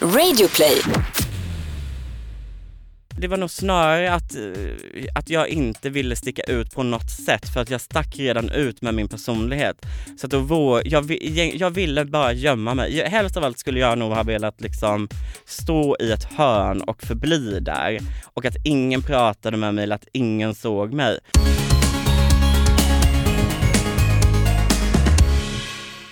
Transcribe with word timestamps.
Radioplay. 0.00 0.82
Det 3.18 3.28
var 3.28 3.36
nog 3.36 3.50
snarare 3.50 4.12
att, 4.12 4.34
eh, 4.34 5.04
att 5.14 5.30
jag 5.30 5.48
inte 5.48 5.90
ville 5.90 6.16
sticka 6.16 6.42
ut 6.42 6.74
på 6.74 6.82
något 6.82 7.10
sätt 7.10 7.48
för 7.48 7.60
att 7.60 7.70
jag 7.70 7.80
stack 7.80 8.18
redan 8.18 8.50
ut 8.50 8.82
med 8.82 8.94
min 8.94 9.08
personlighet. 9.08 9.86
Så 10.20 10.26
att 10.26 10.30
då 10.30 10.38
vår, 10.40 10.82
jag, 10.84 11.10
jag 11.54 11.70
ville 11.70 12.04
bara 12.04 12.32
gömma 12.32 12.74
mig. 12.74 13.08
Helst 13.08 13.36
av 13.36 13.44
allt 13.44 13.58
skulle 13.58 13.80
jag 13.80 13.98
nog 13.98 14.12
ha 14.12 14.22
velat 14.22 14.60
liksom 14.60 15.08
stå 15.44 15.96
i 16.00 16.12
ett 16.12 16.24
hörn 16.24 16.80
och 16.80 17.02
förbli 17.02 17.60
där. 17.60 17.98
Och 18.34 18.44
att 18.44 18.56
ingen 18.64 19.02
pratade 19.02 19.56
med 19.56 19.74
mig 19.74 19.84
eller 19.84 19.96
att 19.96 20.08
ingen 20.12 20.54
såg 20.54 20.92
mig. 20.92 21.18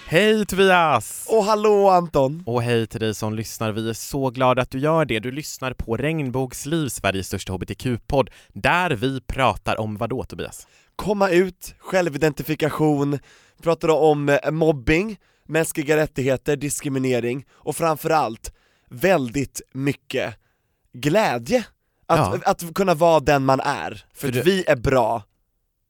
Hej 0.07 0.46
Tobias! 0.46 1.27
Och 1.30 1.45
hallå 1.45 1.89
Anton! 1.91 2.43
Och 2.46 2.62
hej 2.62 2.86
till 2.86 3.00
dig 3.00 3.14
som 3.14 3.34
lyssnar, 3.34 3.73
vi 3.73 3.89
är 3.89 3.93
så 3.93 4.30
glada 4.30 4.62
att 4.62 4.71
du 4.71 4.79
gör 4.79 5.04
det. 5.04 5.21
Du 5.21 5.31
lyssnar 5.31 5.72
på 5.72 5.96
Regnbågsliv, 5.96 6.89
Sveriges 6.89 7.26
största 7.26 7.53
hbtq-podd, 7.53 8.31
där 8.53 8.90
vi 8.90 9.21
pratar 9.21 9.81
om 9.81 9.96
vad 9.96 10.11
då 10.11 10.25
Tobias? 10.25 10.67
Komma 10.96 11.29
ut, 11.31 11.75
självidentifikation, 11.79 13.18
pratar 13.62 13.89
om 13.89 14.29
eh, 14.29 14.50
mobbing, 14.50 15.17
mänskliga 15.45 15.96
rättigheter, 15.96 16.57
diskriminering 16.57 17.45
och 17.53 17.76
framförallt 17.76 18.53
väldigt 18.90 19.61
mycket 19.73 20.34
glädje. 20.93 21.64
Att, 22.07 22.18
Ja. 22.18 22.39
att 22.50 22.75
kunna 22.75 22.95
vara 22.95 23.21
den 23.21 23.45
man 23.45 23.61
är, 23.61 24.04
för, 24.14 24.21
För 24.21 24.29
att 24.29 24.34
du- 24.34 24.43
vi 24.43 24.64
är 24.67 24.76
bra 24.76 25.23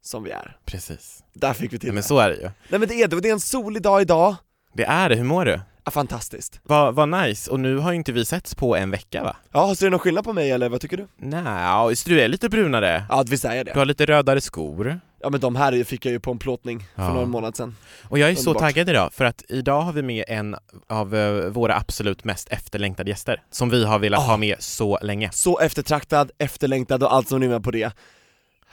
som 0.02 0.22
vi 0.24 0.30
är. 0.30 0.56
Precis. 0.66 1.23
Där 1.34 1.52
fick 1.52 1.72
vi 1.72 1.78
till 1.78 1.86
Ja, 1.88 1.92
men 1.92 2.02
det. 2.02 2.08
så 2.08 2.18
är 2.18 2.28
det 2.30 2.36
ju. 2.36 2.42
Nej 2.42 2.80
men 2.80 2.88
det 2.88 2.94
är 2.94 3.08
det, 3.08 3.20
det 3.20 3.28
är 3.28 3.32
en 3.32 3.40
solig 3.40 3.82
dag 3.82 4.02
idag. 4.02 4.34
Det 4.72 4.84
är 4.84 5.08
det, 5.08 5.14
hur 5.14 5.24
mår 5.24 5.44
du? 5.44 5.60
Ja, 5.84 5.90
fantastiskt. 5.90 6.60
Vad 6.62 6.94
vad 6.94 7.08
nice, 7.08 7.50
och 7.50 7.60
nu 7.60 7.76
har 7.78 7.90
ju 7.92 7.96
inte 7.96 8.12
vi 8.12 8.24
setts 8.24 8.54
på 8.54 8.76
en 8.76 8.90
vecka 8.90 9.22
va? 9.24 9.36
Ja, 9.52 9.74
så 9.74 9.84
är 9.84 9.86
det 9.86 9.90
någon 9.90 9.98
skillnad 10.00 10.24
på 10.24 10.32
mig 10.32 10.50
eller 10.50 10.68
vad 10.68 10.80
tycker 10.80 10.96
du? 10.96 11.06
Nej, 11.16 11.96
så 11.96 12.08
du 12.08 12.20
är 12.20 12.28
lite 12.28 12.48
brunare. 12.48 13.04
Ja, 13.08 13.24
vi 13.28 13.38
säger 13.38 13.64
Du 13.64 13.72
det. 13.72 13.78
har 13.78 13.84
lite 13.86 14.06
rödare 14.06 14.40
skor. 14.40 15.00
Ja 15.20 15.30
men 15.30 15.40
de 15.40 15.56
här 15.56 15.84
fick 15.84 16.06
jag 16.06 16.12
ju 16.12 16.20
på 16.20 16.30
en 16.30 16.38
plåtning 16.38 16.80
för 16.96 17.02
Ja. 17.02 17.12
någon 17.14 17.30
månad 17.30 17.56
sedan. 17.56 17.76
Och 18.08 18.18
jag 18.18 18.30
är 18.30 18.34
så 18.34 18.40
Underbart. 18.50 18.60
taggad 18.60 18.88
idag, 18.88 19.12
för 19.12 19.24
att 19.24 19.42
idag 19.48 19.80
har 19.80 19.92
vi 19.92 20.02
med 20.02 20.24
en 20.28 20.56
av 20.88 21.14
eh, 21.16 21.32
våra 21.48 21.76
absolut 21.76 22.24
mest 22.24 22.48
efterlängtade 22.48 23.10
gäster, 23.10 23.42
som 23.50 23.70
vi 23.70 23.84
har 23.84 23.98
velat 23.98 24.20
Ah. 24.20 24.22
ha 24.22 24.36
med 24.36 24.56
så 24.58 24.98
länge. 25.02 25.30
Så 25.32 25.58
eftertraktad, 25.60 26.30
efterlängtad 26.38 27.02
och 27.02 27.14
allt 27.14 27.28
som 27.28 27.40
rimmar 27.40 27.60
på 27.60 27.70
det. 27.70 27.92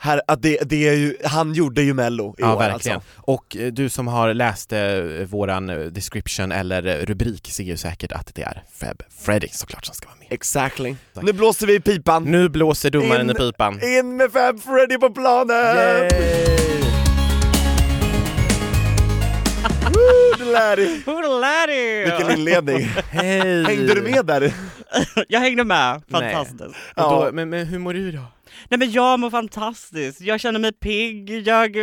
Här, 0.04 0.22
att 0.26 0.42
det, 0.42 0.58
det 0.64 0.88
är 0.88 0.92
ju, 0.94 1.16
han 1.24 1.54
gjorde 1.54 1.82
ju 1.82 1.94
mello 1.94 2.34
i 2.38 2.42
Ja, 2.42 2.54
år 2.54 2.58
verkligen. 2.58 2.96
alltså. 2.96 3.10
Och 3.20 3.56
eh, 3.56 3.72
du 3.72 3.88
som 3.88 4.08
har 4.08 4.34
läst 4.34 4.72
eh, 4.72 4.78
våran 5.28 5.70
eh, 5.70 5.76
description 5.78 6.52
eller 6.52 6.86
eh, 6.86 7.06
rubrik 7.06 7.48
ser 7.52 7.64
ju 7.64 7.76
säkert 7.76 8.12
att 8.12 8.34
det 8.34 8.42
är 8.42 8.62
Feb 8.80 9.02
Freddy 9.24 9.48
såklart 9.52 9.84
som 9.86 9.94
ska 9.94 10.06
vara 10.08 10.16
med. 10.18 10.26
Exactly. 10.30 10.94
Tack. 11.14 11.24
Nu 11.24 11.32
blåser 11.32 11.66
vi 11.66 11.74
i 11.74 11.80
pipan. 11.80 12.24
Nu 12.24 12.48
blåser 12.48 12.90
domaren 12.90 13.30
In- 13.30 13.36
i 13.36 13.38
pipan. 13.38 13.80
In 13.82 14.16
med 14.16 14.32
Fab 14.32 14.60
Freddy 14.62 14.98
på 14.98 15.10
planen! 15.10 16.10
Hoolari! 21.06 22.04
Vilken 22.04 22.30
inledning. 22.38 22.88
Hej! 23.10 23.64
Hängde 23.64 23.94
du 23.94 24.02
med 24.02 24.26
där? 24.26 24.52
Jag 25.28 25.40
hängde 25.40 25.64
med, 25.64 26.02
fantastiskt. 26.10 26.60
Ja. 26.96 27.24
då, 27.26 27.30
men, 27.32 27.50
men 27.50 27.66
hur 27.66 27.78
mår 27.78 27.94
du 27.94 28.12
då? 28.12 28.22
Nej 28.68 28.78
men 28.78 28.92
jag 28.92 29.20
mår 29.20 29.30
fantastiskt, 29.30 30.20
jag 30.20 30.40
känner 30.40 30.60
mig 30.60 30.72
pigg, 30.72 31.30
jag, 31.46 31.76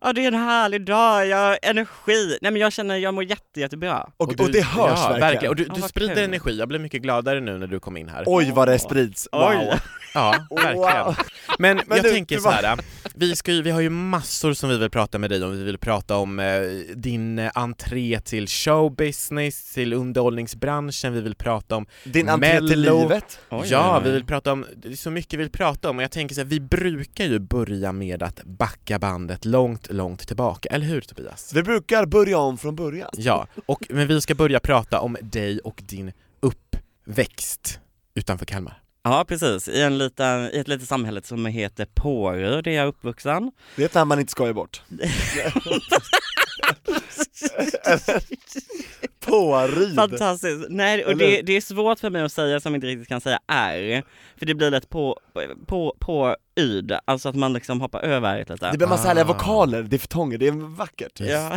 ja 0.00 0.12
det 0.12 0.24
är 0.24 0.28
en 0.28 0.34
härlig 0.34 0.84
dag, 0.86 1.26
jag 1.26 1.36
har 1.36 1.58
energi. 1.62 2.38
Nej 2.40 2.52
men 2.52 2.60
jag 2.60 2.72
känner, 2.72 2.96
jag 2.96 3.14
mår 3.14 3.24
jätte, 3.24 3.60
jättebra. 3.60 4.10
Och, 4.16 4.36
du, 4.36 4.44
och 4.44 4.50
det 4.52 4.64
hörs 4.64 4.98
ja, 4.98 5.16
verkligen. 5.20 5.50
Och 5.50 5.56
du, 5.56 5.64
Ja, 5.68 5.74
du 5.74 5.82
sprider 5.82 6.14
kul. 6.14 6.24
energi, 6.24 6.58
jag 6.58 6.68
blev 6.68 6.80
mycket 6.80 7.02
gladare 7.02 7.40
nu 7.40 7.58
när 7.58 7.66
du 7.66 7.80
kom 7.80 7.96
in 7.96 8.08
här. 8.08 8.24
Oj 8.26 8.52
vad 8.54 8.68
det 8.68 8.78
sprids. 8.78 9.28
Wow. 9.32 9.42
Oj. 9.42 9.78
Ja, 10.14 10.34
verkligen. 10.50 10.76
Wow. 10.76 11.16
Men, 11.58 11.80
Men 11.86 11.96
jag 11.96 12.04
du, 12.06 12.10
tänker 12.12 12.36
du 12.36 12.42
så 12.42 12.50
här. 12.50 12.78
Vi, 13.14 13.36
ska 13.36 13.52
ju, 13.52 13.62
vi 13.62 13.70
har 13.70 13.80
ju 13.80 13.90
massor 13.90 14.52
som 14.52 14.68
vi 14.70 14.78
vill 14.78 14.90
prata 14.90 15.18
med 15.18 15.30
dig 15.30 15.44
om. 15.44 15.50
Vi 15.58 15.62
vill 15.64 15.78
prata 15.78 16.16
om 16.16 16.38
eh, 16.38 16.60
din 16.96 17.38
eh, 17.38 17.50
entré 17.54 18.20
till 18.20 18.46
showbusiness, 18.46 19.72
till 19.74 19.92
underhållningsbranschen, 19.92 21.12
vi 21.12 21.20
vill 21.20 21.34
prata 21.34 21.76
om 21.76 21.86
Din 22.04 22.28
entré 22.28 22.58
till 22.58 22.68
Mello. 22.68 23.00
livet. 23.02 23.40
Oj, 23.50 23.66
ja, 23.70 23.92
oj, 23.92 23.98
oj. 23.98 24.04
vi 24.04 24.10
vill 24.10 24.24
prata 24.24 24.52
om, 24.52 24.66
det 24.76 24.88
är 24.88 24.96
så 24.96 25.10
mycket 25.10 25.32
vi 25.32 25.36
vill 25.36 25.50
prata 25.52 25.90
om 25.90 25.96
och 25.96 26.02
jag 26.08 26.12
tänker 26.12 26.34
så 26.34 26.40
här, 26.40 26.48
vi 26.48 26.60
brukar 26.60 27.24
ju 27.24 27.38
börja 27.38 27.92
med 27.92 28.22
att 28.22 28.44
backa 28.44 28.98
bandet 28.98 29.44
långt, 29.44 29.92
långt 29.92 30.26
tillbaka, 30.28 30.68
eller 30.68 30.86
hur 30.86 31.00
Tobias? 31.00 31.52
Vi 31.54 31.62
brukar 31.62 32.06
börja 32.06 32.38
om 32.38 32.58
från 32.58 32.76
början. 32.76 33.10
Ja, 33.12 33.46
och, 33.66 33.86
men 33.90 34.08
vi 34.08 34.20
ska 34.20 34.34
börja 34.34 34.60
prata 34.60 35.00
om 35.00 35.16
dig 35.22 35.58
och 35.58 35.82
din 35.86 36.12
uppväxt 36.40 37.80
utanför 38.14 38.46
Kalmar. 38.46 38.82
Ja 39.02 39.24
precis, 39.28 39.68
i, 39.68 39.82
en 39.82 39.98
liten, 39.98 40.50
i 40.50 40.58
ett 40.58 40.68
litet 40.68 40.88
samhälle 40.88 41.22
som 41.22 41.46
heter 41.46 41.86
Pårö, 41.94 42.62
där 42.62 42.70
jag 42.70 42.82
är 42.82 42.88
uppvuxen. 42.88 43.52
Det 43.76 43.82
är 43.82 43.86
ett 43.86 43.94
namn 43.94 44.08
man 44.08 44.20
inte 44.20 44.32
skojar 44.32 44.52
bort. 44.52 44.82
Påryd. 49.20 49.94
Fantastiskt. 49.94 50.66
Nej, 50.68 51.04
och 51.04 51.16
det, 51.16 51.42
det 51.42 51.52
är 51.52 51.60
svårt 51.60 51.98
för 51.98 52.10
mig 52.10 52.22
att 52.22 52.32
säga 52.32 52.60
som 52.60 52.74
inte 52.74 52.86
riktigt 52.86 53.08
kan 53.08 53.20
säga 53.20 53.40
är, 53.46 54.02
för 54.36 54.46
det 54.46 54.54
blir 54.54 54.70
lätt 54.70 54.88
på, 54.88 55.20
på, 55.66 55.96
på 55.98 56.36
yd, 56.58 56.92
alltså 57.04 57.28
att 57.28 57.34
man 57.34 57.52
liksom 57.52 57.80
hoppar 57.80 58.00
över 58.00 58.38
ett 58.40 58.50
lite. 58.50 58.70
Det 58.70 58.78
blir 58.78 58.88
massa 58.88 59.08
härliga 59.08 59.24
Ah. 59.24 59.28
vokaler, 59.28 59.82
diftonger, 59.82 60.38
det 60.38 60.46
är 60.46 60.52
vackert. 60.76 61.20
Ja. 61.20 61.52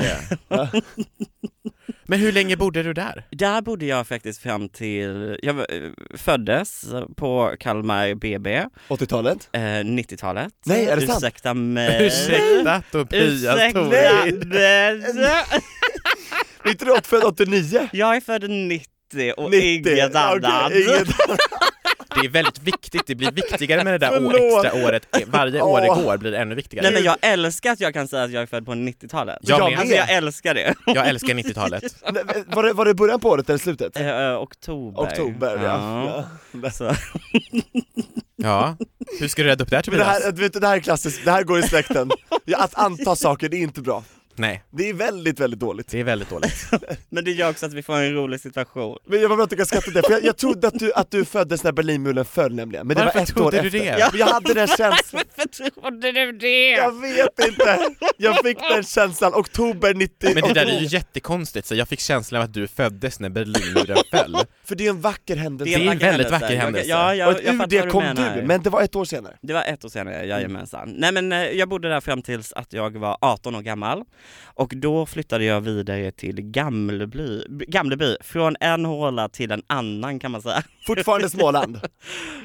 det. 0.50 0.72
Men 2.06 2.20
hur 2.20 2.32
länge 2.32 2.58
bodde 2.58 2.84
du 2.84 2.94
där? 2.94 3.24
Där 3.32 3.62
bodde 3.62 3.86
jag 3.86 4.08
faktiskt 4.08 4.42
fram 4.42 4.70
till, 4.70 5.40
jag 5.44 5.60
eh, 5.60 5.66
föddes 6.16 6.86
på 7.16 7.56
Kalmar 7.60 8.14
BB, 8.16 8.66
80-talet? 8.88 9.50
eh, 9.52 9.60
90-talet. 9.60 10.54
Nej, 10.66 10.86
är 10.86 10.96
det 10.96 11.08
sant? 11.08 11.18
Ursäkta 11.24 11.54
mig. 11.54 12.06
Ursäkta 12.08 12.84
Tobias 12.92 13.56
Ursäkta 13.56 13.82
mig. 13.84 14.30
Är 16.64 16.70
inte 16.70 16.86
du 16.86 17.02
född 17.04 17.24
89? 17.24 17.90
Jag 17.92 18.16
är 18.16 18.22
född 18.22 18.50
90 18.50 18.88
och 19.38 19.52
90. 19.52 19.92
inget 19.92 20.14
Ja, 20.14 20.20
annat. 20.20 20.72
inget 20.72 21.08
Det 22.16 22.28
är 22.28 22.30
väldigt 22.30 22.64
viktigt, 22.64 23.02
det 23.08 23.16
blir 23.16 23.32
viktigare 23.32 23.84
med 23.84 23.94
det 23.94 23.98
där 23.98 24.58
extra 24.58 24.86
året, 24.86 25.08
varje 25.28 25.62
år 25.62 25.82
det 25.82 25.88
går 25.88 26.18
blir 26.18 26.32
det 26.32 26.38
ännu 26.38 26.56
viktigare. 26.56 26.84
Nej 26.84 26.94
men 26.94 27.04
jag 27.04 27.18
älskar 27.22 27.72
att 27.72 27.80
jag 27.80 27.94
kan 27.94 28.08
säga 28.08 28.24
att 28.24 28.32
jag 28.32 28.42
är 28.42 28.48
född 28.48 28.66
på 28.66 28.72
90-talet. 28.72 29.38
Jag 29.42 29.60
Jag 29.60 29.72
med. 29.72 29.80
Alltså 29.80 29.96
jag 29.96 30.12
älskar 30.12 30.54
det. 30.54 30.76
Jag 30.86 31.08
älskar 31.08 31.34
90-talet. 31.34 31.84
Nej, 32.12 32.24
Var 32.48 32.64
det, 32.64 32.74
var 32.74 32.86
det 32.86 32.94
början 32.94 33.20
på 33.20 33.30
året 33.30 33.50
eller 33.50 33.60
slutet? 33.60 33.98
Eh, 33.98 34.08
eh, 34.08 34.42
oktober. 34.42 35.02
Oktober, 35.02 35.60
ja. 35.64 36.26
ja. 36.52 36.74
Ja, 38.36 38.78
hur 39.20 39.28
ska 39.28 39.42
du 39.44 39.48
rädda 39.50 39.64
upp 39.64 39.70
det 39.70 39.76
här 39.76 39.84
Men 39.88 40.00
det 40.00 40.06
Tobias? 40.06 40.24
här, 40.24 40.32
vet 40.32 40.54
du, 40.54 40.60
det 40.60 40.68
här 40.68 40.76
är 40.76 40.80
klassiskt, 40.80 41.26
det 41.26 41.32
här 41.32 41.44
går 41.44 41.60
i 41.60 41.64
släkten. 41.64 42.12
Att 42.56 42.76
anta 42.76 43.16
saker, 43.16 43.50
det 43.50 43.58
är 43.58 43.62
inte 43.62 43.82
bra. 43.82 44.04
Nej, 44.36 44.64
Det 44.72 44.90
är 44.90 44.94
väldigt, 44.94 45.40
väldigt 45.40 45.60
dåligt. 45.60 45.88
det 45.92 46.00
är 46.00 46.04
väldigt 46.04 46.30
dåligt. 46.30 46.66
Men 47.10 47.24
det 47.26 47.32
gör 47.32 47.50
också 47.50 47.66
att 47.66 47.74
vi 47.74 47.84
får 47.84 47.96
en 47.96 48.14
rolig 48.14 48.40
situation. 48.40 48.98
Men 49.08 49.22
jag 49.22 49.30
var 49.30 49.36
bra 49.36 49.44
att 49.44 49.50
du 49.50 49.56
kan 49.56 49.66
skratta 49.66 49.92
det, 49.92 50.02
för 50.04 50.12
jag, 50.12 50.24
jag 50.24 50.38
trodde 50.38 50.68
att 50.68 50.80
du, 50.80 50.94
att 50.94 51.12
du 51.12 51.26
föddes 51.26 51.64
när 51.64 51.72
Berlinmuren 51.72 52.26
föll 52.26 52.56
nämligen, 52.56 52.88
men 52.88 52.98
det 52.98 53.04
Varför 53.04 53.20
var 53.20 53.24
ett 53.24 53.30
trodde 53.30 53.58
år 53.58 53.62
du 53.62 53.68
efter. 53.68 53.80
det? 53.80 54.00
Ja. 54.00 54.12
Jag 54.14 54.28
hade 54.28 54.54
den 54.54 54.68
känslan, 54.68 55.24
Varför 55.36 55.72
trodde 55.72 56.12
du 56.12 56.32
det? 56.32 56.70
jag 56.72 57.02
vet 57.02 57.48
inte! 57.48 57.80
Jag 58.18 58.38
fick 58.46 58.58
den 58.60 58.84
känslan, 58.84 59.34
oktober 59.34 59.94
90 59.94 60.32
Men 60.34 60.44
det 60.44 60.54
där 60.54 60.66
är 60.66 60.80
ju 60.80 60.86
jättekonstigt, 60.86 61.68
så 61.68 61.76
jag 61.76 61.88
fick 61.88 62.00
känslan 62.00 62.42
av 62.42 62.46
att 62.46 62.54
du 62.54 62.68
föddes 62.68 63.20
när 63.20 63.30
Berlinmuren 63.30 63.98
föll. 64.12 64.38
För 64.72 64.76
det 64.76 64.86
är 64.86 64.90
en 64.90 65.02
vacker 65.02 65.36
händelse. 65.36 65.78
Det 65.78 65.88
är 65.88 65.92
en 65.92 65.98
väldigt 65.98 66.04
händelse. 66.04 66.32
vacker 66.32 66.56
händelse. 66.56 66.90
Ja, 66.90 67.10
och 67.10 67.16
jag, 67.16 67.40
ur 67.40 67.46
jag 67.46 67.58
fattar 67.58 67.68
det 67.68 67.90
kom 67.90 68.04
menar. 68.04 68.36
du, 68.36 68.42
men 68.42 68.62
det 68.62 68.70
var 68.70 68.82
ett 68.82 68.96
år 68.96 69.06
senare. 69.06 69.38
Det 69.42 69.54
var 69.54 69.64
ett 69.64 69.86
år 69.86 69.90
senare, 69.90 70.26
jajamensan. 70.26 70.94
Nej 70.98 71.12
men 71.12 71.32
eh, 71.32 71.40
jag 71.40 71.70
bodde 71.70 71.90
där 71.90 72.02
fram 72.02 72.22
tills 72.22 72.54
att 72.54 72.74
jag 72.74 72.98
var 72.98 73.18
18 73.22 73.56
år 73.56 73.62
gammal 73.62 74.04
och 74.44 74.74
då 74.76 75.06
flyttade 75.06 75.44
jag 75.44 75.62
vidare 75.62 76.12
till 76.12 76.42
Gamleby, 76.42 77.44
Gamleby 77.68 78.18
från 78.22 78.56
en 78.60 78.86
håla 78.86 79.30
till 79.30 79.52
en 79.52 79.62
annan 79.68 80.20
kan 80.20 80.32
man 80.32 80.42
säga. 80.42 80.64
Fortfarande 80.88 81.30
Småland. 81.30 81.80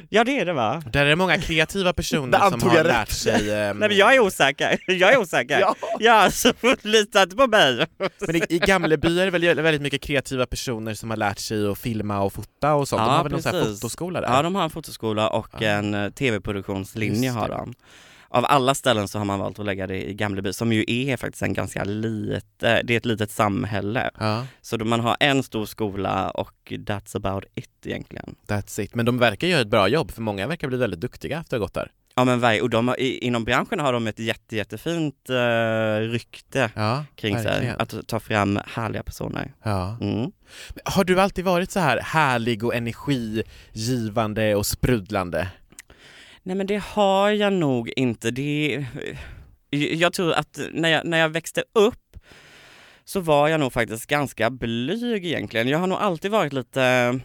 Ja 0.08 0.24
det 0.24 0.38
är 0.40 0.44
det 0.44 0.52
va? 0.52 0.82
Där 0.92 1.04
är 1.04 1.08
det 1.08 1.16
många 1.16 1.38
kreativa 1.38 1.92
personer 1.92 2.50
som 2.50 2.62
har 2.62 2.84
lärt 2.84 3.08
rätt. 3.08 3.12
sig... 3.12 3.32
ehm, 3.54 3.78
Nej 3.78 3.88
men 3.88 3.98
jag 3.98 4.14
är 4.14 4.20
osäker, 4.20 4.78
jag 4.86 5.12
är 5.12 5.18
osäker. 5.18 5.60
Ja. 5.60 5.76
Ja, 5.98 6.30
så 6.30 6.52
lita 6.82 7.22
inte 7.22 7.36
på 7.36 7.46
mig. 7.46 7.86
Men 8.20 8.36
i, 8.36 8.42
i 8.48 8.58
Gamleby 8.58 9.20
är 9.20 9.24
det 9.24 9.30
väl 9.30 9.60
väldigt 9.60 9.82
mycket 9.82 10.02
kreativa 10.02 10.46
personer 10.46 10.94
som 10.94 11.10
har 11.10 11.16
lärt 11.16 11.38
sig 11.38 11.68
att 11.68 11.78
filma 11.78 12.15
och 12.20 12.32
fota 12.32 12.74
och 12.74 12.88
sånt. 12.88 13.00
De 13.02 13.08
Ja, 13.08 13.16
har 13.16 13.22
väl 13.22 13.32
någon 13.32 13.42
sån 13.42 13.54
här 13.54 13.62
precis. 13.62 13.80
fotoskola 13.80 14.20
där? 14.20 14.28
Ja 14.28 14.42
de 14.42 14.54
har 14.54 14.62
en 14.64 14.70
fotoskola 14.70 15.28
och 15.30 15.48
Ja. 15.60 15.66
en 15.68 15.94
eh, 15.94 16.10
tv-produktionslinje 16.10 17.30
har 17.30 17.48
de. 17.48 17.74
Av 18.28 18.44
alla 18.48 18.74
ställen 18.74 19.08
så 19.08 19.18
har 19.18 19.24
man 19.24 19.38
valt 19.38 19.58
att 19.58 19.64
lägga 19.66 19.86
det 19.86 20.10
i 20.10 20.14
Gamleby 20.14 20.52
som 20.52 20.72
ju 20.72 20.84
är 20.88 21.16
faktiskt 21.16 21.42
en 21.42 21.52
ganska 21.52 21.84
lite, 21.84 22.82
det 22.82 22.94
är 22.94 22.96
ett 22.96 23.04
litet 23.04 23.30
samhälle. 23.30 24.10
Ja, 24.18 24.46
Så 24.60 24.78
man 24.84 25.00
har 25.00 25.16
en 25.20 25.42
stor 25.42 25.66
skola 25.66 26.30
och 26.30 26.52
that's 26.70 27.16
about 27.16 27.44
it 27.54 27.70
egentligen. 27.86 28.34
that's 28.46 28.80
it. 28.80 28.94
Men 28.94 29.06
de 29.06 29.18
verkar 29.18 29.46
göra 29.46 29.60
ett 29.60 29.68
bra 29.68 29.88
jobb, 29.88 30.10
för 30.10 30.22
många 30.22 30.46
verkar 30.46 30.68
bli 30.68 30.76
väldigt 30.78 31.00
duktiga 31.00 31.38
efter 31.40 31.56
att 31.56 31.60
ha 31.60 31.64
gått 31.64 31.74
där. 31.74 31.90
Ja 32.18 32.24
men 32.24 32.40
varje, 32.40 32.60
och 32.60 32.70
de 32.70 32.88
har, 32.88 33.00
i, 33.00 33.18
inom 33.18 33.44
branschen 33.44 33.80
har 33.80 33.92
de 33.92 34.06
ett 34.06 34.18
jätte, 34.18 34.56
jättefint 34.56 35.30
uh, 35.30 36.10
rykte 36.10 36.70
Ja, 36.74 37.04
kring 37.14 37.38
sig, 37.38 37.74
att 37.78 38.08
ta 38.08 38.20
fram 38.20 38.60
härliga 38.66 39.02
personer. 39.02 39.54
Ja. 39.62 39.98
Mm. 40.00 40.32
Har 40.84 41.04
du 41.04 41.20
alltid 41.20 41.44
varit 41.44 41.70
så 41.70 41.80
här 41.80 42.00
härlig 42.00 42.64
och 42.64 42.74
energigivande 42.74 44.54
och 44.54 44.66
sprudlande? 44.66 45.48
Nej 46.42 46.56
men 46.56 46.66
det 46.66 46.82
har 46.82 47.30
jag 47.30 47.52
nog 47.52 47.92
inte. 47.96 48.30
Det, 48.30 48.86
jag 49.70 50.12
tror 50.12 50.32
att 50.32 50.60
när 50.72 50.88
jag, 50.88 51.06
när 51.06 51.18
jag 51.18 51.28
växte 51.28 51.64
upp 51.72 52.16
så 53.04 53.20
var 53.20 53.48
jag 53.48 53.60
nog 53.60 53.72
faktiskt 53.72 54.06
ganska 54.06 54.50
blyg 54.50 55.26
egentligen. 55.26 55.68
Jag 55.68 55.78
har 55.78 55.86
nog 55.86 55.98
alltid 55.98 56.30
varit 56.30 56.52
lite 56.52 57.20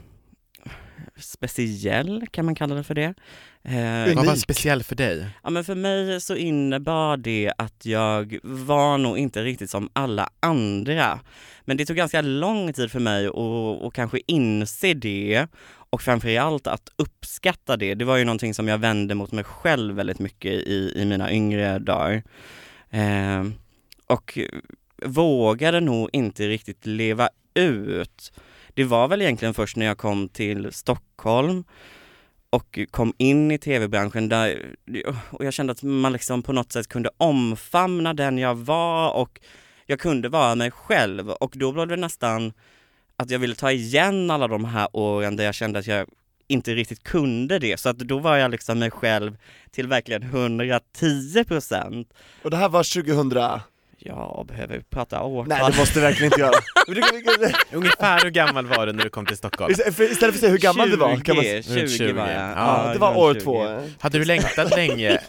speciell, 1.15 2.25
kan 2.31 2.45
man 2.45 2.55
kalla 2.55 2.75
det 2.75 2.83
för 2.83 2.95
det. 2.95 3.13
Eh, 3.63 4.05
Vad 4.07 4.15
var 4.15 4.23
Unik. 4.27 4.41
speciell 4.41 4.83
för 4.83 4.95
dig? 4.95 5.27
Ja 5.43 5.49
men 5.49 5.63
för 5.63 5.75
mig 5.75 6.21
så 6.21 6.35
innebar 6.35 7.17
det 7.17 7.51
att 7.57 7.85
jag 7.85 8.39
var 8.43 8.97
nog 8.97 9.17
inte 9.17 9.43
riktigt 9.43 9.69
som 9.69 9.89
alla 9.93 10.29
andra. 10.39 11.19
Men 11.65 11.77
det 11.77 11.85
tog 11.85 11.95
ganska 11.95 12.21
lång 12.21 12.73
tid 12.73 12.91
för 12.91 12.99
mig 12.99 13.27
att, 13.27 13.83
att 13.83 13.93
kanske 13.93 14.19
inse 14.27 14.93
det 14.93 15.47
och 15.89 16.01
framförallt 16.01 16.67
att 16.67 16.89
uppskatta 16.95 17.77
det. 17.77 17.95
Det 17.95 18.05
var 18.05 18.17
ju 18.17 18.23
någonting 18.25 18.53
som 18.53 18.67
jag 18.67 18.77
vände 18.77 19.15
mot 19.15 19.31
mig 19.31 19.43
själv 19.43 19.95
väldigt 19.95 20.19
mycket 20.19 20.51
i, 20.51 20.93
i 20.95 21.05
mina 21.05 21.31
yngre 21.31 21.79
dagar. 21.79 22.23
Eh, 22.89 23.45
och 24.07 24.37
vågade 25.05 25.79
nog 25.79 26.09
inte 26.13 26.47
riktigt 26.47 26.85
leva 26.85 27.29
ut. 27.53 28.33
Det 28.73 28.83
var 28.83 29.07
väl 29.07 29.21
egentligen 29.21 29.53
först 29.53 29.77
när 29.77 29.85
jag 29.85 29.97
kom 29.97 30.29
till 30.29 30.67
Stockholm 30.71 31.63
och 32.51 32.80
kom 32.92 33.13
in 33.18 33.51
i 33.51 33.57
tv-branschen 33.57 34.30
där, 34.30 34.75
och 35.30 35.45
jag 35.45 35.53
kände 35.53 35.71
att 35.71 35.83
man 35.83 36.13
liksom 36.13 36.44
på 36.44 36.53
något 36.53 36.71
sätt 36.71 36.88
kunde 36.88 37.09
omfamna 37.18 38.13
den 38.13 38.38
jag 38.38 38.56
var 38.56 39.12
och 39.12 39.39
jag 39.86 40.00
kunde 40.00 40.30
vara 40.30 40.56
mig 40.56 40.71
själv 40.71 41.30
och 41.30 41.53
då 41.56 41.71
blev 41.71 41.88
det 41.88 41.95
nästan 41.95 42.53
att 43.18 43.30
jag 43.30 43.39
ville 43.39 43.56
ta 43.56 43.71
igen 43.71 44.31
alla 44.31 44.48
de 44.48 44.65
här 44.65 44.88
åren 44.94 45.36
där 45.36 45.44
jag 45.44 45.56
kände 45.56 45.80
att 45.80 45.88
jag 45.88 46.07
inte 46.48 46.75
riktigt 46.75 47.03
kunde 47.03 47.59
det. 47.59 47.80
Så 47.80 47.89
att 47.89 47.98
då 47.98 48.19
var 48.19 48.38
jag 48.38 48.51
liksom 48.51 48.80
mig 48.80 48.92
själv 48.92 49.38
till 49.71 49.88
verkligen 49.88 50.24
110 50.24 51.44
procent. 51.44 52.13
Och 52.44 52.51
det 52.51 52.57
här 52.57 52.69
var 52.69 53.03
2000? 53.03 53.62
Ja, 54.06 54.45
behöver 54.48 54.80
prata 54.89 55.24
årtal? 55.24 55.48
Nej 55.48 55.71
det 55.71 55.77
måste 55.77 56.00
vi 56.00 56.06
verkligen 56.06 56.33
inte 56.33 56.39
göra. 56.42 56.53
Du 56.88 57.77
Ungefär 57.77 58.24
hur 58.24 58.30
gammal 58.30 58.65
var 58.65 58.88
du 58.88 58.94
när 58.94 59.03
du 59.03 59.09
kom 59.09 59.25
till 59.25 59.38
Stockholm? 59.38 59.71
Istället 59.71 59.95
för 60.19 60.27
att 60.27 60.36
säga 60.36 60.51
hur 60.51 60.57
gammal 60.57 60.89
du 60.89 60.98
var, 60.98 61.18
kan 61.18 61.36
man 61.36 61.45
20, 61.45 61.63
20, 61.63 61.88
20, 61.88 62.12
var 62.13 62.27
jag. 62.27 62.42
ja, 62.42 62.86
Ja, 62.88 62.94
det 62.94 63.00
var 63.00 63.18
år 63.18 63.33
20. 63.33 63.39
två. 63.39 63.81
Hade 64.00 64.18
du 64.19 64.25
längtat 64.25 64.75
länge? 64.75 65.19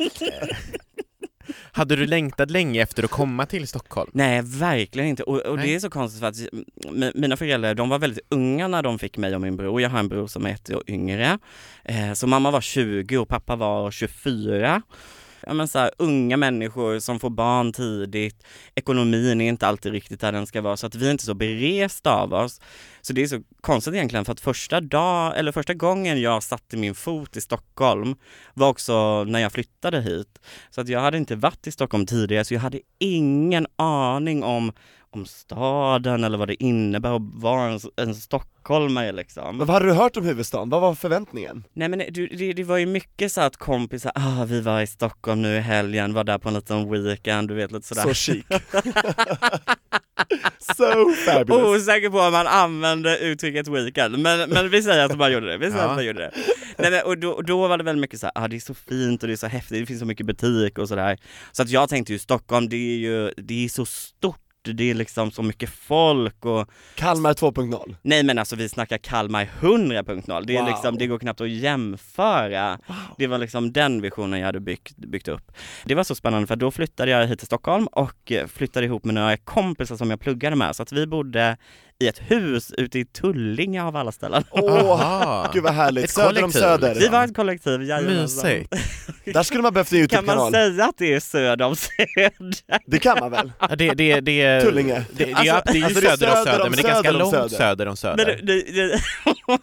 Hade 1.74 1.96
du 1.96 2.06
längtat 2.06 2.50
länge 2.50 2.82
efter 2.82 3.02
att 3.02 3.10
komma 3.10 3.46
till 3.46 3.68
Stockholm? 3.68 4.10
Nej, 4.14 4.42
verkligen 4.44 5.08
inte. 5.08 5.22
Och, 5.22 5.38
och 5.40 5.58
det 5.58 5.74
är 5.74 5.78
så 5.78 5.90
konstigt 5.90 6.20
för 6.20 6.26
att 6.26 7.14
mina 7.14 7.36
föräldrar, 7.36 7.74
de 7.74 7.88
var 7.88 7.98
väldigt 7.98 8.26
unga 8.28 8.68
när 8.68 8.82
de 8.82 8.98
fick 8.98 9.18
mig 9.18 9.34
och 9.34 9.40
min 9.40 9.56
bror. 9.56 9.80
Jag 9.80 9.90
har 9.90 9.98
en 9.98 10.08
bror 10.08 10.26
som 10.26 10.46
är 10.46 10.50
ett 10.50 10.70
år 10.70 10.82
yngre. 10.86 11.38
Eh, 11.84 12.12
så 12.12 12.26
mamma 12.26 12.50
var 12.50 12.60
20 12.60 13.16
och 13.18 13.28
pappa 13.28 13.56
var 13.56 13.90
24. 13.90 14.82
Ja, 15.46 15.54
men 15.54 15.68
så 15.68 15.78
här, 15.78 15.90
unga 15.98 16.36
människor 16.36 16.98
som 16.98 17.20
får 17.20 17.30
barn 17.30 17.72
tidigt, 17.72 18.44
ekonomin 18.74 19.40
är 19.40 19.48
inte 19.48 19.66
alltid 19.66 19.92
riktigt 19.92 20.20
där 20.20 20.32
den 20.32 20.46
ska 20.46 20.60
vara, 20.60 20.76
så 20.76 20.86
att 20.86 20.94
vi 20.94 21.06
är 21.06 21.10
inte 21.10 21.24
så 21.24 21.34
beresta 21.34 22.14
av 22.14 22.34
oss. 22.34 22.60
Så 23.04 23.12
det 23.12 23.22
är 23.22 23.26
så 23.26 23.40
konstigt 23.60 23.94
egentligen 23.94 24.24
för 24.24 24.32
att 24.32 24.40
första 24.40 24.80
dag, 24.80 25.38
eller 25.38 25.52
första 25.52 25.74
gången 25.74 26.20
jag 26.20 26.42
satte 26.42 26.76
min 26.76 26.94
fot 26.94 27.36
i 27.36 27.40
Stockholm 27.40 28.16
var 28.54 28.68
också 28.68 29.24
när 29.24 29.38
jag 29.38 29.52
flyttade 29.52 30.00
hit. 30.00 30.38
Så 30.70 30.80
att 30.80 30.88
jag 30.88 31.00
hade 31.00 31.16
inte 31.16 31.36
varit 31.36 31.66
i 31.66 31.72
Stockholm 31.72 32.06
tidigare 32.06 32.44
så 32.44 32.54
jag 32.54 32.60
hade 32.60 32.80
ingen 32.98 33.66
aning 33.76 34.42
om, 34.44 34.72
om 35.10 35.26
staden 35.26 36.24
eller 36.24 36.38
vad 36.38 36.48
det 36.48 36.62
innebär 36.62 37.16
att 37.16 37.22
vara 37.34 37.70
en, 37.72 37.80
en 37.96 38.14
stockholmare 38.14 39.12
liksom. 39.12 39.56
Men 39.56 39.66
vad 39.66 39.74
hade 39.74 39.86
du 39.86 39.92
hört 39.92 40.16
om 40.16 40.24
huvudstaden? 40.24 40.70
Vad 40.70 40.80
var 40.80 40.94
förväntningen? 40.94 41.64
Nej 41.72 41.88
men 41.88 41.98
det, 41.98 42.26
det, 42.26 42.52
det 42.52 42.64
var 42.64 42.76
ju 42.78 42.86
mycket 42.86 43.32
så 43.32 43.40
att 43.40 43.56
kompisar, 43.56 44.12
ah 44.14 44.44
vi 44.44 44.60
var 44.60 44.80
i 44.80 44.86
Stockholm 44.86 45.42
nu 45.42 45.56
i 45.56 45.60
helgen, 45.60 46.14
var 46.14 46.24
där 46.24 46.38
på 46.38 46.48
en 46.48 46.54
liten 46.54 46.90
weekend, 46.90 47.48
du 47.48 47.54
vet 47.54 47.72
lite 47.72 47.86
sådär. 47.86 48.02
Så 48.02 48.14
chic. 48.14 48.44
so 50.76 51.10
fabulous. 51.26 51.82
Osäker 51.82 52.10
på 52.10 52.20
om 52.20 52.32
man 52.32 52.46
använde 52.46 53.18
uttrycket 53.18 53.68
weekend, 53.68 54.18
men, 54.18 54.50
men 54.50 54.68
vi 54.70 54.82
säger 54.82 55.04
att 55.04 55.18
man 55.18 55.32
gjorde 55.32 55.46
det. 55.46 55.58
Vi 55.58 55.70
säger 55.70 55.84
Ja. 55.84 55.90
att 55.90 55.96
man 55.96 56.04
gjorde 56.04 56.18
det. 56.20 56.30
Nej, 56.78 56.90
men, 56.90 57.02
och 57.04 57.18
då, 57.18 57.40
då 57.42 57.68
var 57.68 57.78
det 57.78 57.84
väldigt 57.84 58.00
mycket 58.00 58.20
så 58.20 58.26
här, 58.26 58.32
ah, 58.44 58.48
det 58.48 58.56
är 58.56 58.60
så 58.60 58.74
fint 58.74 59.22
och 59.22 59.26
det 59.28 59.34
är 59.34 59.36
så 59.36 59.46
häftigt, 59.46 59.78
det 59.80 59.86
finns 59.86 60.00
så 60.00 60.06
mycket 60.06 60.26
butik 60.26 60.78
och 60.78 60.88
sådär. 60.88 61.18
Så 61.52 61.62
att 61.62 61.68
jag 61.70 61.88
tänkte 61.88 62.12
ju 62.12 62.18
Stockholm, 62.18 62.68
det 62.68 62.76
är 62.76 62.96
ju, 62.96 63.30
det 63.36 63.64
är 63.64 63.68
så 63.68 63.86
stort, 63.86 64.36
det 64.64 64.90
är 64.90 64.94
liksom 64.94 65.30
så 65.30 65.42
mycket 65.42 65.70
folk 65.70 66.44
och 66.44 66.68
Kalmar 66.94 67.34
2.0. 67.34 67.96
Nej 68.02 68.22
men 68.22 68.38
alltså 68.38 68.56
vi 68.56 68.68
snackar 68.68 68.98
Kalmar 68.98 69.48
100.0, 69.60 70.44
det 70.46 70.56
är 70.56 70.60
Wow. 70.62 70.68
liksom, 70.70 70.98
det 70.98 71.06
går 71.06 71.18
knappt 71.18 71.40
att 71.40 71.50
jämföra. 71.50 72.78
Det 73.18 73.26
var 73.26 73.38
liksom 73.38 73.72
den 73.72 74.02
visionen 74.02 74.40
jag 74.40 74.46
hade 74.46 74.60
byggt, 74.60 74.96
byggt 74.96 75.28
upp. 75.28 75.52
Det 75.84 75.94
var 75.94 76.04
så 76.04 76.14
spännande 76.14 76.46
för 76.46 76.56
då 76.56 76.70
flyttade 76.70 77.10
jag 77.10 77.26
hit 77.26 77.38
till 77.38 77.46
Stockholm 77.46 77.86
och 77.86 78.32
flyttade 78.48 78.86
ihop 78.86 79.04
med 79.04 79.14
några 79.14 79.36
kompisar 79.36 79.96
som 79.96 80.10
jag 80.10 80.20
pluggade 80.20 80.56
med, 80.56 80.76
så 80.76 80.82
att 80.82 80.92
vi 80.92 81.06
bodde 81.06 81.56
i 82.02 82.08
ett 82.08 82.20
hus 82.26 82.72
ute 82.78 82.98
i 82.98 83.04
Tullinge 83.04 83.82
av 83.84 83.96
alla 83.96 84.12
ställen. 84.12 84.44
Åh, 84.50 84.90
Aha. 84.90 85.50
gud 85.54 85.62
vad 85.62 85.72
härligt. 85.74 86.04
Ett 86.04 86.10
Söder 86.10 86.44
om. 86.44 86.52
Söder. 86.52 86.94
Vi 86.94 87.08
var 87.08 87.24
ett 87.24 87.36
kollektiv, 87.36 87.82
jajamensan. 87.82 88.50
Där 89.24 89.42
skulle 89.42 89.62
man 89.62 89.72
behövt 89.72 89.92
en 89.92 90.08
Kan 90.08 90.24
man 90.24 90.36
Youtube-kanal. 90.38 90.72
säga 90.72 90.84
att 90.84 90.98
det 90.98 91.14
är 91.14 91.20
söder 91.20 91.64
om 91.64 91.76
söder? 91.76 92.32
Det 92.86 92.98
kan 92.98 93.18
man 93.20 93.30
väl? 93.30 93.52
Ja, 93.60 93.66
det, 93.76 93.94
det, 93.94 94.20
det, 94.20 94.60
Tullinge. 94.60 95.04
Det, 95.12 95.24
det, 95.24 95.32
Alltså- 95.34 95.62
det 95.64 95.70
är 95.70 95.74
ju 95.74 95.84
alltså 95.84 96.00
det 96.00 96.06
är 96.06 96.16
söder 96.16 96.28
om 96.28 96.44
söder 96.44 96.44
söder, 96.52 96.64
om 96.64 96.70
men 96.70 96.76
det 96.76 96.82
är 96.82 96.88
ganska 96.88 97.02
söder 97.02 97.14
om 97.14 97.18
långt 97.18 97.32
söder. 97.34 97.56
söder 97.56 97.86
om 97.86 97.90
Men 97.90 97.96
söder. 97.96 98.40
det, 98.42 98.62
det, 98.62 98.72
det, 98.72 99.00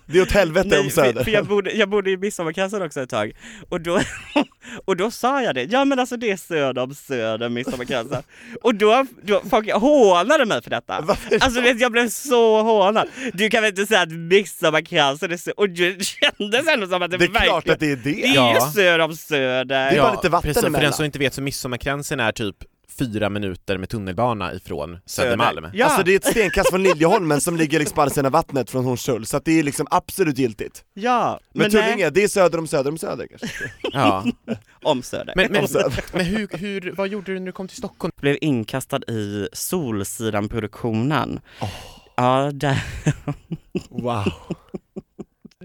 Det 0.05 0.17
är 0.17 0.21
åt 0.21 0.31
helvete 0.31 0.79
om 0.79 0.83
Nej, 0.85 0.89
för, 0.91 1.03
Söder. 1.05 1.23
för 1.23 1.31
jag, 1.31 1.45
bodde, 1.45 1.71
jag 1.71 1.89
bodde 1.89 2.11
i 2.11 2.17
Midsommarkransen 2.17 2.81
också 2.81 3.01
ett 3.01 3.09
tag 3.09 3.31
och 3.69 3.81
då, 3.81 3.99
och 4.85 4.97
då 4.97 5.11
sa 5.11 5.41
jag 5.41 5.55
det, 5.55 5.63
ja 5.63 5.85
men 5.85 5.99
alltså 5.99 6.17
det 6.17 6.31
är 6.31 6.37
söder 6.37 6.81
om 6.83 6.93
söder, 6.95 7.49
Midsommarkransen. 7.49 8.23
Och 8.61 8.75
då, 8.75 9.05
då 9.23 9.41
folk 9.49 9.71
hånade 9.73 10.45
mig 10.45 10.61
för 10.61 10.69
detta. 10.69 11.01
Varför? 11.01 11.37
Alltså 11.41 11.61
vet, 11.61 11.79
jag 11.81 11.91
blev 11.91 12.09
så 12.29 12.61
hånad. 12.63 13.07
Du 13.33 13.49
kan 13.49 13.61
väl 13.61 13.69
inte 13.69 13.85
säga 13.85 14.01
att 14.01 14.11
Midsommarkransen 14.11 15.31
är 15.31 15.37
söder, 15.37 15.59
och 15.59 15.69
det 15.69 16.05
kändes 16.05 16.67
ändå 16.67 16.87
som 16.87 17.01
att 17.01 17.11
det, 17.11 17.17
Det 17.17 17.25
är 17.25 17.27
verkligen, 17.29 17.43
klart 17.61 17.69
att 17.69 17.79
det 17.79 17.91
är 17.91 17.95
det 17.95 18.01
det. 18.03 18.23
är 18.25 18.35
Ja. 18.35 18.53
ju 18.55 18.71
söder 18.73 18.99
om 18.99 19.15
söder. 19.15 19.65
Det 19.65 19.75
är 19.75 20.01
bara 20.01 20.11
lite 20.15 20.29
vatten 20.29 20.47
precis, 20.49 20.61
för 20.61 20.67
emellan. 20.67 20.83
den 20.83 20.93
som 20.93 21.05
inte 21.05 21.19
vet 21.19 21.33
så 21.33 21.41
Midsommarkransen 21.41 22.19
är 22.19 22.31
typ 22.31 22.55
fyra 22.99 23.29
minuter 23.29 23.77
med 23.77 23.89
tunnelbana 23.89 24.53
ifrån 24.53 24.97
Södermalm. 25.05 25.67
Ja. 25.73 25.85
Alltså 25.85 26.03
det 26.03 26.11
är 26.11 26.15
ett 26.15 26.25
stenkast 26.25 26.69
från 26.69 26.83
Liljeholmen 26.83 27.41
som 27.41 27.57
ligger 27.57 27.79
liksom 27.79 27.95
på 27.95 28.01
andra 28.01 28.13
sidan 28.13 28.31
vattnet 28.31 28.69
från 28.71 28.85
Hornstull, 28.85 29.25
så 29.25 29.37
att 29.37 29.45
det 29.45 29.59
är 29.59 29.63
liksom 29.63 29.87
absolut 29.91 30.37
giltigt. 30.37 30.83
ja, 30.93 31.39
Men, 31.53 31.61
men, 31.61 31.71
nej, 31.73 31.83
Tullinge, 31.83 32.09
det 32.09 32.23
är 32.23 32.27
söder 32.27 32.57
om 32.57 32.67
söder 32.67 32.89
om 32.91 32.97
söder 32.97 33.27
kanske? 33.27 33.71
Ja. 33.93 34.25
om 34.83 35.01
söder. 35.03 35.33
Men, 35.35 35.51
men, 35.51 35.61
Om 35.61 35.67
Söder. 35.67 36.03
men 36.13 36.25
hur, 36.25 36.47
hur, 36.57 36.91
vad 36.97 37.07
gjorde 37.07 37.33
du 37.33 37.39
när 37.39 37.45
du 37.45 37.51
kom 37.51 37.67
till 37.67 37.77
Stockholm? 37.77 38.11
blev 38.21 38.37
inkastad 38.41 38.99
i 39.07 39.47
Solsidan-produktionen. 39.53 41.39
Ja, 42.19 42.51
där, 42.53 42.83
Wow. 43.89 44.23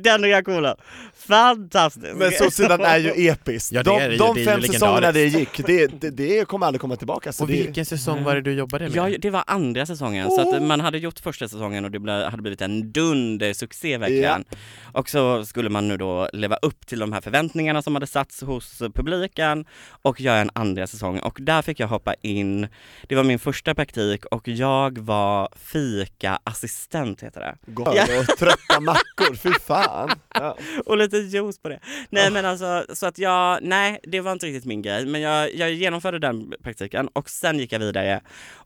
Den 0.00 0.22
reaktionen. 0.22 0.76
Fantastisk! 1.16 2.06
Men 2.14 2.32
Solsidan 2.32 2.80
är 2.80 2.98
ju 2.98 3.28
episkt. 3.28 3.72
Ja, 3.72 3.82
det 3.82 3.90
är 3.90 4.10
det 4.10 4.16
de 4.16 4.38
ju. 4.38 4.44
de 4.44 4.50
fem 4.50 4.62
säsongerna 4.62 5.12
det 5.12 5.24
gick, 5.24 5.66
det, 5.66 5.86
det, 6.00 6.10
det 6.10 6.48
kommer 6.48 6.66
aldrig 6.66 6.80
komma 6.80 6.96
tillbaka. 6.96 7.32
Så 7.32 7.44
Och 7.44 7.48
det, 7.48 7.54
vilken 7.54 7.86
säsong 7.86 8.24
var 8.24 8.34
det 8.34 8.40
du 8.40 8.52
jobbade 8.52 8.88
med? 8.88 8.96
Ja, 8.96 9.18
det 9.18 9.30
var 9.30 9.44
andra 9.46 9.86
säsongen, 9.86 10.30
så 10.30 10.40
att 10.54 10.62
man 10.62 10.80
hade 10.80 10.98
gjort 10.98 11.18
första 11.18 11.48
säsongen 11.48 11.84
och 11.84 11.90
det 11.90 12.12
hade 12.24 12.42
blivit 12.42 12.60
en 12.60 12.92
dundersuccé 12.92 13.98
verkligen. 13.98 14.44
Och 14.92 15.10
så 15.10 15.44
skulle 15.44 15.70
man 15.70 15.88
nu 15.88 15.96
då 15.96 16.28
leva 16.32 16.56
upp 16.56 16.86
till 16.86 16.98
de 16.98 17.12
här 17.12 17.20
förväntningarna 17.20 17.82
som 17.82 17.94
hade 17.94 18.06
satts 18.06 18.40
hos 18.42 18.78
publiken 18.94 19.64
och 20.02 20.20
göra 20.20 20.38
en 20.38 20.50
andra 20.52 20.86
säsong. 20.86 21.18
Och 21.18 21.38
där 21.40 21.62
fick 21.62 21.80
jag 21.80 21.88
hoppa 21.88 22.14
in, 22.14 22.68
det 23.08 23.14
var 23.14 23.24
min 23.24 23.38
första 23.38 23.74
praktik 23.74 24.24
och 24.24 24.48
jag 24.48 24.98
var 24.98 25.48
fikaassistent 25.56 27.22
heter 27.22 27.40
det. 27.40 27.56
Gott. 27.66 27.94
Ja. 27.94 28.02
och 28.20 28.38
trötta 28.38 28.80
mackor, 28.80 29.34
fy 29.34 29.52
fan. 29.52 29.83
Ja. 30.34 30.56
och 30.86 30.96
lite 30.96 31.16
juice 31.16 31.58
på 31.58 31.68
det. 31.68 31.80
Nej 32.10 32.30
men 32.30 32.44
alltså, 32.44 32.84
så 32.94 33.06
att 33.06 33.18
jag, 33.18 33.58
nej 33.62 34.00
det 34.02 34.20
var 34.20 34.32
inte 34.32 34.46
riktigt 34.46 34.64
min 34.64 34.82
grej, 34.82 35.06
men 35.06 35.20
jag, 35.20 35.54
jag 35.54 35.72
genomförde 35.72 36.18
den 36.18 36.52
praktiken 36.62 37.08
och 37.12 37.30
sen 37.30 37.58
gick 37.58 37.72
jag 37.72 37.78
vidare. 37.78 38.20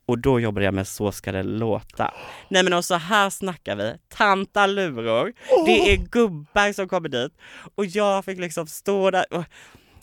Och 0.07 0.19
då 0.19 0.41
jobbade 0.41 0.65
jag 0.65 0.75
med 0.75 0.89
Så 0.89 1.13
ska 1.13 1.33
det 1.33 1.43
låta. 1.43 2.15
Nej 2.49 2.63
men 2.63 2.73
och 2.73 2.85
så 2.85 2.95
här 2.95 3.31
snackar 3.31 3.77
vi, 3.77 3.95
tantaluror, 4.09 5.33
det 5.67 5.93
är 5.93 5.97
gubbar 5.97 6.73
som 6.73 6.89
kommer 6.89 7.09
dit. 7.09 7.33
Och 7.75 7.87
jag 7.87 8.25
fick 8.25 8.39
liksom 8.39 8.67
stå 8.67 9.11
där. 9.11 9.25
och 9.35 9.45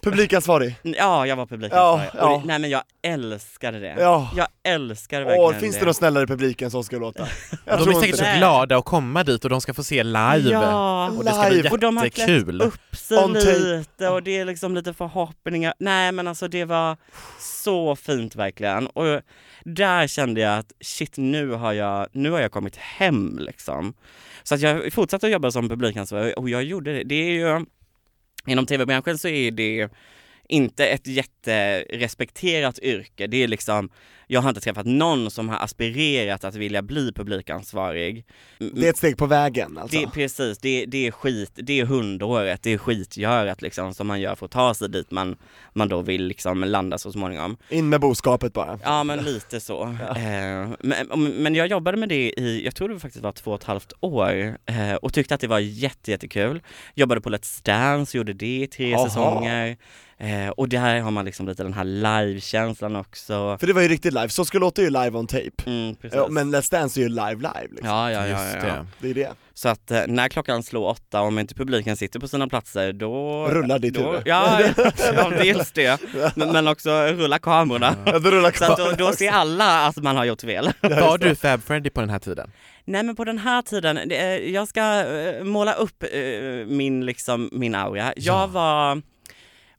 Publikansvarig? 0.06 0.76
Ja, 0.84 1.28
jag 1.28 1.36
var 1.36 1.46
publikansvarig. 1.46 2.10
Ja, 2.14 2.20
ja. 2.20 2.38
Det, 2.38 2.46
nej 2.48 2.60
men 2.60 2.70
jag 2.70 2.82
älskade 3.04 3.80
det. 3.80 3.96
Ja. 4.00 4.32
Jag 4.36 4.48
älskade 4.64 5.26
verkligen 5.26 5.50
Åh, 5.50 5.54
finns 5.54 5.80
det 5.80 5.86
någon 5.86 5.94
snällare 5.94 6.24
i 6.24 6.28
publiken 6.28 6.72
som 6.72 6.84
ska 6.84 6.98
låta? 6.98 7.28
Jag 7.66 7.80
de 7.80 7.90
är 7.90 7.94
säkert 7.94 8.06
inte 8.06 8.18
så 8.18 8.24
det. 8.24 8.32
det. 8.32 8.38
glada 8.38 8.78
att 8.78 8.86
komma 8.86 9.24
dit 9.24 9.44
och 9.44 9.50
de 9.50 9.62
ska 9.62 9.74
få 9.74 9.84
se 9.84 10.04
live. 10.04 10.50
Ja, 10.52 11.10
Och 11.10 11.24
det 11.26 11.32
ska 11.32 11.48
bli 11.48 11.58
Live. 11.58 11.70
och 11.70 11.80
de 11.80 11.98
har 11.98 12.04
klätt 12.10 12.18
jättekul. 12.30 12.62
upp 12.62 12.96
sig 12.96 13.28
lite 13.60 14.10
och 14.10 14.24
det 14.24 14.38
är 14.38 14.46
liksom 14.46 14.76
lite 14.76 14.94
förhoppningar. 14.94 15.74
Nej 15.80 16.12
men 16.12 16.28
alltså 16.28 16.48
det 16.48 16.66
var 16.66 16.98
så 17.40 17.96
fint 17.96 18.36
verkligen. 18.36 18.88
Och 18.88 19.22
där 19.64 20.08
kände 20.08 20.42
jag 20.42 20.58
att 20.60 20.72
shit 20.82 21.18
nu 21.18 21.52
har 21.52 21.74
jag, 21.74 22.08
nu 22.12 22.32
har 22.32 22.40
jag 22.40 22.52
kommit 22.52 22.76
hem 22.76 23.38
liksom. 23.40 23.94
Så 24.44 24.56
att 24.56 24.62
jag 24.62 24.94
fortsatte 24.94 25.26
att 25.26 25.32
jobba 25.32 25.52
som 25.52 25.70
publikansvarig 25.70 26.38
och 26.38 26.50
jag 26.50 26.64
gjorde 26.64 26.94
det. 26.94 27.04
Det 27.04 27.16
är 27.16 27.32
ju, 27.32 27.66
inom 28.48 28.66
tv-branschen 28.66 29.18
så 29.18 29.28
är 29.28 29.52
det 29.52 29.90
inte 30.48 30.88
ett 30.88 31.08
jätterespekterat 31.08 32.80
yrke. 32.80 33.28
Det 33.28 33.44
är 33.44 33.48
liksom, 33.48 33.90
jag 34.28 34.42
har 34.42 34.50
inte 34.50 34.62
träffat 34.62 34.86
någon 34.86 35.32
som 35.32 35.50
har 35.50 35.60
aspirerat 35.60 36.44
att 36.44 36.56
vilja 36.56 36.82
bli 36.82 37.12
publikansvarig. 37.12 38.26
Det 38.58 38.86
är 38.86 38.90
ett 38.90 38.98
steg 38.98 39.18
på 39.18 39.26
vägen 39.26 39.78
alltså. 39.78 40.00
Det, 40.00 40.08
precis, 40.08 40.58
det, 40.58 40.86
det 40.86 41.08
är 41.08 41.12
skit, 41.12 41.52
det 41.56 41.80
är 41.80 41.86
hundåret, 41.86 42.64
det 42.64 42.74
är 42.74 42.78
skitgörat 42.78 43.62
liksom 43.62 43.94
som 43.94 44.08
man 44.08 44.22
gör 44.22 44.36
för 44.36 44.46
att 44.46 44.52
ta 44.52 44.74
sig 44.74 44.90
dit 44.90 45.12
man, 45.12 45.36
man 45.74 45.90
då 45.90 46.02
vill 46.02 46.26
liksom 46.26 46.64
landa 46.64 46.98
så 46.98 47.12
småningom. 47.12 47.58
In 47.70 47.90
med 47.90 48.02
boskapet 48.02 48.54
bara. 48.54 48.80
Ja 48.84 49.04
men 49.04 49.20
lite 49.20 49.60
så. 49.60 49.96
Eh, 50.16 50.70
men, 50.80 51.08
men 51.38 51.56
jag 51.56 51.68
jobbade 51.68 51.98
med 51.98 52.10
det 52.10 52.40
i, 52.40 52.62
jag 52.66 52.76
tror 52.76 52.90
det 52.90 53.00
faktiskt 53.00 53.24
var 53.24 53.32
två 53.32 53.52
och 53.52 53.60
ett 53.60 53.64
halvt 53.64 53.94
år 54.00 54.58
eh, 54.66 54.94
och 54.96 55.14
tyckte 55.14 55.36
att 55.36 55.42
det 55.42 55.48
var 55.48 55.60
jätte, 55.60 56.12
jättekul. 56.12 56.62
Jobbade 56.94 57.22
på 57.22 57.30
Let's 57.30 57.66
Dance, 57.66 58.18
gjorde 58.18 58.34
det 58.34 58.62
i 58.62 58.68
tre 58.68 58.94
Aha. 58.94 59.06
säsonger. 59.06 59.78
Eh, 60.18 60.50
och 60.50 60.70
där 60.70 61.00
har 61.00 61.12
man 61.12 61.26
liksom 61.26 61.48
lite 61.48 61.64
den 61.64 61.74
här 61.74 61.84
live-känslan 61.84 62.96
också. 62.96 63.58
För 63.60 63.68
det 63.68 63.74
var 63.74 63.82
ju 63.82 63.88
riktigt 63.88 64.14
live, 64.16 64.30
så 64.30 64.46
ska 64.46 64.60
låta 64.60 64.82
ju 64.82 64.90
live 64.90 65.18
on 65.18 65.28
tape. 65.28 65.52
Mm. 65.66 65.96
Ja, 66.12 66.28
men 66.30 66.56
Let's 66.56 66.72
Dance 66.72 67.00
är 67.00 67.02
ju 67.02 67.10
live 67.10 67.36
live 67.36 67.68
liksom. 67.70 67.88
ja, 67.90 68.12
ja, 68.12 68.28
ja, 68.28 68.44
Just 68.44 68.56
ja, 68.56 68.62
det. 68.62 68.86
Det 69.00 69.10
är 69.10 69.14
det. 69.14 69.32
Så 69.54 69.70
att 69.70 69.92
eh, 69.92 70.02
när 70.08 70.30
klockan 70.30 70.64
slår 70.64 70.88
åtta, 70.90 71.22
om 71.22 71.40
inte 71.40 71.56
publiken 71.56 71.98
sitter 71.98 72.20
på 72.20 72.28
sina 72.28 72.48
platser, 72.48 72.94
då... 72.94 73.48
Rullar 73.48 73.80
ditt 73.80 74.00
huvud. 74.00 74.22
Ja, 74.26 74.60
ja, 75.16 75.30
dels 75.30 75.72
det. 75.72 76.00
Men, 76.36 76.52
men 76.52 76.68
också 76.68 76.92
rulla 77.06 77.40
kamerorna. 77.40 77.96
Ja, 78.06 78.20
då 78.20 78.32
rullar 78.32 78.52
Så 78.52 78.66
att 78.72 78.78
då, 78.78 78.92
då 78.98 79.12
ser 79.14 79.32
alla 79.32 79.86
att 79.88 79.98
man 79.98 80.16
har 80.18 80.26
gjort 80.26 80.42
fel. 80.42 80.70
Var 80.82 81.18
du 81.18 81.36
Fab 81.36 81.64
Freddy 81.64 81.90
på 81.90 82.02
den 82.02 82.10
här 82.10 82.20
tiden? 82.20 82.52
Nej 82.86 83.04
men 83.04 83.16
på 83.16 83.24
den 83.24 83.38
här 83.38 83.62
tiden, 83.62 84.00
det, 84.06 84.18
eh, 84.18 84.52
jag 84.54 84.68
ska 84.68 84.82
eh, 85.06 85.44
måla 85.44 85.74
upp 85.74 86.04
min, 86.68 87.06
liksom, 87.06 87.50
min 87.52 87.76
aura. 87.76 88.04
Jag 88.16 88.16
Ja. 88.16 88.48
var, 88.48 89.02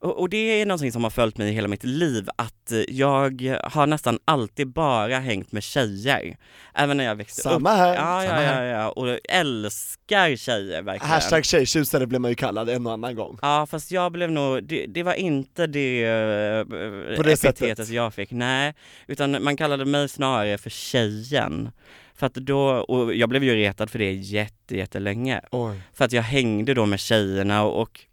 och, 0.06 0.20
och 0.20 0.28
det 0.28 0.36
är 0.36 0.66
någonting 0.66 0.92
som 0.92 1.04
har 1.04 1.10
följt 1.10 1.38
mig 1.38 1.52
hela 1.52 1.68
mitt 1.68 1.84
liv, 1.84 2.28
att 2.36 2.72
eh, 2.72 2.80
jag 2.88 3.58
har 3.64 3.86
nästan 3.86 4.18
alltid 4.24 4.72
bara 4.72 5.18
hängt 5.18 5.52
med 5.52 5.62
tjejer. 5.62 6.36
Även 6.74 6.96
när 6.96 7.04
jag 7.04 7.14
växte 7.14 7.48
upp. 7.48 7.52
Samma 7.52 7.70
här. 7.70 7.94
Ja, 7.94 8.24
ja, 8.24 8.28
Samma 8.28 8.42
ja, 8.42 8.48
här. 8.48 8.64
ja, 8.64 8.88
och 8.90 9.18
älskar 9.28 10.36
tjejer 10.36 10.82
verkligen. 10.82 11.12
Hashtag 11.12 11.44
tjejtjusare 11.44 12.06
blev 12.06 12.20
man 12.20 12.30
ju 12.30 12.34
kallad 12.34 12.68
en 12.68 12.86
och 12.86 12.92
annan 12.92 13.14
gång. 13.14 13.38
Ja 13.42 13.66
fast 13.66 13.90
jag 13.90 14.12
blev 14.12 14.30
nog, 14.30 14.64
det, 14.64 14.86
det 14.86 15.02
var 15.02 15.14
inte 15.14 15.66
det, 15.66 16.04
eh, 16.04 17.16
På 17.16 17.22
det 17.22 17.32
epitetet 17.32 17.88
jag 17.88 18.14
fick, 18.14 18.30
nej. 18.30 18.74
Utan 19.06 19.44
man 19.44 19.56
kallade 19.56 19.84
mig 19.84 20.08
snarare 20.08 20.58
för 20.58 20.70
tjejen. 20.70 21.70
För 22.14 22.26
att 22.26 22.34
då, 22.34 22.60
och 22.68 23.14
jag 23.14 23.28
blev 23.28 23.44
ju 23.44 23.54
retad 23.54 23.90
för 23.90 23.98
det 23.98 24.12
jätte, 24.12 24.76
jättelänge. 24.76 25.40
Oj. 25.50 25.80
För 25.92 26.04
att 26.04 26.12
jag 26.12 26.22
hängde 26.22 26.74
då 26.74 26.86
med 26.86 27.00
tjejerna 27.00 27.64
och, 27.64 27.82
och 27.82 28.06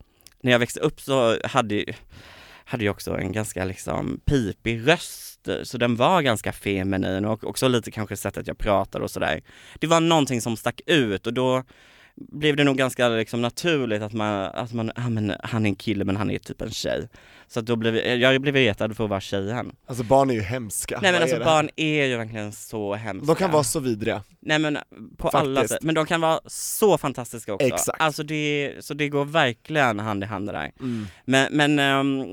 när 0.43 0.51
jag 0.51 0.59
växte 0.59 0.79
upp 0.79 1.01
så 1.01 1.37
hade, 1.43 1.85
hade 2.65 2.85
jag 2.85 2.91
också 2.91 3.17
en 3.17 3.31
ganska 3.31 3.65
liksom 3.65 4.19
pipig 4.25 4.87
röst, 4.87 5.49
så 5.63 5.77
den 5.77 5.95
var 5.95 6.21
ganska 6.21 6.51
feminin 6.51 7.25
och 7.25 7.43
också 7.43 7.67
lite 7.67 7.91
kanske 7.91 8.17
sättet 8.17 8.47
jag 8.47 8.57
pratade 8.57 9.03
och 9.03 9.11
sådär. 9.11 9.41
Det 9.79 9.87
var 9.87 10.01
någonting 10.01 10.41
som 10.41 10.57
stack 10.57 10.81
ut 10.85 11.27
och 11.27 11.33
då 11.33 11.63
blev 12.15 12.55
det 12.55 12.63
nog 12.63 12.77
ganska 12.77 13.09
liksom 13.09 13.41
naturligt 13.41 14.01
att 14.01 14.13
man, 14.13 14.33
att 14.45 14.73
man, 14.73 14.91
ah, 14.95 15.09
men 15.09 15.33
han 15.43 15.65
är 15.65 15.69
en 15.69 15.75
kille 15.75 16.05
men 16.05 16.15
han 16.15 16.31
är 16.31 16.39
typ 16.39 16.61
en 16.61 16.71
tjej. 16.71 17.07
Så 17.47 17.61
då 17.61 17.75
blev 17.75 17.95
jag 17.95 18.41
blev 18.41 18.55
retad 18.55 18.97
för 18.97 19.03
att 19.03 19.09
vara 19.09 19.21
tjejen. 19.21 19.75
Alltså 19.85 20.03
barn 20.03 20.29
är 20.29 20.33
ju 20.33 20.41
hemska. 20.41 20.99
Nej 21.01 21.11
men 21.11 21.21
alltså 21.21 21.37
är 21.37 21.45
barn 21.45 21.69
är 21.75 22.05
ju 22.05 22.17
verkligen 22.17 22.51
så 22.51 22.95
hemska. 22.95 23.33
De 23.33 23.35
kan 23.35 23.51
vara 23.51 23.63
så 23.63 23.79
vidriga. 23.79 24.23
Nej 24.39 24.59
men 24.59 24.77
på 25.17 25.29
alla 25.29 25.55
Faktiskt. 25.55 25.73
sätt, 25.73 25.83
men 25.83 25.95
de 25.95 26.05
kan 26.05 26.21
vara 26.21 26.39
så 26.45 26.97
fantastiska 26.97 27.53
också. 27.53 27.67
Exakt. 27.67 28.01
Alltså 28.01 28.23
det, 28.23 28.73
så 28.79 28.93
det 28.93 29.09
går 29.09 29.25
verkligen 29.25 29.99
hand 29.99 30.23
i 30.23 30.27
hand 30.27 30.47
det 30.47 30.51
där. 30.51 30.71
Mm. 30.79 31.07
Men, 31.25 31.47
men 31.51 31.79
ehm, 31.79 32.25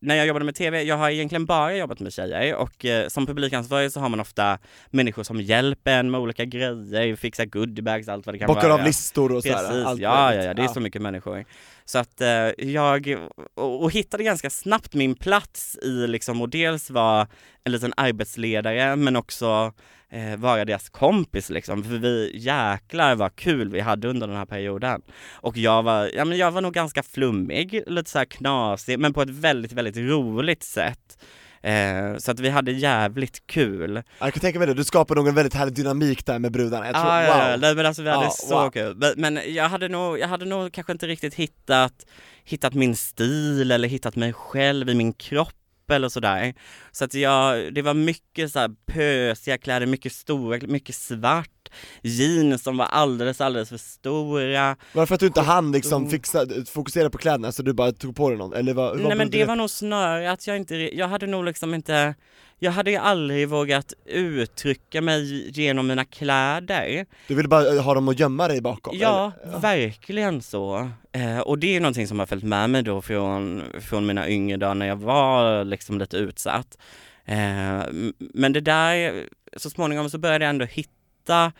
när 0.00 0.14
jag 0.14 0.26
jobbade 0.26 0.44
med 0.44 0.54
TV, 0.54 0.82
jag 0.82 0.96
har 0.96 1.10
egentligen 1.10 1.46
bara 1.46 1.76
jobbat 1.76 2.00
med 2.00 2.12
tjejer 2.12 2.54
och 2.54 2.84
eh, 2.84 3.08
som 3.08 3.26
publikansvarig 3.26 3.92
så 3.92 4.00
har 4.00 4.08
man 4.08 4.20
ofta 4.20 4.58
människor 4.90 5.22
som 5.22 5.40
hjälper 5.40 5.98
en 5.98 6.10
med 6.10 6.20
olika 6.20 6.44
grejer, 6.44 7.16
fixar 7.16 7.44
goodiebags, 7.44 8.08
allt 8.08 8.26
vad 8.26 8.34
det 8.34 8.38
kan 8.38 8.46
Bockar 8.46 8.68
vara. 8.68 8.74
av 8.74 8.84
listor 9.10 9.32
och 9.32 9.42
sådär. 9.42 9.68
Precis, 9.68 9.86
allt 9.86 10.00
ja, 10.00 10.34
ja, 10.34 10.42
ja, 10.42 10.54
det 10.54 10.62
är 10.62 10.68
så 10.68 10.80
mycket 10.80 11.02
människor. 11.02 11.44
Så 11.84 11.98
att 11.98 12.20
eh, 12.20 12.28
jag, 12.58 13.16
och, 13.54 13.82
och 13.82 13.90
hittade 13.92 14.24
ganska 14.24 14.50
snabbt 14.50 14.94
min 14.94 15.14
plats 15.14 15.78
i 15.82 16.06
liksom, 16.06 16.40
och 16.40 16.48
dels 16.48 16.90
vara 16.90 17.28
en 17.64 17.72
liten 17.72 17.92
arbetsledare 17.96 18.96
men 18.96 19.16
också 19.16 19.72
eh, 20.10 20.36
vara 20.36 20.64
deras 20.64 20.88
kompis 20.88 21.50
liksom, 21.50 21.84
för 21.84 21.98
vi 21.98 22.30
jäklar 22.34 23.14
vad 23.14 23.36
kul 23.36 23.68
vi 23.70 23.80
hade 23.80 24.08
under 24.08 24.26
den 24.26 24.36
här 24.36 24.46
perioden. 24.46 25.02
Och 25.32 25.56
jag 25.56 25.82
var, 25.82 26.10
ja 26.14 26.24
men 26.24 26.38
jag 26.38 26.50
var 26.50 26.60
nog 26.60 26.74
ganska 26.74 27.02
flummig, 27.02 27.82
lite 27.86 28.10
så 28.10 28.18
här 28.18 28.24
knasig, 28.24 28.98
men 28.98 29.12
på 29.12 29.22
ett 29.22 29.30
väldigt, 29.30 29.72
väldigt 29.72 29.96
roligt 29.96 30.62
sätt. 30.62 31.18
Eh, 31.62 32.16
så 32.18 32.30
att 32.30 32.40
vi 32.40 32.48
hade 32.48 32.72
jävligt 32.72 33.46
kul. 33.46 34.02
Jag 34.18 34.32
kan 34.32 34.40
tänka 34.40 34.58
mig 34.58 34.68
det, 34.68 34.74
du 34.74 34.84
skapar 34.84 35.14
nog 35.14 35.28
en 35.28 35.34
väldigt 35.34 35.54
härlig 35.54 35.74
dynamik 35.74 36.26
där 36.26 36.38
med 36.38 36.52
brudarna. 36.52 36.86
Jag 36.86 36.94
tror, 36.94 37.04
Ah, 37.06 37.22
ja, 37.22 37.28
ja, 37.44 37.50
wow. 37.50 37.60
nej 37.60 37.74
men 37.74 37.86
alltså 37.86 38.02
vi 38.02 38.10
hade 38.10 38.24
Ja, 38.24 38.30
så 38.30 38.54
wow. 38.62 38.70
kul. 38.70 38.96
Men, 38.96 39.12
men 39.16 39.54
jag 39.54 39.68
hade 39.68 39.88
nog, 39.88 40.18
jag 40.18 40.28
hade 40.28 40.44
nog 40.44 40.72
kanske 40.72 40.92
inte 40.92 41.06
riktigt 41.06 41.34
hittat, 41.34 42.06
hittat 42.44 42.74
min 42.74 42.96
stil 42.96 43.70
eller 43.70 43.88
hittat 43.88 44.16
mig 44.16 44.32
själv 44.32 44.88
i 44.88 44.94
min 44.94 45.12
kropp 45.12 45.54
eller 45.90 46.08
sådär. 46.08 46.54
Så 46.92 47.04
att 47.04 47.14
jag, 47.14 47.74
det 47.74 47.82
var 47.82 47.94
mycket 47.94 48.52
så 48.52 48.58
här 48.58 48.70
pösiga 48.86 49.58
kläder, 49.58 49.86
mycket 49.86 50.12
stora, 50.12 50.58
mycket 50.66 50.94
svart, 50.94 51.68
jeans 52.02 52.62
som 52.62 52.76
var 52.76 52.86
alldeles, 52.86 53.40
alldeles 53.40 53.68
för 53.68 53.76
stora. 53.76 54.76
Varför 54.92 55.14
att 55.14 55.20
du 55.20 55.26
inte 55.26 55.40
hann 55.40 55.72
liksom 55.72 56.10
fixa, 56.10 56.46
fokusera 56.66 57.10
på 57.10 57.18
kläderna 57.18 57.52
så 57.52 57.62
du 57.62 57.72
bara 57.72 57.92
tog 57.92 58.16
på 58.16 58.28
dig 58.28 58.38
någon? 58.38 58.52
Eller 58.52 58.74
vad, 58.74 58.88
vad 58.88 58.96
Nej 58.98 59.08
men 59.08 59.18
berodde 59.18 59.38
det 59.38 59.44
var 59.44 59.56
nog 59.56 59.70
snarare 59.70 60.30
att 60.30 60.46
jag 60.46 60.56
inte, 60.56 60.74
jag 60.76 61.08
hade 61.08 61.26
nog 61.26 61.44
liksom 61.44 61.74
inte, 61.74 62.14
jag 62.62 62.72
hade 62.72 62.90
ju 62.90 62.96
aldrig 62.96 63.48
vågat 63.48 63.94
uttrycka 64.04 65.00
mig 65.00 65.50
genom 65.60 65.86
mina 65.86 66.04
kläder. 66.04 67.06
Du 67.28 67.34
ville 67.34 67.48
bara 67.48 67.74
eh, 67.74 67.82
ha 67.82 67.94
dem 67.94 68.08
att 68.08 68.18
gömma 68.18 68.48
dig 68.48 68.60
bakom? 68.60 68.96
Ja, 68.98 69.32
eller? 69.44 69.58
verkligen 69.58 70.42
så. 70.42 70.90
Eh, 71.12 71.38
och 71.38 71.58
det 71.58 71.76
är 71.76 71.80
någonting 71.80 72.08
som 72.08 72.18
har 72.18 72.26
följt 72.26 72.44
med 72.44 72.70
mig 72.70 72.82
då 72.82 73.02
från, 73.02 73.62
från 73.80 74.06
mina 74.06 74.28
yngre 74.28 74.56
dagar 74.56 74.74
när 74.74 74.86
jag 74.86 74.96
var 74.96 75.64
liksom 75.64 75.98
lite 75.98 76.16
utsatt. 76.16 76.78
Eh, 77.24 77.82
men 78.18 78.52
det 78.52 78.60
där, 78.60 79.24
så 79.56 79.70
småningom 79.70 80.10
så 80.10 80.18
började 80.18 80.44
jag 80.44 80.50
ändå 80.50 80.64
hitta 80.64 81.52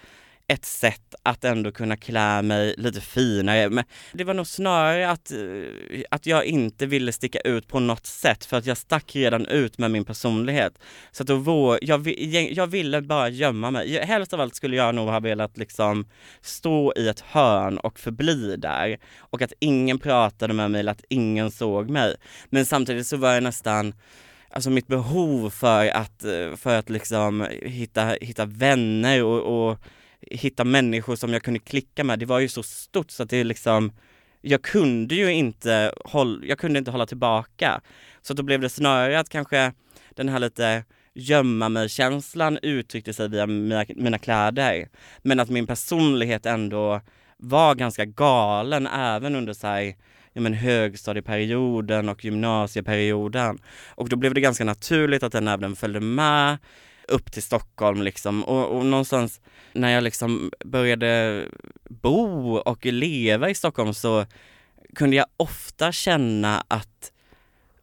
ett 0.50 0.64
sätt 0.64 1.14
att 1.22 1.44
ändå 1.44 1.72
kunna 1.72 1.96
klä 1.96 2.42
mig 2.42 2.74
lite 2.78 3.00
finare. 3.00 3.70
Men 3.70 3.84
det 4.12 4.24
var 4.24 4.34
nog 4.34 4.46
snarare 4.46 5.10
att, 5.10 5.30
eh, 5.30 6.02
att 6.10 6.26
jag 6.26 6.44
inte 6.44 6.86
ville 6.86 7.12
sticka 7.12 7.38
ut 7.38 7.68
på 7.68 7.80
något 7.80 8.06
sätt 8.06 8.44
för 8.44 8.56
att 8.56 8.66
jag 8.66 8.76
stack 8.76 9.16
redan 9.16 9.46
ut 9.46 9.78
med 9.78 9.90
min 9.90 10.04
personlighet. 10.04 10.78
Så 11.12 11.22
att 11.22 11.26
då 11.26 11.36
vår, 11.36 11.78
jag, 11.82 12.06
jag 12.52 12.66
ville 12.66 13.02
bara 13.02 13.28
gömma 13.28 13.70
mig. 13.70 14.04
Helst 14.04 14.32
av 14.32 14.40
allt 14.40 14.54
skulle 14.54 14.76
jag 14.76 14.94
nog 14.94 15.08
ha 15.08 15.20
velat 15.20 15.58
liksom 15.58 16.08
stå 16.40 16.92
i 16.96 17.08
ett 17.08 17.20
hörn 17.20 17.78
och 17.78 17.98
förbli 17.98 18.56
där 18.56 18.98
och 19.18 19.42
att 19.42 19.52
ingen 19.58 19.98
pratade 19.98 20.54
med 20.54 20.70
mig 20.70 20.80
eller 20.80 20.92
att 20.92 21.04
ingen 21.08 21.50
såg 21.50 21.90
mig. 21.90 22.16
Men 22.48 22.66
samtidigt 22.66 23.06
så 23.06 23.16
var 23.16 23.34
jag 23.34 23.42
nästan 23.42 23.94
Alltså 24.52 24.70
mitt 24.70 24.86
behov 24.86 25.50
för 25.50 25.88
att, 25.88 26.24
eh, 26.24 26.56
för 26.56 26.78
att 26.78 26.90
liksom 26.90 27.46
hitta, 27.62 28.04
hitta 28.20 28.44
vänner 28.44 29.24
och, 29.24 29.70
och 29.70 29.78
hitta 30.20 30.64
människor 30.64 31.16
som 31.16 31.32
jag 31.32 31.42
kunde 31.42 31.60
klicka 31.60 32.04
med, 32.04 32.18
det 32.18 32.26
var 32.26 32.38
ju 32.38 32.48
så 32.48 32.62
stort 32.62 33.10
så 33.10 33.22
att 33.22 33.30
det 33.30 33.44
liksom 33.44 33.92
jag 34.40 34.62
kunde 34.62 35.14
ju 35.14 35.32
inte, 35.32 35.92
håll, 36.04 36.44
jag 36.46 36.58
kunde 36.58 36.78
inte 36.78 36.90
hålla 36.90 37.06
tillbaka. 37.06 37.80
Så 38.22 38.34
då 38.34 38.42
blev 38.42 38.60
det 38.60 38.68
snarare 38.68 39.18
att 39.18 39.28
kanske 39.28 39.72
den 40.10 40.28
här 40.28 40.38
lite 40.38 40.84
gömma 41.14 41.68
mig-känslan 41.68 42.58
uttryckte 42.62 43.12
sig 43.12 43.28
via 43.28 43.46
mina, 43.46 43.84
mina 43.88 44.18
kläder. 44.18 44.88
Men 45.18 45.40
att 45.40 45.50
min 45.50 45.66
personlighet 45.66 46.46
ändå 46.46 47.00
var 47.36 47.74
ganska 47.74 48.04
galen 48.04 48.86
även 48.86 49.36
under 49.36 49.52
så 49.52 49.66
här, 49.66 49.94
ja, 50.32 50.40
men 50.40 50.54
högstadieperioden 50.54 52.08
och 52.08 52.24
gymnasieperioden. 52.24 53.58
Och 53.88 54.08
då 54.08 54.16
blev 54.16 54.34
det 54.34 54.40
ganska 54.40 54.64
naturligt 54.64 55.22
att 55.22 55.32
den 55.32 55.48
även 55.48 55.76
följde 55.76 56.00
med 56.00 56.58
upp 57.10 57.32
till 57.32 57.42
Stockholm 57.42 58.02
liksom. 58.02 58.44
Och, 58.44 58.76
och 58.76 58.86
någonstans 58.86 59.40
när 59.72 59.90
jag 59.90 60.04
liksom 60.04 60.50
började 60.64 61.44
bo 61.88 62.56
och 62.56 62.86
leva 62.86 63.50
i 63.50 63.54
Stockholm 63.54 63.94
så 63.94 64.26
kunde 64.94 65.16
jag 65.16 65.26
ofta 65.36 65.92
känna 65.92 66.64
att 66.68 67.12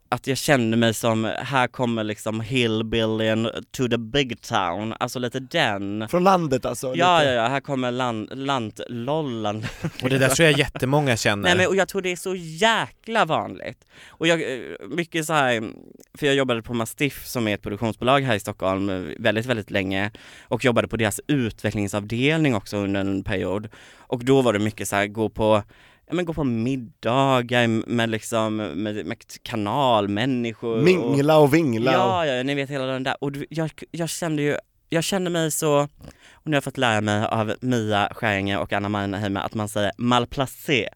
att 0.10 0.28
jag 0.28 0.38
kände 0.38 0.78
mig 0.78 0.94
som, 0.94 1.34
här 1.38 1.68
kommer 1.68 2.04
liksom 2.04 2.42
hillbillyn 2.42 3.50
to 3.72 3.88
the 3.88 3.98
big 3.98 4.42
town, 4.42 4.94
alltså 5.00 5.20
lite 5.20 5.40
den. 5.40 6.08
Från 6.10 6.24
landet 6.24 6.66
alltså? 6.66 6.96
Ja, 6.96 7.20
lite. 7.20 7.32
ja, 7.32 7.36
ja, 7.44 7.48
här 7.48 7.60
kommer 7.60 7.92
land, 7.92 8.30
lantlollan. 8.32 9.66
Och 10.04 10.10
det 10.10 10.18
där 10.18 10.30
tror 10.30 10.50
jag 10.50 10.60
jättemånga 10.60 11.18
känner. 11.18 11.44
Nej 11.44 11.58
men 11.58 11.68
och 11.68 11.76
jag 11.76 11.88
tror 11.88 12.02
det 12.02 12.12
är 12.12 12.16
så 12.16 12.36
jäkla 12.36 13.26
vanligt. 13.26 13.86
Och 14.08 14.28
jag, 14.28 14.42
eh, 14.42 14.60
mycket 14.90 15.26
så 15.26 15.34
här, 15.34 15.72
för 16.18 16.26
jag 16.26 16.36
jobbade 16.36 16.62
på 16.62 16.74
Mastiff 16.74 17.26
som 17.26 17.48
är 17.48 17.54
ett 17.54 17.62
produktionsbolag 17.62 18.22
här 18.22 18.36
i 18.36 18.40
Stockholm 18.40 18.90
eh, 18.90 19.02
väldigt, 19.20 19.46
väldigt 19.46 19.72
länge 19.72 20.12
och 20.42 20.66
jobbade 20.66 20.88
på 20.88 20.98
deras 20.98 21.22
utvecklingsavdelning 21.28 22.56
också 22.56 22.78
under 22.78 23.02
en 23.02 23.24
period. 23.24 23.70
Och 23.98 24.26
då 24.26 24.42
var 24.42 24.54
det 24.54 24.60
mycket 24.60 24.88
så 24.88 24.96
här, 24.96 25.08
gå 25.08 25.30
på 25.30 25.64
Ja 26.10 26.14
men 26.14 26.26
gå 26.26 26.34
på 26.34 26.44
middagar 26.44 27.68
med 27.90 28.10
liksom, 28.10 28.56
med, 28.56 29.06
med 29.06 29.18
kanalmänniskor 29.44 30.82
Mingla 30.82 31.38
och 31.38 31.54
vingla. 31.54 31.94
Ja, 31.94 32.26
ja, 32.26 32.44
ni 32.44 32.56
vet 32.56 32.70
hela 32.70 32.86
den 32.86 33.04
där, 33.04 33.16
och 33.24 33.32
jag, 33.50 33.72
jag 33.92 34.10
kände 34.10 34.42
ju, 34.42 34.58
jag 34.90 35.04
kände 35.04 35.30
mig 35.30 35.52
så, 35.52 35.80
och 36.34 36.44
nu 36.44 36.52
har 36.52 36.56
jag 36.56 36.64
fått 36.64 36.78
lära 36.78 37.02
mig 37.02 37.26
av 37.26 37.54
Mia 37.62 38.10
Skäringer 38.16 38.60
och 38.60 38.74
Anna 38.74 38.90
Mannheimer 38.90 39.42
att 39.42 39.54
man 39.54 39.70
säger 39.70 39.92
malplacé. 39.98 40.90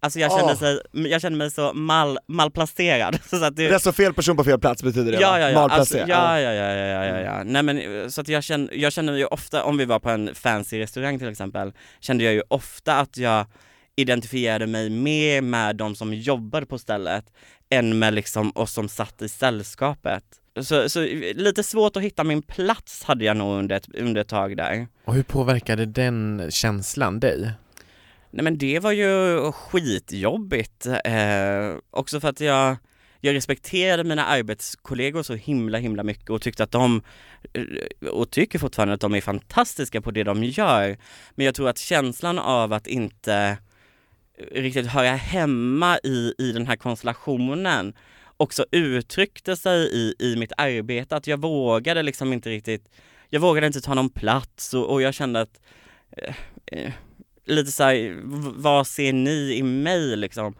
Alltså 0.00 0.18
jag 0.18 0.32
kände, 0.32 0.52
Åh. 0.52 0.58
sig, 0.58 0.80
jag 0.92 1.20
kände 1.20 1.38
mig 1.38 1.50
så 1.50 1.72
mal, 1.72 2.18
malplacerad. 2.26 3.18
Så 3.30 3.44
att 3.44 3.56
Det 3.56 3.64
är 3.64 3.68
det, 3.68 3.74
alltså 3.74 3.92
fel 3.92 4.14
person 4.14 4.36
på 4.36 4.44
fel 4.44 4.58
plats 4.60 4.82
betyder 4.82 5.12
det 5.12 5.18
ja, 5.20 5.38
ja, 5.38 5.50
ja, 5.50 5.60
alltså, 5.60 5.96
Malplacé. 5.96 6.04
ja, 6.08 6.40
ja, 6.40 6.52
ja, 6.52 6.74
ja, 6.74 6.86
ja, 6.86 7.04
ja, 7.04 7.20
ja. 7.20 7.42
Nej 7.44 7.62
men 7.62 8.10
så 8.10 8.20
att 8.20 8.28
jag 8.28 8.44
kände, 8.44 8.76
jag 8.76 8.92
kände 8.92 9.18
ju 9.18 9.24
ofta, 9.26 9.64
om 9.64 9.76
vi 9.76 9.84
var 9.84 9.98
på 9.98 10.10
en 10.10 10.34
fancy 10.34 10.80
restaurang 10.80 11.18
till 11.18 11.28
exempel, 11.28 11.72
kände 12.00 12.24
jag 12.24 12.34
ju 12.34 12.42
ofta 12.48 12.98
att 12.98 13.16
jag 13.16 13.46
identifierade 13.96 14.66
mig 14.66 14.90
mer 14.90 15.40
med 15.40 15.76
de 15.76 15.94
som 15.94 16.14
jobbade 16.14 16.66
på 16.66 16.78
stället 16.78 17.32
än 17.70 17.98
med 17.98 18.14
liksom 18.14 18.52
oss 18.54 18.72
som 18.72 18.88
satt 18.88 19.22
i 19.22 19.28
sällskapet. 19.28 20.24
Så, 20.60 20.88
så 20.88 21.00
lite 21.34 21.62
svårt 21.62 21.96
att 21.96 22.02
hitta 22.02 22.24
min 22.24 22.42
plats 22.42 23.04
hade 23.04 23.24
jag 23.24 23.36
nog 23.36 23.58
under 23.58 23.76
ett, 23.76 23.88
under 23.94 24.20
ett 24.20 24.28
tag 24.28 24.56
där. 24.56 24.88
Och 25.04 25.14
hur 25.14 25.22
påverkade 25.22 25.86
den 25.86 26.46
känslan 26.50 27.20
dig? 27.20 27.50
Nej 28.30 28.44
men 28.44 28.58
det 28.58 28.78
var 28.78 28.92
ju 28.92 29.52
skitjobbigt, 29.52 30.86
eh, 30.86 31.74
också 31.90 32.20
för 32.20 32.28
att 32.28 32.40
jag, 32.40 32.76
jag 33.20 33.34
respekterade 33.34 34.04
mina 34.04 34.24
arbetskollegor 34.24 35.22
så 35.22 35.34
himla 35.34 35.78
himla 35.78 36.02
mycket 36.02 36.30
och 36.30 36.42
tyckte 36.42 36.64
att 36.64 36.70
de, 36.70 37.02
eh, 37.52 38.08
och 38.08 38.30
tycker 38.30 38.58
fortfarande 38.58 38.94
att 38.94 39.00
de 39.00 39.14
är 39.14 39.20
fantastiska 39.20 40.00
på 40.00 40.10
det 40.10 40.24
de 40.24 40.44
gör. 40.44 40.96
Men 41.34 41.46
jag 41.46 41.54
tror 41.54 41.68
att 41.68 41.78
känslan 41.78 42.38
av 42.38 42.72
att 42.72 42.86
inte 42.86 43.58
riktigt 44.52 44.86
höra 44.86 45.10
hemma 45.10 45.98
i, 45.98 46.34
i 46.38 46.52
den 46.52 46.66
här 46.66 46.76
konstellationen 46.76 47.94
också 48.36 48.64
uttryckte 48.70 49.56
sig 49.56 49.78
i, 49.92 50.14
i 50.18 50.36
mitt 50.36 50.52
arbete, 50.56 51.16
att 51.16 51.26
jag 51.26 51.40
vågade 51.40 52.02
liksom 52.02 52.32
inte 52.32 52.50
riktigt, 52.50 52.88
jag 53.30 53.40
vågade 53.40 53.66
inte 53.66 53.80
ta 53.80 53.94
någon 53.94 54.10
plats 54.10 54.74
och, 54.74 54.92
och 54.92 55.02
jag 55.02 55.14
kände 55.14 55.40
att 55.40 55.60
eh, 56.16 56.34
eh 56.66 56.92
lite 57.46 57.72
såhär, 57.72 57.94
här, 57.94 58.16
vad 58.56 58.86
ser 58.86 59.12
ni 59.12 59.54
i 59.54 59.62
mig 59.62 60.16
liksom? 60.16 60.54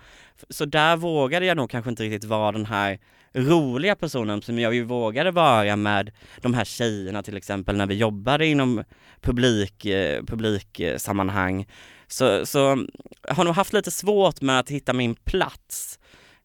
Så 0.51 0.65
där 0.65 0.97
vågade 0.97 1.47
jag 1.47 1.57
nog 1.57 1.71
kanske 1.71 1.91
inte 1.91 2.03
riktigt 2.03 2.25
vara 2.25 2.53
den 2.53 2.67
här 2.67 2.99
roliga 3.33 3.95
personen 3.95 4.43
som 4.43 4.59
jag 4.59 4.75
ju 4.75 4.83
vågade 4.83 5.31
vara 5.31 5.77
med 5.77 6.11
de 6.41 6.55
här 6.55 6.65
tjejerna 6.65 7.23
till 7.23 7.37
exempel 7.37 7.77
när 7.77 7.87
vi 7.87 7.95
jobbade 7.95 8.47
inom 8.47 8.85
publik, 9.21 9.85
eh, 9.85 10.23
publiksammanhang. 10.25 11.67
Så, 12.09 12.47
så 12.47 12.87
har 13.29 13.45
nog 13.45 13.55
haft 13.55 13.73
lite 13.73 13.91
svårt 13.91 14.41
med 14.41 14.59
att 14.61 14.71
hitta 14.71 14.93
min 14.93 15.15
plats. 15.15 15.99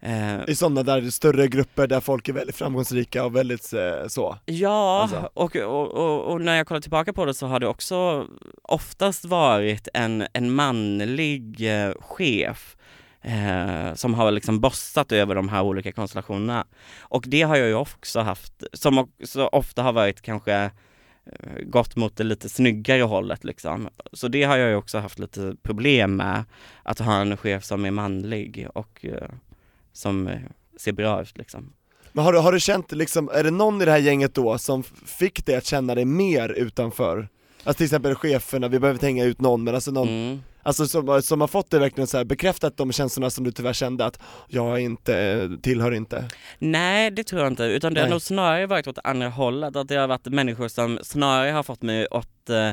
Eh, 0.04 0.50
I 0.50 0.56
sådana 0.56 0.84
där 0.84 1.10
större 1.10 1.48
grupper 1.48 1.88
där 1.88 2.00
folk 2.00 2.30
är 2.30 2.34
väldigt 2.34 2.56
framgångsrika 2.56 3.26
och 3.26 3.36
väldigt 3.36 3.74
eh, 3.74 4.08
så. 4.08 4.38
Ja, 4.46 5.02
Alltså. 5.02 5.30
och, 5.34 5.56
och, 5.56 5.92
och, 5.92 6.32
och 6.34 6.42
när 6.42 6.56
jag 6.58 6.68
kollar 6.68 6.82
tillbaka 6.82 7.14
på 7.14 7.26
det 7.26 7.34
så 7.34 7.48
har 7.48 7.60
det 7.60 7.68
också 7.68 8.28
oftast 8.64 9.26
varit 9.26 9.88
en, 9.94 10.28
en 10.34 10.52
manlig 10.52 11.70
eh, 11.86 11.94
chef 12.00 12.76
eh, 13.22 13.94
som 13.94 14.14
har 14.14 14.32
liksom 14.32 14.60
bossat 14.60 15.12
över 15.12 15.36
de 15.36 15.50
här 15.50 15.62
olika 15.62 15.92
konstellationerna. 15.92 16.66
Och 17.00 17.24
det 17.28 17.42
har 17.42 17.56
jag 17.56 17.68
ju 17.68 17.76
också 17.76 18.20
haft, 18.20 18.64
som 18.74 18.98
också 18.98 19.46
ofta 19.46 19.84
har 19.84 19.94
varit 19.94 20.22
kanske 20.22 20.72
gått 21.64 21.96
mot 21.96 22.16
det 22.16 22.24
lite 22.24 22.50
snyggare 22.50 23.02
hållet 23.02 23.44
liksom. 23.44 23.90
Så 24.14 24.28
det 24.28 24.44
har 24.44 24.58
jag 24.58 24.70
ju 24.70 24.76
också 24.76 25.00
haft 25.00 25.20
lite 25.20 25.56
problem 25.64 26.16
med, 26.16 26.44
att 26.84 27.00
ha 27.00 27.16
en 27.22 27.38
chef 27.38 27.64
som 27.64 27.86
är 27.86 27.92
manlig 27.92 28.68
och 28.74 29.06
eh, 29.06 29.30
som 29.94 30.28
eh, 30.28 30.40
ser 30.78 30.92
bra 30.92 31.22
ut 31.22 31.38
liksom. 31.38 31.74
Men 32.12 32.26
har 32.26 32.34
du, 32.34 32.40
har 32.40 32.52
du 32.52 32.60
känt 32.60 32.92
liksom, 32.92 33.30
är 33.34 33.44
det 33.44 33.52
någon 33.52 33.82
i 33.82 33.86
det 33.86 33.92
här 33.92 33.98
gänget 34.00 34.34
då 34.34 34.58
som 34.58 34.84
fick 35.06 35.46
dig 35.46 35.56
att 35.56 35.66
känna 35.66 35.96
dig 35.96 36.06
mer 36.06 36.50
utanför? 36.50 37.30
Alltså 37.64 37.78
till 37.78 37.86
exempel 37.86 38.16
cheferna, 38.16 38.68
vi 38.68 38.80
behöver 38.80 38.96
inte 38.96 39.06
hänga 39.06 39.24
ut 39.26 39.42
någon 39.42 39.64
men 39.64 39.76
alltså 39.76 39.92
någon, 39.92 40.08
Mm. 40.08 40.42
Alltså 40.64 40.86
som, 40.88 41.22
som 41.22 41.42
har 41.42 41.48
fått 41.48 41.72
dig 41.72 41.80
verkligen 41.80 42.08
så 42.08 42.18
här 42.18 42.24
bekräftat 42.26 42.78
de 42.78 42.92
känslorna 42.92 43.30
som 43.30 43.44
du 43.44 43.52
tyvärr 43.52 43.74
kände 43.74 44.06
att 44.06 44.20
jag 44.48 44.80
inte, 44.80 45.50
tillhör 45.62 45.92
inte. 45.94 46.26
Nej, 46.60 47.12
det 47.12 47.24
tror 47.24 47.42
jag 47.42 47.52
inte, 47.52 47.64
utan 47.64 47.94
det 47.94 48.00
har 48.00 48.06
Nej. 48.08 48.12
nog 48.12 48.22
snarare 48.22 48.66
varit 48.66 48.88
åt 48.88 49.00
andra 49.04 49.30
hållet, 49.30 49.76
att 49.76 49.88
det 49.88 49.96
har 49.96 50.08
varit 50.08 50.26
människor 50.26 50.68
som 50.68 51.00
snarare 51.04 51.52
har 51.52 51.64
fått 51.64 51.82
mig 51.82 52.08
att, 52.12 52.50
eh, 52.50 52.70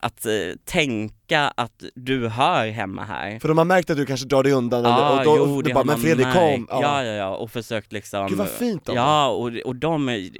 att 0.00 0.26
eh, 0.26 0.32
tänka 0.64 1.40
att 1.56 1.84
du 1.94 2.28
hör 2.28 2.68
hemma 2.70 3.04
här. 3.04 3.38
För 3.38 3.48
de 3.48 3.58
har 3.58 3.64
märkt 3.64 3.90
att 3.90 3.96
du 3.96 4.06
kanske 4.06 4.26
drar 4.26 4.42
dig 4.42 4.52
undan 4.52 4.84
eller, 4.84 5.18
och 5.18 5.24
då, 5.24 5.36
jo, 5.38 5.62
du 5.62 5.68
det 5.68 5.74
bara, 5.74 5.80
har 5.80 5.84
men 5.84 5.98
Fredrik 5.98 6.26
märkt. 6.26 6.38
kom, 6.38 6.68
Ja, 6.70 7.04
ja, 7.04 7.12
ja, 7.12 7.36
och 7.36 7.50
försökt 7.50 7.92
liksom 7.92 8.26
Gud 8.28 8.38
vad 8.38 8.48
fint 8.48 8.88
av 8.88 8.94
Ja, 8.94 9.28
och, 9.28 9.52
och 9.64 9.76
de 9.76 10.08
är 10.08 10.30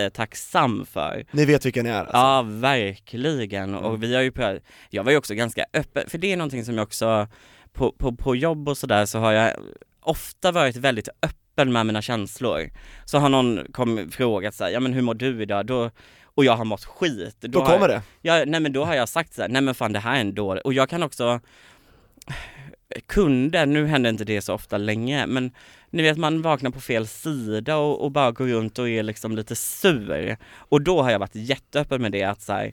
jättetacksam 0.00 0.86
för. 0.86 1.24
Ni 1.30 1.44
vet 1.44 1.66
vilka 1.66 1.82
ni 1.82 1.90
är 1.90 2.00
alltså. 2.00 2.16
Ja, 2.16 2.42
verkligen. 2.46 3.68
Mm. 3.74 3.84
Och 3.84 4.02
vi 4.02 4.14
har 4.14 4.22
ju 4.22 4.32
prövat, 4.32 4.62
jag 4.90 5.04
var 5.04 5.10
ju 5.10 5.18
också 5.18 5.34
ganska 5.34 5.64
öppen, 5.72 6.04
för 6.08 6.18
det 6.18 6.32
är 6.32 6.36
någonting 6.36 6.64
som 6.64 6.74
jag 6.74 6.82
också, 6.82 7.28
på, 7.72 7.92
på, 7.92 8.16
på 8.16 8.36
jobb 8.36 8.68
och 8.68 8.78
sådär 8.78 9.06
så 9.06 9.18
har 9.18 9.32
jag 9.32 9.52
ofta 10.00 10.52
varit 10.52 10.76
väldigt 10.76 11.08
öppen 11.22 11.72
med 11.72 11.86
mina 11.86 12.02
känslor. 12.02 12.70
Så 13.04 13.18
har 13.18 13.28
någon 13.28 13.60
kommit 13.72 14.14
frågat 14.14 14.54
så 14.54 14.64
här, 14.64 14.70
ja 14.70 14.80
men 14.80 14.92
hur 14.92 15.02
mår 15.02 15.14
du 15.14 15.42
idag? 15.42 15.66
Då, 15.66 15.90
och 16.24 16.44
jag 16.44 16.56
har 16.56 16.64
mått 16.64 16.84
skit. 16.84 17.36
Då 17.40 17.60
har 17.60 17.66
kommer 17.66 17.88
jag, 17.88 17.98
det. 17.98 18.02
Ja, 18.20 18.44
nej 18.46 18.60
men 18.60 18.72
då 18.72 18.84
har 18.84 18.94
jag 18.94 19.08
sagt 19.08 19.34
så 19.34 19.42
här, 19.42 19.48
nej 19.48 19.62
men 19.62 19.74
fan 19.74 19.92
det 19.92 19.98
här 19.98 20.16
är 20.16 20.20
en 20.20 20.34
dålig, 20.34 20.66
och 20.66 20.72
jag 20.72 20.88
kan 20.88 21.02
också 21.02 21.40
kunde, 23.06 23.66
nu 23.66 23.86
händer 23.86 24.10
inte 24.10 24.24
det 24.24 24.40
så 24.42 24.54
ofta 24.54 24.78
länge, 24.78 25.26
men 25.26 25.50
ni 25.90 26.02
vet 26.02 26.18
man 26.18 26.42
vaknar 26.42 26.70
på 26.70 26.80
fel 26.80 27.06
sida 27.06 27.76
och, 27.76 28.04
och 28.04 28.10
bara 28.10 28.32
går 28.32 28.46
runt 28.46 28.78
och 28.78 28.88
är 28.88 29.02
liksom 29.02 29.36
lite 29.36 29.56
sur. 29.56 30.36
Och 30.54 30.82
då 30.82 31.02
har 31.02 31.10
jag 31.10 31.18
varit 31.18 31.34
jätteöppen 31.34 32.02
med 32.02 32.12
det 32.12 32.22
att 32.22 32.42
så 32.42 32.52
här, 32.52 32.72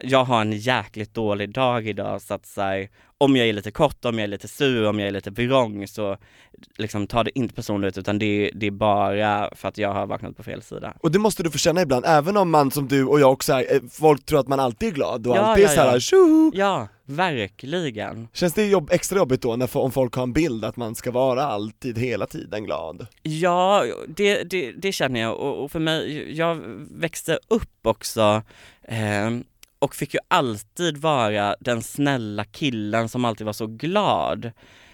jag 0.00 0.24
har 0.24 0.40
en 0.40 0.52
jäkligt 0.52 1.14
dålig 1.14 1.52
dag 1.52 1.86
idag 1.86 2.22
så 2.22 2.34
att 2.34 2.46
så 2.46 2.62
här, 2.62 2.88
om 3.18 3.36
jag 3.36 3.48
är 3.48 3.52
lite 3.52 3.70
kort, 3.70 4.04
om 4.04 4.18
jag 4.18 4.24
är 4.24 4.28
lite 4.28 4.48
sur, 4.48 4.88
om 4.88 4.98
jag 4.98 5.08
är 5.08 5.12
lite 5.12 5.30
vrång 5.30 5.88
så 5.88 6.16
liksom 6.76 7.06
ta 7.06 7.22
det 7.22 7.38
inte 7.38 7.54
personligt 7.54 7.98
utan 7.98 8.18
det, 8.18 8.50
det 8.54 8.66
är 8.66 8.70
bara 8.70 9.50
för 9.54 9.68
att 9.68 9.78
jag 9.78 9.92
har 9.92 10.06
vaknat 10.06 10.36
på 10.36 10.42
fel 10.42 10.62
sida. 10.62 10.94
Och 11.00 11.10
det 11.10 11.18
måste 11.18 11.42
du 11.42 11.50
få 11.50 11.58
känna 11.58 11.82
ibland, 11.82 12.04
även 12.06 12.36
om 12.36 12.50
man 12.50 12.70
som 12.70 12.88
du 12.88 13.04
och 13.04 13.20
jag 13.20 13.32
också 13.32 13.52
är, 13.52 13.74
eh, 13.74 13.80
folk 13.90 14.26
tror 14.26 14.40
att 14.40 14.48
man 14.48 14.60
alltid 14.60 14.88
är 14.88 14.92
glad 14.92 15.26
och 15.26 15.36
Ja, 15.36 15.40
alltid 15.40 15.64
är 15.64 15.68
ja, 15.68 15.74
såhär 15.74 15.92
ja. 15.92 16.00
tjoho! 16.00 16.50
Ja, 16.54 16.88
verkligen. 17.06 18.28
Känns 18.32 18.54
det 18.54 18.66
jobb, 18.66 18.88
extra 18.92 19.18
jobbigt 19.18 19.42
då 19.42 19.56
när, 19.56 19.76
om 19.76 19.92
folk 19.92 20.14
har 20.14 20.22
en 20.22 20.32
bild 20.32 20.64
att 20.64 20.76
man 20.76 20.94
ska 20.94 21.10
vara 21.10 21.42
alltid, 21.42 21.98
hela 21.98 22.26
tiden 22.26 22.64
glad? 22.64 23.06
Ja, 23.22 23.84
det, 24.08 24.42
det, 24.42 24.72
det 24.72 24.92
känner 24.92 25.20
jag 25.20 25.36
och, 25.36 25.64
och 25.64 25.70
för 25.70 25.80
mig, 25.80 26.32
jag 26.36 26.54
växte 26.90 27.38
upp 27.48 27.86
också 27.86 28.42
eh, 28.82 29.30
och 29.84 29.94
fick 29.94 30.14
ju 30.14 30.20
alltid 30.28 30.96
vara 30.96 31.56
den 31.60 31.82
snälla 31.82 32.44
killen 32.44 33.08
som 33.08 33.24
alltid 33.24 33.44
var 33.44 33.52
så 33.52 33.66
glad. 33.66 34.52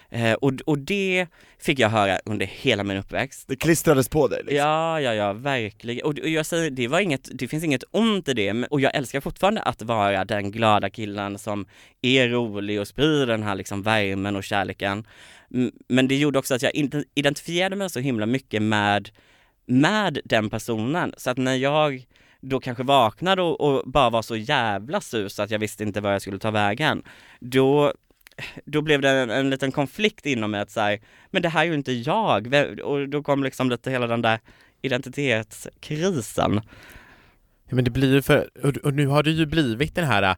Eh, 0.09 0.33
och, 0.33 0.53
och 0.65 0.79
det 0.79 1.27
fick 1.59 1.79
jag 1.79 1.89
höra 1.89 2.19
under 2.25 2.45
hela 2.45 2.83
min 2.83 2.97
uppväxt. 2.97 3.47
Det 3.47 3.55
klistrades 3.55 4.09
på 4.09 4.27
dig 4.27 4.39
liksom. 4.39 4.57
Ja, 4.57 5.01
ja, 5.01 5.13
ja, 5.13 5.33
verkligen. 5.33 6.05
Och, 6.05 6.19
och 6.19 6.27
jag 6.29 6.45
säger, 6.45 6.69
det 6.69 6.87
var 6.87 6.99
inget, 6.99 7.29
det 7.33 7.47
finns 7.47 7.63
inget 7.63 7.83
ont 7.91 8.27
i 8.27 8.33
det, 8.33 8.67
och 8.69 8.81
jag 8.81 8.95
älskar 8.95 9.21
fortfarande 9.21 9.61
att 9.61 9.81
vara 9.81 10.25
den 10.25 10.51
glada 10.51 10.89
killen 10.89 11.37
som 11.37 11.65
är 12.01 12.27
rolig 12.27 12.79
och 12.79 12.87
sprider 12.87 13.27
den 13.27 13.43
här 13.43 13.55
liksom 13.55 13.81
värmen 13.81 14.35
och 14.35 14.43
kärleken. 14.43 15.07
Men 15.87 16.07
det 16.07 16.15
gjorde 16.15 16.39
också 16.39 16.55
att 16.55 16.61
jag 16.61 16.75
inte 16.75 17.03
identifierade 17.13 17.75
mig 17.75 17.89
så 17.89 17.99
himla 17.99 18.25
mycket 18.25 18.61
med, 18.61 19.09
med 19.65 20.19
den 20.25 20.49
personen, 20.49 21.13
så 21.17 21.29
att 21.29 21.37
när 21.37 21.55
jag 21.55 22.05
då 22.41 22.59
kanske 22.59 22.83
vaknade 22.83 23.41
och, 23.41 23.61
och 23.61 23.91
bara 23.91 24.09
var 24.09 24.21
så 24.21 24.35
jävla 24.35 25.01
sur 25.01 25.27
så 25.27 25.43
att 25.43 25.51
jag 25.51 25.59
visste 25.59 25.83
inte 25.83 26.01
var 26.01 26.11
jag 26.11 26.21
skulle 26.21 26.39
ta 26.39 26.51
vägen, 26.51 27.03
då 27.39 27.93
då 28.65 28.81
blev 28.81 29.01
det 29.01 29.09
en, 29.09 29.29
en 29.29 29.49
liten 29.49 29.71
konflikt 29.71 30.25
inom 30.25 30.51
mig 30.51 30.61
att 30.61 30.71
säga, 30.71 30.99
men 31.31 31.41
det 31.41 31.49
här 31.49 31.61
är 31.61 31.65
ju 31.65 31.73
inte 31.73 31.91
jag, 31.91 32.53
och 32.83 33.09
då 33.09 33.23
kom 33.23 33.43
liksom 33.43 33.69
lite 33.69 33.91
hela 33.91 34.07
den 34.07 34.21
där 34.21 34.39
identitetskrisen. 34.81 36.61
Ja, 37.69 37.75
men 37.75 37.83
det 37.83 37.91
blir 37.91 38.13
ju 38.13 38.21
för, 38.21 38.49
och, 38.85 38.93
nu 38.93 39.07
har 39.07 39.23
du 39.23 39.31
ju 39.31 39.45
blivit 39.45 39.95
den 39.95 40.05
här 40.05 40.23
äh, 40.23 40.35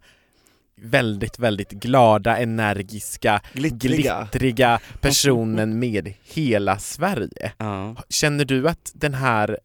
väldigt, 0.75 1.39
väldigt 1.39 1.71
glada, 1.71 2.37
energiska, 2.37 3.41
Glittriga. 3.53 4.19
glittriga 4.19 4.79
personen 5.01 5.79
med 5.79 6.13
hela 6.23 6.79
Sverige. 6.79 7.51
Ja. 7.57 7.95
Känner 8.09 8.45
du 8.45 8.69
att 8.69 8.91
den 8.95 9.13
här 9.13 9.59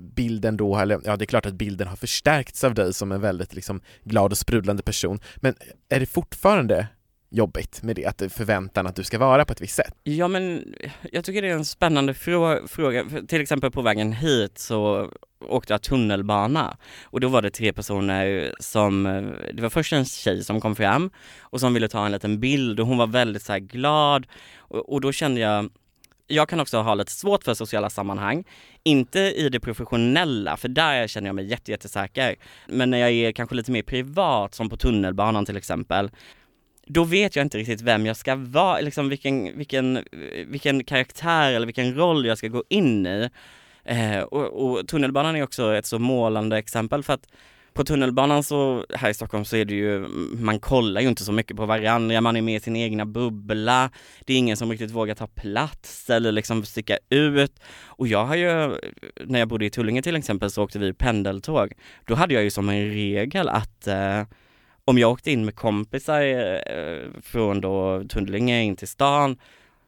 bilden 0.00 0.56
då, 0.56 0.76
eller 0.78 1.00
ja 1.04 1.16
det 1.16 1.24
är 1.24 1.26
klart 1.26 1.46
att 1.46 1.54
bilden 1.54 1.88
har 1.88 1.96
förstärkts 1.96 2.64
av 2.64 2.74
dig 2.74 2.94
som 2.94 3.12
en 3.12 3.20
väldigt 3.20 3.54
liksom 3.54 3.80
glad 4.04 4.32
och 4.32 4.38
sprudlande 4.38 4.82
person, 4.82 5.20
men 5.36 5.54
är 5.88 6.00
det 6.00 6.06
fortfarande 6.06 6.86
jobbigt 7.30 7.82
med 7.82 7.96
det, 7.96 8.06
att 8.06 8.18
det 8.18 8.28
förväntan 8.28 8.86
att 8.86 8.96
du 8.96 9.04
ska 9.04 9.18
vara 9.18 9.44
på 9.44 9.52
ett 9.52 9.60
visst 9.60 9.76
sätt? 9.76 9.94
Ja 10.02 10.28
men 10.28 10.74
jag 11.12 11.24
tycker 11.24 11.42
det 11.42 11.48
är 11.48 11.54
en 11.54 11.64
spännande 11.64 12.12
frå- 12.12 12.66
fråga. 12.68 13.08
För 13.08 13.20
Till 13.26 13.40
exempel 13.40 13.70
på 13.70 13.82
vägen 13.82 14.12
hit 14.12 14.58
så 14.58 15.10
åkte 15.48 15.72
jag 15.72 15.82
tunnelbana 15.82 16.76
och 17.02 17.20
då 17.20 17.28
var 17.28 17.42
det 17.42 17.50
tre 17.50 17.72
personer 17.72 18.54
som, 18.60 19.02
det 19.54 19.62
var 19.62 19.70
först 19.70 19.92
en 19.92 20.04
tjej 20.04 20.44
som 20.44 20.60
kom 20.60 20.76
fram 20.76 21.10
och 21.40 21.60
som 21.60 21.74
ville 21.74 21.88
ta 21.88 22.06
en 22.06 22.12
liten 22.12 22.40
bild 22.40 22.80
och 22.80 22.86
hon 22.86 22.98
var 22.98 23.06
väldigt 23.06 23.42
så 23.42 23.52
här 23.52 23.58
glad 23.58 24.26
och, 24.56 24.92
och 24.92 25.00
då 25.00 25.12
kände 25.12 25.40
jag 25.40 25.70
jag 26.30 26.48
kan 26.48 26.60
också 26.60 26.78
ha 26.78 26.94
lite 26.94 27.12
svårt 27.12 27.44
för 27.44 27.54
sociala 27.54 27.90
sammanhang, 27.90 28.44
inte 28.82 29.20
i 29.20 29.48
det 29.48 29.60
professionella 29.60 30.56
för 30.56 30.68
där 30.68 31.06
känner 31.06 31.28
jag 31.28 31.34
mig 31.34 31.44
jätte, 31.44 31.70
jättesäker. 31.70 32.36
Men 32.66 32.90
när 32.90 32.98
jag 32.98 33.10
är 33.10 33.32
kanske 33.32 33.54
lite 33.54 33.70
mer 33.70 33.82
privat, 33.82 34.54
som 34.54 34.68
på 34.68 34.76
tunnelbanan 34.76 35.46
till 35.46 35.56
exempel, 35.56 36.10
då 36.86 37.04
vet 37.04 37.36
jag 37.36 37.44
inte 37.44 37.58
riktigt 37.58 37.80
vem 37.80 38.06
jag 38.06 38.16
ska 38.16 38.34
vara, 38.34 38.80
liksom 38.80 39.08
vilken, 39.08 39.58
vilken, 39.58 40.04
vilken 40.46 40.84
karaktär 40.84 41.52
eller 41.52 41.66
vilken 41.66 41.94
roll 41.94 42.26
jag 42.26 42.38
ska 42.38 42.48
gå 42.48 42.64
in 42.68 43.06
i. 43.06 43.30
Eh, 43.84 44.20
och, 44.20 44.70
och 44.70 44.88
tunnelbanan 44.88 45.36
är 45.36 45.42
också 45.42 45.74
ett 45.74 45.86
så 45.86 45.98
målande 45.98 46.58
exempel 46.58 47.02
för 47.02 47.12
att 47.12 47.26
på 47.72 47.84
tunnelbanan 47.84 48.42
så, 48.42 48.86
här 48.94 49.10
i 49.10 49.14
Stockholm 49.14 49.44
så 49.44 49.56
är 49.56 49.64
det 49.64 49.74
ju, 49.74 50.08
man 50.32 50.60
kollar 50.60 51.00
ju 51.00 51.08
inte 51.08 51.24
så 51.24 51.32
mycket 51.32 51.56
på 51.56 51.66
varandra, 51.66 52.20
man 52.20 52.36
är 52.36 52.42
med 52.42 52.56
i 52.56 52.60
sin 52.60 52.76
egna 52.76 53.06
bubbla, 53.06 53.90
det 54.26 54.32
är 54.32 54.38
ingen 54.38 54.56
som 54.56 54.70
riktigt 54.70 54.90
vågar 54.90 55.14
ta 55.14 55.26
plats 55.26 56.10
eller 56.10 56.32
liksom 56.32 56.64
sticka 56.64 56.98
ut. 57.10 57.60
Och 57.84 58.08
jag 58.08 58.24
har 58.24 58.36
ju, 58.36 58.76
när 59.24 59.38
jag 59.38 59.48
bodde 59.48 59.66
i 59.66 59.70
Tullinge 59.70 60.02
till 60.02 60.16
exempel 60.16 60.50
så 60.50 60.64
åkte 60.64 60.78
vi 60.78 60.92
pendeltåg, 60.92 61.72
då 62.04 62.14
hade 62.14 62.34
jag 62.34 62.42
ju 62.42 62.50
som 62.50 62.68
en 62.68 62.90
regel 62.90 63.48
att 63.48 63.86
eh, 63.86 64.22
om 64.84 64.98
jag 64.98 65.10
åkte 65.10 65.30
in 65.30 65.44
med 65.44 65.56
kompisar 65.56 66.22
eh, 66.22 67.22
från 67.22 67.60
då 67.60 68.04
Tullinge 68.08 68.62
in 68.62 68.76
till 68.76 68.88
stan, 68.88 69.36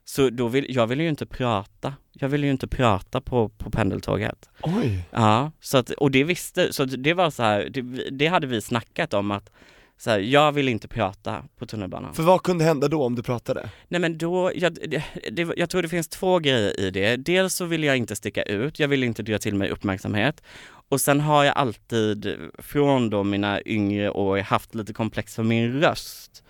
så 0.05 0.31
då 0.31 0.49
vill, 0.49 0.67
jag 0.69 0.87
ville 0.87 1.03
ju 1.03 1.09
inte 1.09 1.27
prata, 1.27 1.95
jag 2.13 2.29
ville 2.29 2.47
ju 2.47 2.53
inte 2.53 2.69
prata 2.69 3.21
på, 3.21 3.49
på 3.49 3.71
pendeltåget. 3.71 4.49
Oj. 4.63 5.05
Ja, 5.11 5.53
så 5.61 5.79
att, 5.79 5.91
och 5.91 6.11
det 6.11 6.25
visste, 6.25 6.73
så 6.73 6.85
det 6.85 7.15
var 7.15 7.31
så 7.31 7.43
här, 7.43 7.69
det, 7.71 7.83
det 8.11 8.27
hade 8.27 8.47
vi 8.47 8.61
snackat 8.61 9.15
om 9.15 9.31
att 9.31 9.51
så 9.99 10.11
här, 10.11 10.19
jag 10.19 10.53
vill 10.53 10.69
inte 10.69 10.89
prata 10.89 11.45
på 11.59 11.67
tunnelbanan. 11.67 12.15
För 12.15 12.23
vad 12.23 12.43
kunde 12.43 12.65
hända 12.65 12.89
då 12.89 13.05
om 13.05 13.15
du 13.15 13.23
pratade? 13.23 13.69
Nej 13.89 14.01
men 14.01 14.19
då, 14.19 14.53
jag, 14.55 14.75
det, 14.75 15.05
det, 15.31 15.49
jag 15.57 15.71
tror 15.71 15.83
det 15.83 15.89
finns 15.89 16.09
två 16.09 16.39
grejer 16.39 16.81
i 16.81 16.91
det. 16.91 17.17
Dels 17.17 17.55
så 17.55 17.65
vill 17.65 17.85
jag 17.85 17.97
inte 17.97 18.17
sticka 18.17 18.43
ut, 18.43 18.79
jag 18.79 18.89
vill 18.89 19.05
inte 19.05 19.23
dra 19.23 19.39
till 19.39 19.55
mig 19.55 19.71
uppmärksamhet. 19.71 20.43
Och 20.89 21.01
sen 21.01 21.21
har 21.21 21.45
jag 21.45 21.57
alltid 21.57 22.37
från 22.59 23.11
då 23.11 23.25
mina 23.25 23.63
yngre 23.67 24.11
år 24.11 24.39
haft 24.39 24.75
lite 24.75 24.93
komplex 24.93 25.35
för 25.35 25.43
min 25.43 25.81
röst. 25.81 26.45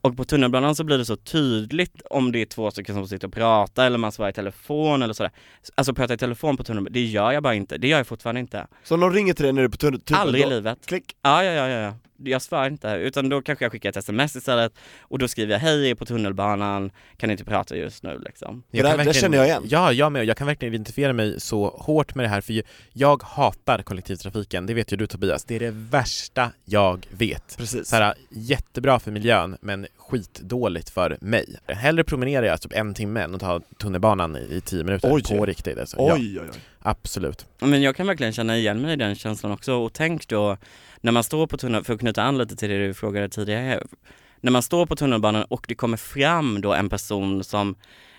Och 0.00 0.16
på 0.16 0.24
tunnelbanan 0.24 0.74
så 0.74 0.84
blir 0.84 0.98
det 0.98 1.04
så 1.04 1.16
tydligt 1.16 2.02
om 2.10 2.32
det 2.32 2.38
är 2.38 2.46
två 2.46 2.70
stycken 2.70 2.94
som 2.94 3.08
sitter 3.08 3.26
och 3.26 3.34
pratar 3.34 3.86
eller 3.86 3.98
man 3.98 4.12
svarar 4.12 4.30
i 4.30 4.32
telefon 4.32 5.02
eller 5.02 5.14
sådär. 5.14 5.32
Alltså 5.74 5.94
prata 5.94 6.14
i 6.14 6.18
telefon 6.18 6.56
på 6.56 6.64
tunnelbanan, 6.64 6.92
det 6.92 7.04
gör 7.04 7.32
jag 7.32 7.42
bara 7.42 7.54
inte. 7.54 7.78
Det 7.78 7.88
gör 7.88 7.98
jag 7.98 8.06
fortfarande 8.06 8.40
inte. 8.40 8.66
Så 8.84 8.94
om 8.94 9.00
någon 9.00 9.12
ringer 9.12 9.34
till 9.34 9.44
dig 9.44 9.52
när 9.52 9.62
du 9.62 9.66
är 9.66 9.70
på 9.70 9.76
tunnel, 9.76 10.00
tunnel 10.00 10.22
Aldrig 10.22 10.44
i 10.44 10.48
livet. 10.48 10.78
Klick. 10.86 11.16
Ja, 11.22 11.44
ja, 11.44 11.52
ja, 11.52 11.68
ja. 11.68 11.94
Jag 12.24 12.42
svarar 12.42 12.66
inte, 12.66 12.88
utan 12.88 13.28
då 13.28 13.42
kanske 13.42 13.64
jag 13.64 13.72
skickar 13.72 13.88
ett 13.90 13.96
sms 13.96 14.36
istället 14.36 14.72
och 15.00 15.18
då 15.18 15.28
skriver 15.28 15.52
jag 15.52 15.60
hej, 15.60 15.80
jag 15.80 15.90
är 15.90 15.94
på 15.94 16.04
tunnelbanan, 16.06 16.90
kan 17.16 17.30
inte 17.30 17.44
prata 17.44 17.76
just 17.76 18.02
nu 18.02 18.18
liksom. 18.24 18.62
Det 18.70 18.82
där- 18.82 18.96
kan 18.96 19.06
det 19.06 19.14
känner 19.14 19.38
jag 19.38 19.46
igen. 19.46 19.62
Ja, 19.66 19.92
jag 19.92 20.12
med. 20.12 20.24
Jag 20.24 20.36
kan 20.36 20.46
verkligen 20.46 20.74
identifiera 20.74 21.12
mig 21.12 21.40
så 21.40 21.68
hårt 21.78 22.14
med 22.14 22.24
det 22.24 22.28
här, 22.28 22.40
för 22.40 22.62
jag 22.92 23.22
hatar 23.22 23.82
kollektivtrafiken. 23.82 24.66
Det 24.66 24.74
vet 24.74 24.92
ju 24.92 24.96
du 24.96 25.06
Tobias. 25.06 25.44
Det 25.44 25.54
är 25.56 25.60
det 25.60 25.70
värsta 25.70 26.52
jag 26.64 27.06
vet. 27.10 27.56
Precis. 27.56 27.88
Så 27.88 27.96
här, 27.96 28.14
jättebra 28.30 28.98
för 28.98 29.10
miljön, 29.10 29.56
men 29.60 29.86
skitdåligt 29.96 30.90
för 30.90 31.18
mig. 31.20 31.56
Hellre 31.66 32.04
promenerar 32.04 32.46
jag 32.46 32.60
typ 32.60 32.72
en 32.72 32.94
timme 32.94 33.20
än 33.20 33.34
att 33.34 33.40
ta 33.40 33.60
tunnelbanan 33.78 34.36
i, 34.36 34.40
i 34.56 34.60
tio 34.60 34.84
minuter 34.84 35.10
Oj. 35.12 35.22
på 35.22 35.46
riktigt. 35.46 35.78
Alltså. 35.78 35.96
Ja, 35.96 36.14
Oj, 36.14 36.40
oj, 36.40 36.46
oj. 36.54 36.60
absolut. 36.82 37.46
Men 37.60 37.82
jag 37.82 37.96
kan 37.96 38.06
verkligen 38.06 38.32
känna 38.32 38.56
igen 38.56 38.80
mig 38.82 38.92
i 38.92 38.96
den 38.96 39.14
känslan 39.14 39.52
också 39.52 39.72
och 39.74 39.92
tänk 39.92 40.28
då 40.28 40.56
när 41.00 41.12
man 41.12 41.24
står 41.24 41.46
på 41.46 41.56
tunnelbanan, 41.56 41.84
för 41.84 41.94
att 41.94 42.00
knyta 42.00 42.22
an 42.22 42.38
lite 42.38 42.56
till 42.56 42.68
det 42.68 42.86
du 42.86 42.94
frågade 42.94 43.28
tidigare, 43.28 43.82
när 44.40 44.50
man 44.50 44.62
står 44.62 44.86
på 44.86 44.96
tunnelbanan 44.96 45.44
och 45.44 45.64
det 45.68 45.74
kommer 45.74 45.96
fram 45.96 46.60
då 46.60 46.74
en 46.74 46.88
person 46.88 47.44
som 47.44 47.76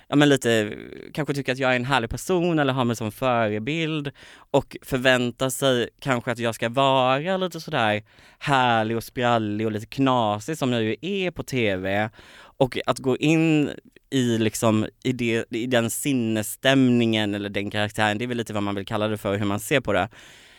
ja 0.07 0.15
men 0.15 0.29
lite, 0.29 0.73
kanske 1.13 1.33
tycker 1.33 1.51
att 1.51 1.59
jag 1.59 1.71
är 1.71 1.75
en 1.75 1.85
härlig 1.85 2.09
person 2.09 2.59
eller 2.59 2.73
har 2.73 2.85
mig 2.85 2.95
som 2.95 3.11
förebild 3.11 4.11
och 4.51 4.77
förväntar 4.81 5.49
sig 5.49 5.89
kanske 6.01 6.31
att 6.31 6.39
jag 6.39 6.55
ska 6.55 6.69
vara 6.69 7.37
lite 7.37 7.61
sådär 7.61 8.03
härlig 8.39 8.97
och 8.97 9.03
sprallig 9.03 9.67
och 9.67 9.71
lite 9.71 9.85
knasig 9.85 10.57
som 10.57 10.73
jag 10.73 10.83
ju 10.83 10.95
är 11.01 11.31
på 11.31 11.43
TV 11.43 12.09
och 12.39 12.77
att 12.85 12.99
gå 12.99 13.17
in 13.17 13.69
i 14.09 14.37
liksom 14.37 14.87
i, 15.03 15.11
det, 15.11 15.45
i 15.49 15.67
den 15.67 15.89
sinnesstämningen 15.89 17.35
eller 17.35 17.49
den 17.49 17.71
karaktären, 17.71 18.17
det 18.17 18.25
är 18.25 18.27
väl 18.27 18.37
lite 18.37 18.53
vad 18.53 18.63
man 18.63 18.75
vill 18.75 18.85
kalla 18.85 19.07
det 19.07 19.17
för, 19.17 19.37
hur 19.37 19.45
man 19.45 19.59
ser 19.59 19.79
på 19.79 19.93
det. 19.93 20.09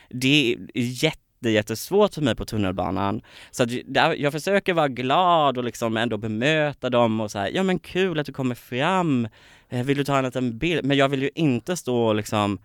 Det 0.09 0.52
är 0.74 0.83
jätte 0.83 1.30
jättesvårt 1.48 2.14
för 2.14 2.22
mig 2.22 2.35
på 2.37 2.44
tunnelbanan. 2.44 3.22
Så 3.50 3.62
att 3.62 3.68
där, 3.87 4.14
jag 4.14 4.33
försöker 4.33 4.74
vara 4.74 4.88
glad 4.88 5.59
och 5.59 5.64
liksom 5.64 5.96
ändå 5.96 6.16
bemöta 6.16 6.90
dem 6.90 7.20
och 7.20 7.31
så 7.31 7.38
här, 7.38 7.50
ja 7.55 7.62
men 7.62 7.79
kul 7.79 8.18
att 8.18 8.26
du 8.26 8.33
kommer 8.33 8.55
fram, 8.55 9.29
Eh, 9.72 9.85
vill 9.85 9.96
du 9.96 10.05
ta 10.05 10.18
en 10.18 10.24
liten 10.24 10.59
bild? 10.59 10.85
Men 10.85 10.96
jag 10.96 11.09
vill 11.09 11.22
ju 11.22 11.31
inte 11.35 11.76
stå 11.76 12.03
och 12.03 12.14
liksom 12.14 12.59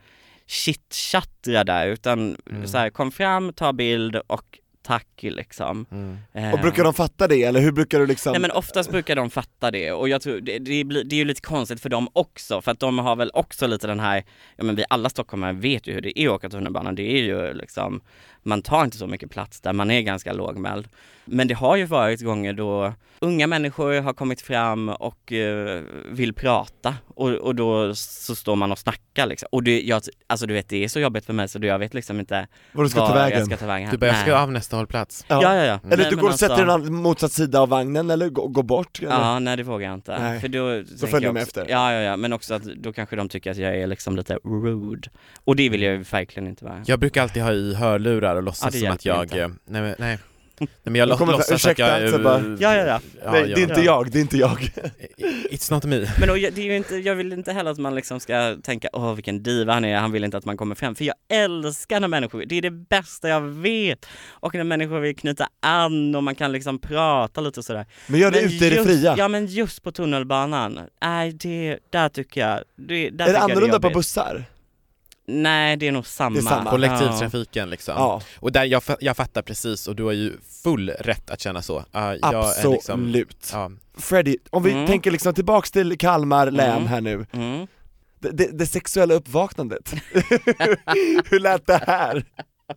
chitchattra 0.47 1.63
där 1.63 1.87
utan 1.87 2.37
Mm. 2.49 2.67
så 2.67 2.77
här, 2.77 2.89
kom 2.89 3.11
fram, 3.11 3.53
ta 3.53 3.73
bild 3.73 4.15
och 4.15 4.59
tack 4.83 5.07
liksom. 5.21 5.85
Mm. 5.91 6.17
Eh, 6.33 6.53
Och 6.53 6.59
brukar 6.59 6.83
de 6.83 6.93
fatta 6.93 7.27
det 7.27 7.43
eller 7.43 7.59
hur 7.59 7.71
brukar 7.71 7.99
du 7.99 8.05
liksom? 8.05 8.31
Nej 8.31 8.41
men 8.41 8.51
oftast 8.51 8.91
brukar 8.91 9.15
de 9.15 9.29
fatta 9.29 9.71
det 9.71 9.91
och 9.91 10.09
jag 10.09 10.21
tror 10.21 10.39
det, 10.41 10.59
det, 10.59 10.83
blir, 10.83 11.03
det 11.03 11.15
är 11.15 11.17
ju 11.17 11.25
lite 11.25 11.41
konstigt 11.41 11.81
för 11.81 11.89
dem 11.89 12.07
också 12.13 12.61
för 12.61 12.71
att 12.71 12.79
de 12.79 12.99
har 12.99 13.15
väl 13.15 13.31
också 13.33 13.67
lite 13.67 13.87
den 13.87 13.99
här, 13.99 14.23
ja 14.55 14.63
men 14.63 14.75
vi 14.75 14.83
alla 14.89 15.09
stockholmare 15.09 15.53
vet 15.53 15.87
ju 15.87 15.93
hur 15.93 16.01
det 16.01 16.19
är 16.19 16.27
att 16.27 16.33
åka 16.33 16.49
tunnelbana, 16.49 16.91
det 16.91 17.03
är 17.03 17.23
ju 17.23 17.53
liksom, 17.53 18.01
man 18.45 18.61
tar 18.61 18.83
inte 18.83 18.97
så 18.97 19.07
mycket 19.07 19.31
plats 19.31 19.61
där, 19.61 19.73
man 19.73 19.91
är 19.91 20.01
ganska 20.01 20.33
lågmäld. 20.33 20.87
Men 21.25 21.47
det 21.47 21.53
har 21.53 21.75
ju 21.75 21.85
varit 21.85 22.21
gånger 22.21 22.53
då 22.53 22.93
unga 23.19 23.47
människor 23.47 24.01
har 24.01 24.13
kommit 24.13 24.41
fram 24.41 24.89
och 24.89 25.33
eh, 25.33 25.81
vill 26.11 26.33
prata 26.33 26.95
och, 27.07 27.29
och 27.29 27.55
då 27.55 27.95
så 27.95 28.35
står 28.35 28.55
man 28.55 28.71
och 28.71 28.79
snackar 28.79 29.25
liksom. 29.27 29.47
Och 29.51 29.63
det, 29.63 29.81
jag, 29.81 30.01
alltså 30.27 30.45
du 30.45 30.53
vet 30.53 30.69
det 30.69 30.83
är 30.83 30.87
så 30.87 30.99
jobbigt 30.99 31.25
för 31.25 31.33
mig 31.33 31.47
så 31.47 31.59
jag 31.61 31.79
vet 31.79 31.93
liksom 31.93 32.19
inte 32.19 32.47
Vad 32.71 32.85
du 32.85 32.89
ska 32.89 32.99
ta 32.99 33.07
var 33.07 33.15
vägen? 33.15 33.39
jag 33.39 33.47
ska 33.47 33.57
ta 33.57 33.65
vägen. 33.65 33.91
Du 33.91 33.97
börjar 33.97 34.13
Nej. 34.13 34.21
ska 34.21 34.37
av 34.37 34.51
nästa 34.51 34.77
hållplats. 34.77 35.25
Ja, 35.27 35.41
ja, 35.41 35.53
ja. 35.55 35.79
Eller 35.83 35.97
Nej, 35.97 36.07
du 36.09 36.15
går 36.15 36.29
och 36.29 36.39
sätter 36.39 36.55
dig 36.55 36.65
alltså- 36.65 36.87
en 36.87 36.95
motsatt 36.95 37.31
sida 37.31 37.59
av 37.59 37.69
vagnen 37.69 38.09
eller 38.09 38.29
går, 38.29 38.47
går 38.47 38.63
bort? 38.63 38.99
Eller? 38.99 39.11
Ja, 39.11 39.39
nej 39.39 39.57
det 39.57 39.63
vågar 39.63 39.87
jag 39.87 39.93
inte. 39.93 40.19
Nej. 40.19 40.39
För 40.39 40.47
då 40.47 40.83
tänker 40.83 41.07
följer 41.07 41.27
jag 41.29 41.35
de 41.35 41.41
efter. 41.41 41.65
Ja, 41.69 41.93
ja, 41.93 42.01
ja, 42.01 42.17
men 42.17 42.33
också 42.33 42.53
att 42.53 42.63
då 42.63 42.93
kanske 42.93 43.15
de 43.15 43.29
tycker 43.29 43.51
att 43.51 43.57
jag 43.57 43.75
är 43.77 43.87
liksom 43.87 44.15
lite 44.15 44.33
rude. 44.43 45.09
Och 45.43 45.55
det 45.55 45.69
vill 45.69 45.81
jag 45.81 45.93
ju 45.93 46.03
verkligen 46.03 46.47
inte 46.47 46.65
vara. 46.65 46.83
Jag 46.85 46.99
brukar 46.99 47.21
alltid 47.21 47.43
ha 47.43 47.51
i 47.51 47.73
hörlurar 47.73 48.34
och 48.35 48.43
låtsas 48.43 48.73
Ja, 48.75 48.79
det 48.79 48.85
som 48.85 48.93
att 48.95 49.05
jag... 49.05 49.23
inte. 49.23 49.47
Nej, 49.65 49.81
men- 49.81 49.95
nej. 49.99 50.19
nej 50.59 50.69
men 50.83 50.95
jag 50.95 51.17
kommer 51.17 51.31
låtsas 51.33 51.49
att 51.51 51.55
ursäkta, 51.55 51.83
jag 51.83 52.01
är... 52.01 52.11
så 52.11 52.19
bara, 52.19 52.39
Ja, 52.59 52.75
ja, 52.75 52.85
ja. 52.85 52.99
Nej, 53.31 53.43
det 53.55 53.61
är 53.61 53.63
inte 53.69 53.81
jag, 53.81 54.11
det 54.11 54.19
är 54.19 54.21
inte 54.21 54.37
jag. 54.37 54.69
It's 55.51 55.71
not 55.73 55.83
me. 55.85 56.07
Men 56.19 56.29
och, 56.29 56.37
jag- 56.37 56.53
det 56.53 56.61
är 56.61 56.65
ju 56.65 56.75
inte, 56.75 56.95
jag 56.95 57.15
vill 57.15 57.33
inte 57.33 57.51
heller 57.53 57.71
att 57.71 57.77
man 57.77 57.95
liksom 57.95 58.19
ska 58.19 58.55
tänka 58.63 58.89
åh 58.93 59.13
vilken 59.13 59.43
diva 59.43 59.73
han 59.73 59.85
är, 59.85 59.97
han 59.97 60.11
vill 60.11 60.23
inte 60.23 60.37
att 60.37 60.45
man 60.45 60.57
kommer 60.57 60.75
fram. 60.75 60.95
För 60.95 61.05
jag 61.05 61.15
älskar 61.29 61.99
när 61.99 62.07
människor, 62.07 62.43
det 62.45 62.55
är 62.55 62.61
det 62.61 62.71
bästa 62.71 63.29
jag 63.29 63.41
vet. 63.41 64.05
Och 64.27 64.55
när 64.55 64.63
människor 64.63 64.99
vill 64.99 65.15
knyta 65.15 65.47
an 65.59 66.15
och 66.15 66.23
man 66.23 66.35
kan 66.35 66.51
liksom 66.51 66.79
prata 66.79 67.41
lite 67.41 67.59
och 67.59 67.65
sådär. 67.65 67.85
Men 68.07 68.19
gör 68.19 68.31
det 68.31 68.41
Men 68.41 68.45
ute 68.53 68.65
i 68.65 68.69
det 68.69 68.83
fria. 68.83 69.15
Ja 69.17 69.27
men 69.27 69.45
just 69.45 69.83
på 69.83 69.91
tunnelbanan, 69.91 70.79
nej 71.01 71.31
det, 71.33 71.77
där 71.89 72.09
tycker 72.09 72.41
jag, 72.41 72.59
det, 72.75 73.09
där 73.09 73.27
är 73.27 73.33
det 73.33 73.39
annorlunda 73.39 73.79
på 73.79 73.85
jobbigt. 73.85 73.93
bussar? 73.95 74.45
Nej 75.27 75.77
det 75.77 75.87
är 75.87 75.91
nog 75.91 76.07
samma. 76.07 76.33
Det 76.33 76.39
är 76.39 76.43
samma. 76.43 76.69
Kollektivtrafiken 76.69 77.69
liksom. 77.69 77.93
Ja, 77.97 78.21
Och 78.39 78.51
där, 78.51 78.63
jag, 78.65 78.83
jag 78.99 79.17
fattar 79.17 79.41
precis 79.41 79.87
och 79.87 79.95
du 79.95 80.03
har 80.03 80.11
ju 80.11 80.33
full 80.63 80.89
rätt 80.89 81.29
att 81.29 81.41
känna 81.41 81.61
så. 81.61 81.77
Uh, 81.77 81.83
jag 81.93 82.33
är 82.33 82.69
liksom, 82.71 82.73
absolut. 82.73 83.49
ja. 83.53 83.71
Freddy, 83.97 84.37
om 84.49 84.63
vi 84.63 84.71
Mm. 84.71 84.87
tänker 84.87 85.11
liksom 85.11 85.33
tillbaks 85.33 85.71
till 85.71 85.97
Kalmar 85.97 86.51
län 86.51 86.71
Mm. 86.77 86.87
här 86.87 87.01
nu, 87.01 87.25
Ja. 87.31 87.37
Mm. 87.39 87.67
det, 88.19 88.29
det, 88.31 88.57
det 88.57 88.65
sexuella 88.65 89.13
uppvaknandet, 89.13 89.93
hur 91.29 91.39
lät 91.39 91.67
det 91.67 91.81
här? 91.87 92.25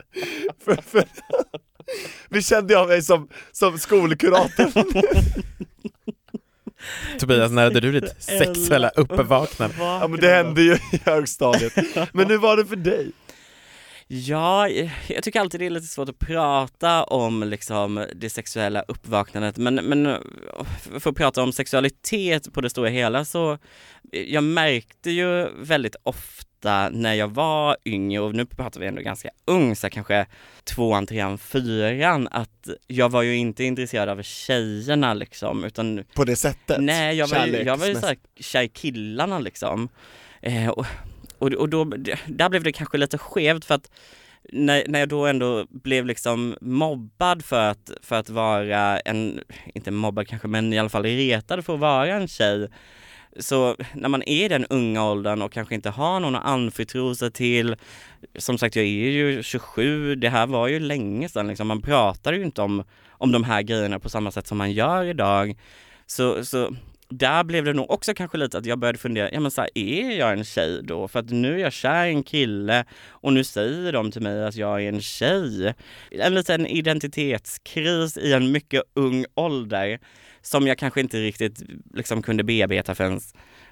för, 0.64 0.76
för, 0.82 1.04
vi 2.28 2.42
kände 2.42 2.72
jag 2.72 2.88
mig 2.88 3.02
som, 3.02 3.28
som 3.52 3.78
skolkurator. 3.78 4.72
Tobias, 7.18 7.50
när 7.50 7.64
hade 7.64 7.80
du 7.80 7.92
ditt 8.00 8.22
sexuella 8.22 8.88
uppvaknande? 8.88 9.74
Ja 9.78 10.08
men 10.08 10.20
det 10.20 10.28
hände 10.28 10.62
ju 10.62 10.72
i 10.74 11.00
högstadiet. 11.04 11.72
Men 12.12 12.26
hur 12.26 12.38
var 12.38 12.56
det 12.56 12.66
för 12.66 12.76
dig? 12.76 13.10
Ja, 14.11 14.68
jag 15.09 15.23
tycker 15.23 15.40
alltid 15.40 15.61
det 15.61 15.66
är 15.66 15.71
lite 15.71 15.87
svårt 15.87 16.09
att 16.09 16.18
prata 16.18 17.05
om 17.05 17.42
liksom 17.42 18.07
det 18.14 18.31
sexuella 18.31 18.83
uppvaknandet 18.83 19.57
men, 19.57 19.75
men 19.75 20.23
för 21.01 21.11
att 21.11 21.16
prata 21.16 21.42
om 21.42 21.53
sexualitet 21.53 22.53
på 22.53 22.61
det 22.61 22.71
stora 22.71 22.88
hela 22.88 23.25
så 23.25 23.59
jag 24.12 24.44
märkte 24.44 25.11
ju 25.11 25.49
väldigt 25.59 25.97
ofta 26.03 26.88
när 26.92 27.14
jag 27.14 27.29
var 27.29 27.77
yngre 27.85 28.21
och 28.21 28.35
nu 28.35 28.47
pratar 28.47 28.81
vi 28.81 28.87
ändå 28.87 29.03
ganska 29.03 29.31
ung, 29.44 29.77
så 29.77 29.90
kanske 29.90 30.27
tvåan, 30.64 31.07
trean, 31.07 31.38
fyran 31.38 32.29
att 32.31 32.68
jag 32.87 33.09
var 33.09 33.23
ju 33.23 33.37
inte 33.37 33.64
intresserad 33.64 34.09
av 34.09 34.23
tjejerna 34.23 35.14
liksom 35.14 35.64
utan 35.64 36.05
På 36.14 36.25
det 36.25 36.37
sättet? 36.37 36.77
Nej, 36.81 37.16
jag 37.16 37.29
var 37.29 37.47
ju, 37.47 37.62
jag 37.62 37.77
var 37.77 37.87
ju 37.87 37.94
såhär 37.94 38.16
kär 38.40 38.62
i 38.62 38.68
killarna 38.68 39.38
liksom. 39.38 39.88
Eh, 40.42 40.68
och, 40.68 40.87
och, 41.38 41.53
och 41.53 41.68
då, 41.68 41.85
där 42.27 42.48
blev 42.48 42.62
det 42.62 42.72
kanske 42.72 42.98
lite 42.98 43.18
skevt 43.18 43.64
för 43.64 43.74
att 43.74 43.90
när, 44.53 44.83
när 44.88 44.98
jag 44.98 45.09
då 45.09 45.27
ändå 45.27 45.66
blev 45.70 46.07
liksom 46.07 46.57
mobbad 46.61 47.44
för 47.44 47.70
att, 47.70 47.90
för 48.03 48.16
att 48.16 48.31
vara 48.31 49.01
en, 49.01 49.40
inte 49.74 49.90
mobbad 49.90 50.29
kanske, 50.29 50.48
men 50.48 50.72
i 50.72 50.79
alla 50.79 50.88
fall 50.88 51.03
retad 51.03 51.64
för 51.64 51.74
att 51.74 51.81
vara 51.81 52.07
en 52.07 52.29
tjej. 52.29 52.68
Så 53.38 53.77
när 53.94 54.09
man 54.09 54.22
är 54.22 54.44
i 54.44 54.48
den 54.48 54.66
unga 54.66 55.05
åldern 55.05 55.42
och 55.42 55.53
kanske 55.53 55.74
inte 55.74 55.90
har 55.90 56.20
någon 56.20 56.35
att 56.35 56.44
anförtro 56.44 57.14
sig 57.14 57.31
till, 57.31 57.77
som 58.38 58.59
sagt 58.59 58.77
jag 58.77 58.85
är 58.85 58.88
ju 58.88 59.42
27, 59.42 60.14
det 60.14 60.29
här 60.29 60.46
var 60.46 60.68
ju 60.68 60.81
länge 60.81 61.29
sedan 61.29 61.48
liksom, 61.48 61.68
man 61.68 61.83
pratade 61.83 62.37
ju 62.37 62.44
inte 62.44 62.62
om, 62.62 62.85
om 63.11 63.33
de 63.33 63.44
här 63.44 63.62
grejerna 63.62 63.98
på 63.98 64.09
samma 64.09 64.31
sätt 64.31 64.46
som 64.46 64.59
man 64.59 64.72
gör 64.72 65.05
idag. 65.05 65.59
Så, 66.07 66.44
så 66.44 66.74
där 67.11 67.44
blev 67.44 67.64
det 67.64 67.73
nog 67.73 67.90
också 67.90 68.14
kanske 68.14 68.38
lite 68.38 68.59
att 68.59 68.66
jag 68.66 68.79
började 68.79 68.99
fundera, 68.99 69.31
ja 69.33 69.40
men 69.40 69.51
så 69.51 69.61
här, 69.61 69.71
är 69.75 70.18
jag 70.18 70.33
en 70.33 70.44
tjej 70.44 70.83
då? 70.83 71.09
För 71.09 71.21
att 71.21 71.31
nu 71.31 71.55
är 71.55 71.59
jag 71.59 71.73
kär 71.73 72.07
i 72.07 72.11
en 72.11 72.23
kille 72.23 72.85
och 73.09 73.33
nu 73.33 73.44
säger 73.44 73.92
de 73.92 74.11
till 74.11 74.23
mig 74.23 74.44
att 74.44 74.57
jag 74.57 74.83
är 74.83 74.88
en 74.88 75.01
tjej. 75.01 75.75
En 76.11 76.35
liten 76.35 76.66
identitetskris 76.66 78.16
i 78.16 78.33
en 78.33 78.53
mycket 78.53 78.83
ung 78.94 79.25
ålder 79.35 80.01
som 80.42 80.66
jag 80.66 80.79
kanske 80.79 81.01
inte 81.01 81.21
riktigt 81.21 81.62
liksom 81.94 82.23
kunde 82.23 82.44
bearbeta 82.44 82.94
förrän 82.94 83.21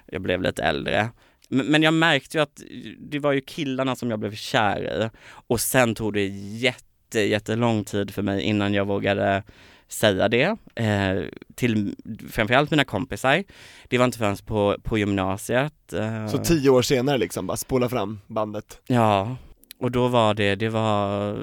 jag 0.05 0.21
blev 0.21 0.41
lite 0.41 0.63
äldre. 0.63 1.09
Men 1.49 1.65
men 1.65 1.83
jag 1.83 1.93
märkte 1.93 2.37
ju 2.37 2.41
att 2.41 2.61
det 2.99 3.19
var 3.19 3.31
ju 3.31 3.41
killarna 3.41 3.95
som 3.95 4.09
jag 4.09 4.19
blev 4.19 4.35
kär 4.35 4.81
i 4.81 5.09
och 5.47 5.61
sen 5.61 5.95
tog 5.95 6.13
det 6.13 6.25
jätte, 6.27 7.19
jättelång 7.19 7.83
tid 7.83 8.13
för 8.13 8.21
mig 8.21 8.41
innan 8.41 8.73
jag 8.73 8.85
vågade 8.85 9.43
säga 9.87 10.29
det 10.29 10.57
eh, 10.75 11.23
till 11.55 11.95
framförallt 12.29 12.71
mina 12.71 12.83
kompisar. 12.83 13.43
Det 13.87 13.97
var 13.97 14.05
inte 14.05 14.17
förrän 14.17 14.37
på, 14.45 14.75
på 14.83 14.97
gymnasiet. 14.97 15.93
Eh, 15.93 16.27
Så 16.27 16.37
tio 16.37 16.69
år 16.69 16.81
senare 16.81 17.17
liksom, 17.17 17.47
bara 17.47 17.57
spola 17.57 17.89
fram 17.89 18.19
bandet? 18.27 18.81
Ja, 18.87 19.35
och 19.79 19.91
då 19.91 20.07
var 20.07 20.33
det, 20.33 20.55
det 20.55 20.69
var 20.69 21.35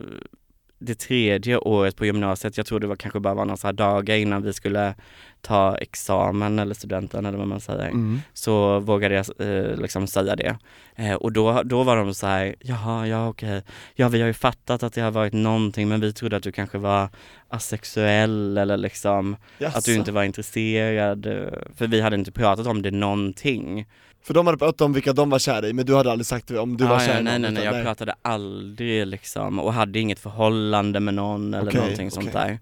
det 0.84 0.94
tredje 0.94 1.58
året 1.58 1.96
på 1.96 2.06
gymnasiet, 2.06 2.56
jag 2.56 2.66
tror 2.66 2.80
det 2.80 2.86
var 2.86 2.96
kanske 2.96 3.20
bara 3.20 3.34
var 3.34 3.44
några 3.44 3.56
så 3.56 3.66
här 3.66 3.72
dagar 3.72 4.16
innan 4.16 4.42
vi 4.42 4.52
skulle 4.52 4.94
ta 5.40 5.76
examen 5.76 6.58
eller 6.58 6.74
studenten 6.74 7.26
eller 7.26 7.38
vad 7.38 7.48
man 7.48 7.60
säger, 7.60 7.88
Mm. 7.88 8.20
så 8.32 8.78
vågade 8.78 9.14
jag 9.14 9.26
eh, 9.38 9.76
liksom 9.76 10.06
säga 10.06 10.36
det. 10.36 10.56
Eh, 10.96 11.14
och 11.14 11.32
då, 11.32 11.62
då 11.62 11.82
var 11.82 11.96
de 11.96 12.14
så 12.14 12.26
här, 12.26 12.54
jaha, 12.60 13.06
ja 13.06 13.28
okej, 13.28 13.62
ja 13.94 14.08
vi 14.08 14.20
har 14.20 14.26
ju 14.26 14.34
fattat 14.34 14.82
att 14.82 14.92
det 14.92 15.00
har 15.00 15.10
varit 15.10 15.32
någonting 15.32 15.88
men 15.88 16.00
vi 16.00 16.12
trodde 16.12 16.36
att 16.36 16.42
du 16.42 16.52
kanske 16.52 16.78
var 16.78 17.08
asexuell 17.48 18.58
eller 18.58 18.76
liksom 18.76 19.36
Jaså. 19.58 19.78
att 19.78 19.84
du 19.84 19.94
inte 19.94 20.12
var 20.12 20.24
intresserad, 20.24 21.26
eh, 21.26 21.58
för 21.76 21.86
vi 21.86 22.00
hade 22.00 22.16
inte 22.16 22.32
pratat 22.32 22.66
om 22.66 22.82
det 22.82 22.90
någonting. 22.90 23.86
För 24.24 24.34
de 24.34 24.46
hade 24.46 24.58
pratat 24.58 24.80
om 24.80 24.92
vilka 24.92 25.12
de 25.12 25.30
var 25.30 25.38
kära 25.38 25.68
i, 25.68 25.72
men 25.72 25.86
du 25.86 25.94
hade 25.96 26.10
aldrig 26.12 26.26
sagt 26.26 26.50
om 26.50 26.76
du 26.76 26.84
var 26.84 26.96
Ah, 26.96 27.00
kär 27.00 27.14
ja, 27.14 27.20
i 27.20 27.22
nej, 27.22 27.32
någon, 27.32 27.42
nej, 27.42 27.52
nej, 27.52 27.62
utan 27.62 27.76
jag 27.76 27.84
pratade 27.84 28.14
aldrig 28.22 29.06
liksom 29.06 29.58
och 29.58 29.72
hade 29.72 29.98
inget 29.98 30.18
förhållande 30.18 31.00
med 31.00 31.14
någon 31.14 31.54
eller 31.54 31.70
Okej, 31.70 31.80
någonting 31.80 32.10
sånt 32.10 32.28
okej. 32.28 32.40
där. 32.40 32.58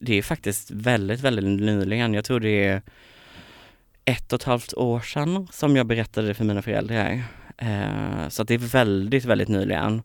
Det 0.00 0.14
är 0.18 0.22
faktiskt 0.22 0.70
väldigt, 0.70 1.20
väldigt 1.20 1.44
nyligen, 1.44 2.14
jag 2.14 2.24
tror 2.24 2.40
det 2.40 2.64
är 2.66 2.82
ett 4.04 4.32
och 4.32 4.40
ett 4.40 4.44
halvt 4.44 4.74
år 4.74 5.00
sedan 5.00 5.48
som 5.52 5.76
jag 5.76 5.86
berättade 5.86 6.26
det 6.26 6.34
för 6.34 6.44
mina 6.44 6.62
föräldrar. 6.62 7.22
Eh, 7.58 8.28
så 8.28 8.42
att 8.42 8.48
det 8.48 8.54
är 8.54 8.58
väldigt, 8.58 9.24
väldigt 9.24 9.48
nyligen. 9.48 10.02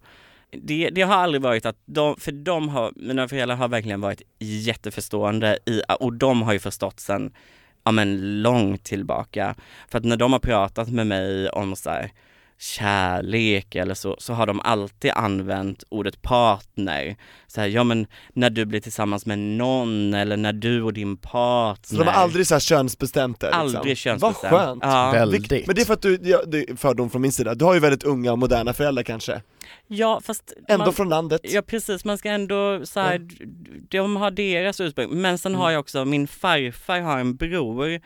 Det, 0.52 0.90
det 0.90 1.02
har 1.02 1.16
aldrig 1.16 1.42
varit 1.42 1.66
att 1.66 1.78
de, 1.86 2.16
för 2.16 2.32
de 2.32 2.70
har, 2.70 2.92
mina 2.96 3.28
föräldrar 3.28 3.56
har 3.56 3.68
verkligen 3.68 4.02
varit 4.02 4.22
jätteförstående 4.40 5.60
i, 5.66 5.82
och 6.00 6.14
de 6.14 6.42
har 6.42 6.54
ju 6.54 6.60
förstått 6.60 7.00
sen, 7.00 7.34
ja 7.90 7.94
men 7.94 8.42
långt 8.42 8.84
tillbaka. 8.84 9.56
För 9.88 9.98
att 9.98 10.06
när 10.06 10.18
de 10.18 10.34
har 10.34 10.40
pratat 10.40 10.90
med 10.90 11.08
mig 11.08 11.50
om 11.50 11.76
så 11.76 11.90
här, 11.90 12.12
kärlek 12.60 13.76
eller 13.76 13.94
så, 13.94 14.16
så 14.20 14.34
har 14.34 14.46
de 14.48 14.60
alltid 14.62 15.12
använt 15.16 15.84
ordet 15.90 16.22
partner. 16.22 17.16
Så 17.48 17.62
här, 17.62 17.68
ja 17.68 17.84
men 17.84 18.08
när 18.34 18.50
du 18.50 18.66
blir 18.66 18.80
tillsammans 18.80 19.26
med 19.26 19.40
någon 19.40 20.14
eller 20.14 20.38
när 20.38 20.54
du 20.54 20.82
och 20.84 20.94
din 20.94 21.18
partner. 21.18 21.98
Så 21.98 22.04
de 22.04 22.08
har 22.08 22.14
aldrig 22.24 22.48
så 22.48 22.56
här 22.56 22.60
könsbestämt 22.60 23.40
det 23.40 23.48
liksom. 23.48 23.62
Aldrig 23.76 23.98
könsbestämt. 23.98 24.52
Vad 24.52 24.62
skönt! 24.62 24.84
Ja. 24.84 25.12
Väldigt. 25.12 25.68
Men 25.68 25.76
det 25.76 25.82
är 25.82 25.86
för 25.86 25.94
att 25.94 26.02
du, 26.02 26.20
ja, 26.24 26.42
det 26.48 26.70
är 26.70 26.76
fördom 26.76 27.10
från 27.10 27.22
min 27.22 27.32
sida, 27.32 27.56
du 27.56 27.66
har 27.66 27.74
ju 27.74 27.80
väldigt 27.80 28.04
unga 28.04 28.32
och 28.32 28.40
moderna 28.40 28.74
föräldrar 28.74 29.04
kanske, 29.04 29.42
Ja 29.88 30.22
fast 30.24 30.54
ändå 30.68 30.86
man, 30.86 30.94
från 30.94 31.10
landet 31.10 31.42
Ja 31.44 31.62
precis, 31.62 32.06
man 32.06 32.18
ska 32.18 32.30
ändå 32.30 32.82
så 32.86 33.00
här, 33.00 33.18
d- 33.18 33.46
de 33.90 34.16
har 34.16 34.32
deras 34.32 34.80
ursprung. 34.82 35.10
Men 35.22 35.38
sen 35.38 35.52
Mm. 35.52 35.62
har 35.62 35.72
jag 35.72 35.80
också, 35.80 36.06
min 36.06 36.28
farfar 36.28 37.00
har 37.00 37.20
en 37.20 37.36
bror 37.36 38.00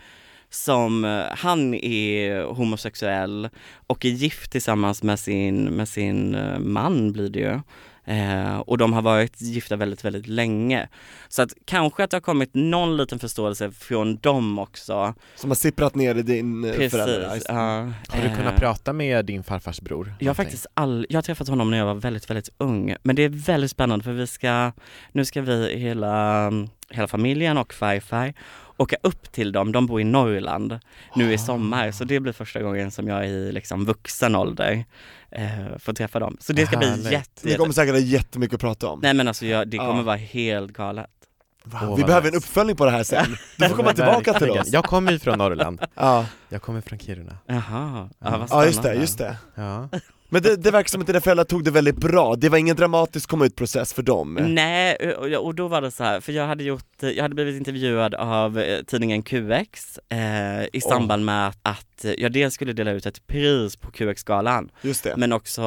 som, 0.54 1.06
eh, 1.06 1.24
han 1.32 1.74
är 1.74 2.44
homosexuell 2.44 3.50
och 3.88 4.06
är 4.06 4.10
gift 4.10 4.52
tillsammans 4.52 5.04
med 5.04 5.20
sin, 5.20 5.64
med 5.64 5.88
sin 5.90 6.36
eh, 6.36 6.60
man 6.60 7.12
blir 7.12 7.30
det 7.30 7.40
ju. 7.40 7.60
Eh, 8.06 8.58
och 8.58 8.78
de 8.78 8.94
har 8.94 9.02
varit 9.02 9.42
gifta 9.42 9.76
väldigt, 9.76 10.06
väldigt 10.06 10.28
länge. 10.28 10.88
Så 11.30 11.42
att 11.42 11.54
kanske 11.66 12.04
att 12.04 12.12
det 12.12 12.18
har 12.18 12.22
kommit 12.22 12.50
någon 12.54 12.98
liten 12.98 13.20
förståelse 13.20 13.72
från 13.72 14.18
dem 14.18 14.60
också. 14.60 15.14
som 15.36 15.50
har 15.50 15.56
sipprat 15.56 15.96
ner 15.96 16.16
i 16.16 16.22
din 16.22 16.66
eh, 16.66 16.90
föräldrar. 16.90 17.30
Precis. 17.30 17.46
Ja, 17.50 17.54
Ja, 17.54 17.92
Har 18.10 18.22
du 18.22 18.28
eh, 18.28 18.36
kunnat 18.36 18.56
prata 18.56 18.94
med 18.94 19.26
din 19.26 19.44
farfars 19.44 19.82
bror? 19.82 20.16
jag 20.20 20.30
har 20.30 20.34
faktiskt 20.34 20.68
all, 20.74 21.06
jag 21.10 21.18
har 21.18 21.22
träffat 21.22 21.48
honom 21.48 21.72
när 21.72 21.78
jag 21.78 21.86
var 21.86 21.96
väldigt, 21.96 22.30
väldigt 22.30 22.50
ung. 22.58 22.96
Men 23.04 23.16
det 23.16 23.24
är 23.24 23.30
väldigt 23.30 23.72
spännande 23.72 24.04
för 24.06 24.12
vi 24.12 24.28
ska, 24.28 24.72
nu 25.12 25.26
ska 25.26 25.42
vi 25.42 25.78
hela, 25.80 26.52
hela 26.90 27.08
familjen 27.08 27.58
och 27.58 27.74
farfar 27.74 28.34
åka 28.78 28.96
upp 29.04 29.32
till 29.32 29.52
dem. 29.52 29.72
De 29.72 29.86
bor 29.86 30.02
i 30.02 30.04
Norrland 30.04 30.80
nu 31.16 31.34
i 31.34 31.38
sommar, 31.38 31.92
så 31.92 32.04
det 32.04 32.20
blir 32.20 32.34
första 32.34 32.62
gången 32.62 32.92
som 32.92 33.08
jag 33.08 33.28
i 33.30 33.52
liksom 33.52 33.86
vuxen 33.86 34.36
ålder 34.36 34.86
eh, 35.32 35.78
får 35.80 35.94
träffa 35.94 36.20
dem. 36.20 36.38
Så 36.40 36.54
det 36.54 36.66
ska 36.68 36.78
bli 36.78 36.88
Härligt. 36.88 37.12
jätte, 37.12 37.48
Ni 37.48 37.56
kommer 37.56 37.74
säkert 37.74 37.94
ha 37.94 38.00
jättemycket 38.00 38.54
att 38.56 38.62
prata 38.62 38.88
om. 38.88 39.00
Nej 39.04 39.14
men 39.14 39.28
alltså 39.28 39.46
jag, 39.46 39.68
det 39.68 39.78
kommer 39.78 39.96
Ja. 39.98 40.02
vara 40.02 40.16
helt 40.16 40.74
galet. 40.74 41.10
Åh, 41.74 41.96
Vi 41.96 42.04
behöver 42.04 42.28
en 42.30 42.36
uppföljning 42.36 42.76
på 42.76 42.86
det 42.86 42.92
här 42.92 43.04
sen. 43.04 43.26
Du 43.58 43.70
får 43.70 43.76
komma 43.76 43.94
tillbaka 43.94 44.34
till 44.34 44.50
oss. 44.50 44.68
Jag 44.72 44.84
kommer 44.84 45.12
ju 45.12 45.20
från 45.20 45.38
Norrland. 45.38 45.82
Ja, 45.96 46.26
Jag 46.50 46.62
kommer 46.62 46.82
från 46.82 47.00
Kiruna. 47.00 47.38
Jaha, 47.46 48.10
ja, 48.20 48.38
vad 48.38 48.48
ja 48.50 48.66
just 48.66 48.84
det, 48.84 48.94
just 48.94 49.18
det. 49.18 49.38
Ja. 49.56 49.90
Men 50.34 50.42
det, 50.42 50.56
det 50.56 50.72
verkar 50.72 50.90
som 50.90 51.02
att 51.02 51.08
dina 51.08 51.22
föräldrar 51.22 51.44
tog 51.44 51.64
det 51.64 51.72
väldigt 51.72 51.98
bra, 51.98 52.36
det 52.36 52.50
var 52.50 52.58
ingen 52.58 52.76
dramatisk 52.76 53.30
komma 53.30 53.46
ut-process 53.46 53.94
för 53.94 54.04
dem. 54.04 54.34
Nej, 54.42 54.96
och, 55.14 55.46
och 55.46 55.56
då 55.56 55.68
var 55.68 55.82
det 55.82 55.92
så 55.92 56.04
här, 56.04 56.20
för 56.20 56.32
jag 56.32 56.48
hade 56.48 56.64
gjort, 56.64 56.86
jag 57.00 57.22
hade 57.22 57.36
blivit 57.36 57.56
intervjuad 57.56 58.16
av 58.16 58.60
eh, 58.60 58.84
tidningen 58.84 59.24
QX 59.24 60.00
eh, 60.10 60.64
i 60.74 60.82
samband 60.82 61.26
med 61.26 61.54
att, 61.62 62.06
jag 62.18 62.32
dels 62.32 62.54
skulle 62.54 62.74
dela 62.74 62.92
ut 62.92 63.06
ett 63.06 63.28
pris 63.28 63.76
på 63.76 63.92
QX-galan, 63.92 64.72
men 65.16 65.34
också 65.34 65.64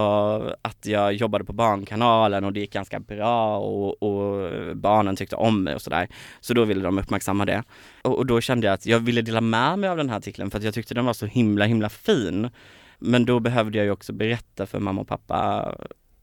att 0.62 0.86
jag 0.86 1.12
jobbade 1.12 1.44
på 1.44 1.52
Barnkanalen 1.52 2.44
och 2.44 2.52
det 2.52 2.60
gick 2.60 2.72
ganska 2.72 3.00
bra 3.00 3.58
och, 3.58 4.02
och 4.02 4.50
barnen 4.76 5.16
tyckte 5.16 5.36
om 5.36 5.64
mig 5.64 5.74
och 5.74 5.82
sådär. 5.82 6.08
Så 6.40 6.54
då 6.54 6.64
ville 6.64 6.82
de 6.82 6.98
uppmärksamma 6.98 7.44
det. 7.44 7.62
Och, 8.02 8.18
och 8.18 8.26
då 8.26 8.40
kände 8.40 8.66
jag 8.66 8.74
att 8.74 8.86
jag 8.86 8.98
ville 8.98 9.22
dela 9.22 9.40
med 9.40 9.78
mig 9.78 9.90
av 9.90 9.96
den 9.96 10.10
här 10.10 10.16
artikeln 10.16 10.50
för 10.50 10.58
att 10.58 10.64
jag 10.64 10.74
tyckte 10.74 10.94
den 10.94 11.04
var 11.04 11.12
så 11.12 11.26
himla, 11.26 11.64
himla 11.64 11.88
fin. 11.88 12.50
Men 12.98 13.24
då 13.24 13.40
behövde 13.40 13.78
jag 13.78 13.84
ju 13.84 13.90
också 13.90 14.12
berätta 14.12 14.66
för 14.66 14.78
mamma 14.80 15.00
och 15.00 15.08
pappa, 15.08 15.74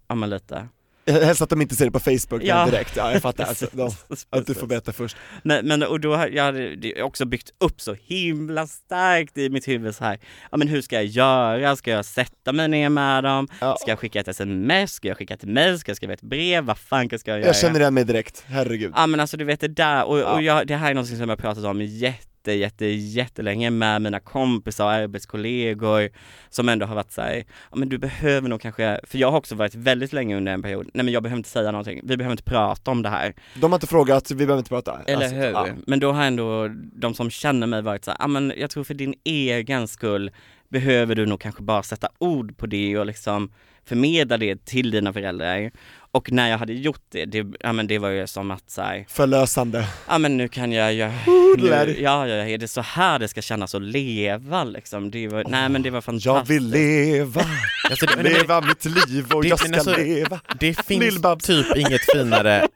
ja 0.08 0.16
men 0.16 0.30
lite. 0.30 0.68
Helst 1.08 1.42
att 1.42 1.50
de 1.50 1.62
inte 1.62 1.76
ser 1.76 1.86
det 1.86 1.92
på 1.92 2.00
Facebook 2.00 2.44
Ja. 2.44 2.66
direkt, 2.66 2.96
ja 2.96 3.12
jag 3.12 3.22
fattar. 3.22 3.44
Alltså, 3.44 3.68
de, 3.72 3.92
att 4.30 4.46
du 4.48 4.54
får 4.54 4.68
berätta 4.68 4.94
först. 4.94 5.18
Men, 5.44 5.68
men 5.68 5.84
och 5.84 6.00
då 6.00 6.16
har 6.16 6.28
jag 6.28 6.44
hade 6.44 6.76
det 6.76 7.04
också 7.04 7.26
byggt 7.26 7.50
upp 7.60 7.82
så 7.82 7.96
himla 8.06 8.68
starkt 8.68 9.38
i 9.38 9.50
mitt 9.50 9.68
huvud 9.68 9.96
så 9.96 10.04
här. 10.04 10.20
Ja 10.52 10.58
men 10.58 10.68
hur 10.68 10.82
ska 10.82 10.96
jag 10.96 11.06
göra? 11.06 11.76
Ska 11.76 11.92
jag 11.92 12.06
sätta 12.06 12.52
mig 12.54 12.68
ner 12.68 12.90
med 12.90 13.24
dem? 13.24 13.48
Ja. 13.62 13.78
Ska 13.80 13.92
jag 13.92 14.00
skicka 14.00 14.20
ett 14.20 14.28
sms? 14.28 14.94
Ska 14.94 15.08
jag 15.08 15.18
skicka 15.18 15.34
ett 15.34 15.44
mail? 15.44 15.80
Ska 15.80 15.90
jag 15.90 15.98
skriva 15.98 16.14
ett 16.14 16.22
brev? 16.22 16.64
Vad 16.64 16.78
fan 16.78 17.20
ska 17.20 17.32
jag 17.32 17.40
göra? 17.40 17.48
Jag 17.48 17.56
känner 17.56 17.80
igen 17.80 17.94
mig 17.94 18.04
direkt, 18.04 18.44
herregud. 18.48 18.94
Ja 18.96 19.08
men 19.08 19.20
alltså 19.20 19.38
du 19.38 19.46
vet 19.46 19.60
det 19.60 19.68
där, 19.68 20.06
och, 20.06 20.34
och 20.34 20.42
jag, 20.42 20.68
det 20.68 20.76
här 20.76 20.90
är 20.92 20.94
något 20.94 21.08
som 21.08 21.30
jag 21.30 21.40
pratat 21.40 21.66
om 21.66 21.82
jätte, 21.82 22.28
jätte, 22.52 22.86
jättelänge 22.86 23.70
med 23.70 24.02
mina 24.02 24.20
kompisar 24.20 24.86
och 24.86 24.92
arbetskollegor 24.92 26.10
som 26.50 26.70
ändå 26.70 26.86
har 26.86 26.96
varit 26.96 27.12
såhär, 27.12 27.44
ja 27.72 27.76
men 27.78 27.90
du 27.90 27.98
behöver 27.98 28.50
nog 28.50 28.62
kanske, 28.62 29.00
för 29.04 29.18
jag 29.18 29.32
har 29.32 29.38
också 29.38 29.56
varit 29.56 29.76
väldigt 29.76 30.14
länge 30.14 30.38
under 30.38 30.52
en 30.54 30.62
period, 30.62 30.90
nej 30.94 31.06
men 31.06 31.14
jag 31.14 31.24
behöver 31.24 31.38
inte 31.38 31.50
säga 31.50 31.72
någonting, 31.72 32.00
vi 32.04 32.18
behöver 32.18 32.32
inte 32.34 32.44
prata 32.44 32.92
om 32.92 33.02
det 33.02 33.10
här. 33.10 33.34
De 33.56 33.72
har 33.72 33.78
inte 33.78 33.88
frågat, 33.88 34.32
vi 34.32 34.36
behöver 34.36 34.58
inte 34.58 34.70
prata. 34.70 35.02
Eller 35.06 35.22
Alltså, 35.22 35.36
hur? 35.36 35.46
ja. 35.52 35.68
Men 35.88 36.00
då 36.00 36.12
har 36.12 36.24
ändå 36.24 36.68
de 36.96 37.14
som 37.14 37.30
känner 37.30 37.68
mig 37.68 37.82
varit 37.82 38.06
så 38.06 38.12
här, 38.12 38.18
ja 38.20 38.28
men 38.28 38.54
jag 38.58 38.70
tror 38.70 38.84
för 38.84 38.94
din 38.94 39.14
egen 39.24 39.88
skull 39.88 40.32
behöver 40.70 41.16
du 41.16 41.26
nog 41.26 41.40
kanske 41.42 41.64
bara 41.64 41.84
sätta 41.84 42.10
ord 42.18 42.58
på 42.58 42.66
det 42.68 42.98
och 42.98 43.06
liksom 43.06 43.52
förmedla 43.86 44.38
det 44.38 44.66
till 44.66 44.92
dina 44.92 45.14
föräldrar. 45.14 45.72
Och 46.16 46.32
när 46.32 46.50
jag 46.50 46.58
hade 46.58 46.74
gjort 46.74 47.02
det, 47.12 47.26
det, 47.26 47.46
ja, 47.60 47.74
men 47.74 47.88
det 47.88 48.00
var 48.00 48.10
ju 48.10 48.28
som 48.28 48.52
att 48.52 48.72
så 48.72 48.82
här, 48.82 49.06
Förlösande. 49.10 49.88
ja 50.08 50.18
men 50.18 50.38
nu 50.38 50.48
kan 50.48 50.72
jag, 50.72 51.12
Odlar. 51.28 51.86
nu, 51.86 52.02
ja, 52.02 52.28
ja, 52.28 52.36
är 52.36 52.58
det 52.58 52.68
så 52.68 52.82
här 52.82 53.20
det 53.20 53.28
ska 53.28 53.42
kännas 53.42 53.76
att 53.76 53.82
leva 53.82 54.64
liksom? 54.64 55.12
Det 55.12 55.28
var, 55.28 55.44
nej 55.48 55.70
men 55.70 55.82
det 55.82 55.90
var 55.90 56.02
fantastiskt. 56.02 56.26
Jag 56.26 56.46
vill 56.46 56.70
leva, 56.70 57.42
Alltså, 57.90 58.06
det, 58.06 58.24
leva 58.24 58.62
mitt 58.62 58.86
liv 58.86 59.32
och 59.34 59.42
Det- 59.44 59.48
jag 59.50 59.60
ska 59.60 59.74
alltså- 59.76 59.98
leva. 59.98 60.40
det 60.60 60.86
finns 60.86 61.04
Lill-Babs. 61.04 61.46
typ 61.48 61.78
inget 61.78 62.02
finare 62.14 62.68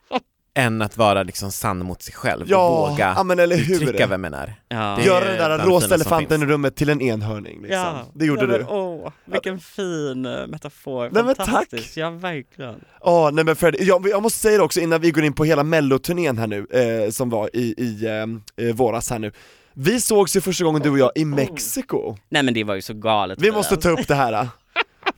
än 0.58 0.82
att 0.82 0.98
vara 0.98 1.24
liksom 1.24 1.52
sann 1.52 1.86
mot 1.86 2.02
sig 2.02 2.13
själv 2.13 2.46
Ja, 2.48 2.67
och 2.67 2.89
våga 2.91 3.13
ja 3.17 3.24
men 3.24 3.39
eller 3.39 3.56
hur. 3.58 3.76
uttrycka 3.84 4.08
vem 4.08 4.22
man 4.22 4.34
är. 4.34 4.56
Ja. 4.70 4.96
Det- 5.00 5.06
Göra 5.06 5.26
den 5.26 5.38
där 5.38 5.58
rosa 5.65 5.93
elefanten 5.96 6.41
i 6.43 6.46
rummet 6.46 6.76
till 6.76 6.89
en 6.89 7.02
enhörning 7.02 7.62
liksom. 7.62 7.80
Ja, 7.80 8.06
Det 8.13 8.26
gjorde 8.26 8.41
du. 8.48 8.48
men, 8.48 8.67
Åh, 8.67 9.12
vilken 9.26 9.60
fin 9.60 10.26
eh, 10.26 10.48
metafor. 10.48 11.10
Nej, 11.12 11.24
men 11.24 11.36
tack. 11.36 11.46
Fantastiskt. 11.48 11.98
Ja, 11.98 12.10
verkligen. 12.10 12.76
Ja, 13.04 13.30
nej 13.34 13.43
men 13.46 13.56
Fred, 13.56 13.76
jag, 13.80 14.08
jag 14.10 14.24
måste 14.24 14.39
säga 14.39 14.58
det 14.58 14.63
också 14.63 14.80
innan 14.80 15.02
vi 15.02 15.12
går 15.12 15.24
in 15.24 15.34
på 15.34 15.43
hela 15.46 15.63
melloturnén 15.63 16.38
här 16.38 16.48
nu, 16.48 16.67
eh, 17.06 17.12
som 17.12 17.30
var 17.30 17.50
i, 17.54 17.74
i 17.78 18.06
eh, 18.06 18.67
eh, 18.67 18.76
våras 18.76 19.10
här 19.10 19.20
nu. 19.20 19.32
Vi 19.74 20.02
sågs 20.02 20.36
ju 20.36 20.41
första 20.41 20.63
gången 20.63 20.82
du 20.82 20.89
och 20.89 21.00
jag 21.00 21.12
i 21.15 21.26
Mexiko. 21.26 22.15
Nej 22.30 22.43
men 22.43 22.54
det 22.54 22.63
var 22.63 22.76
ju 22.76 22.82
så 22.82 22.93
galet. 22.93 23.41
Vi 23.41 23.52
måste 23.52 23.78
ta 23.78 23.89
upp 23.89 24.08
det 24.08 24.15
här. 24.15 24.48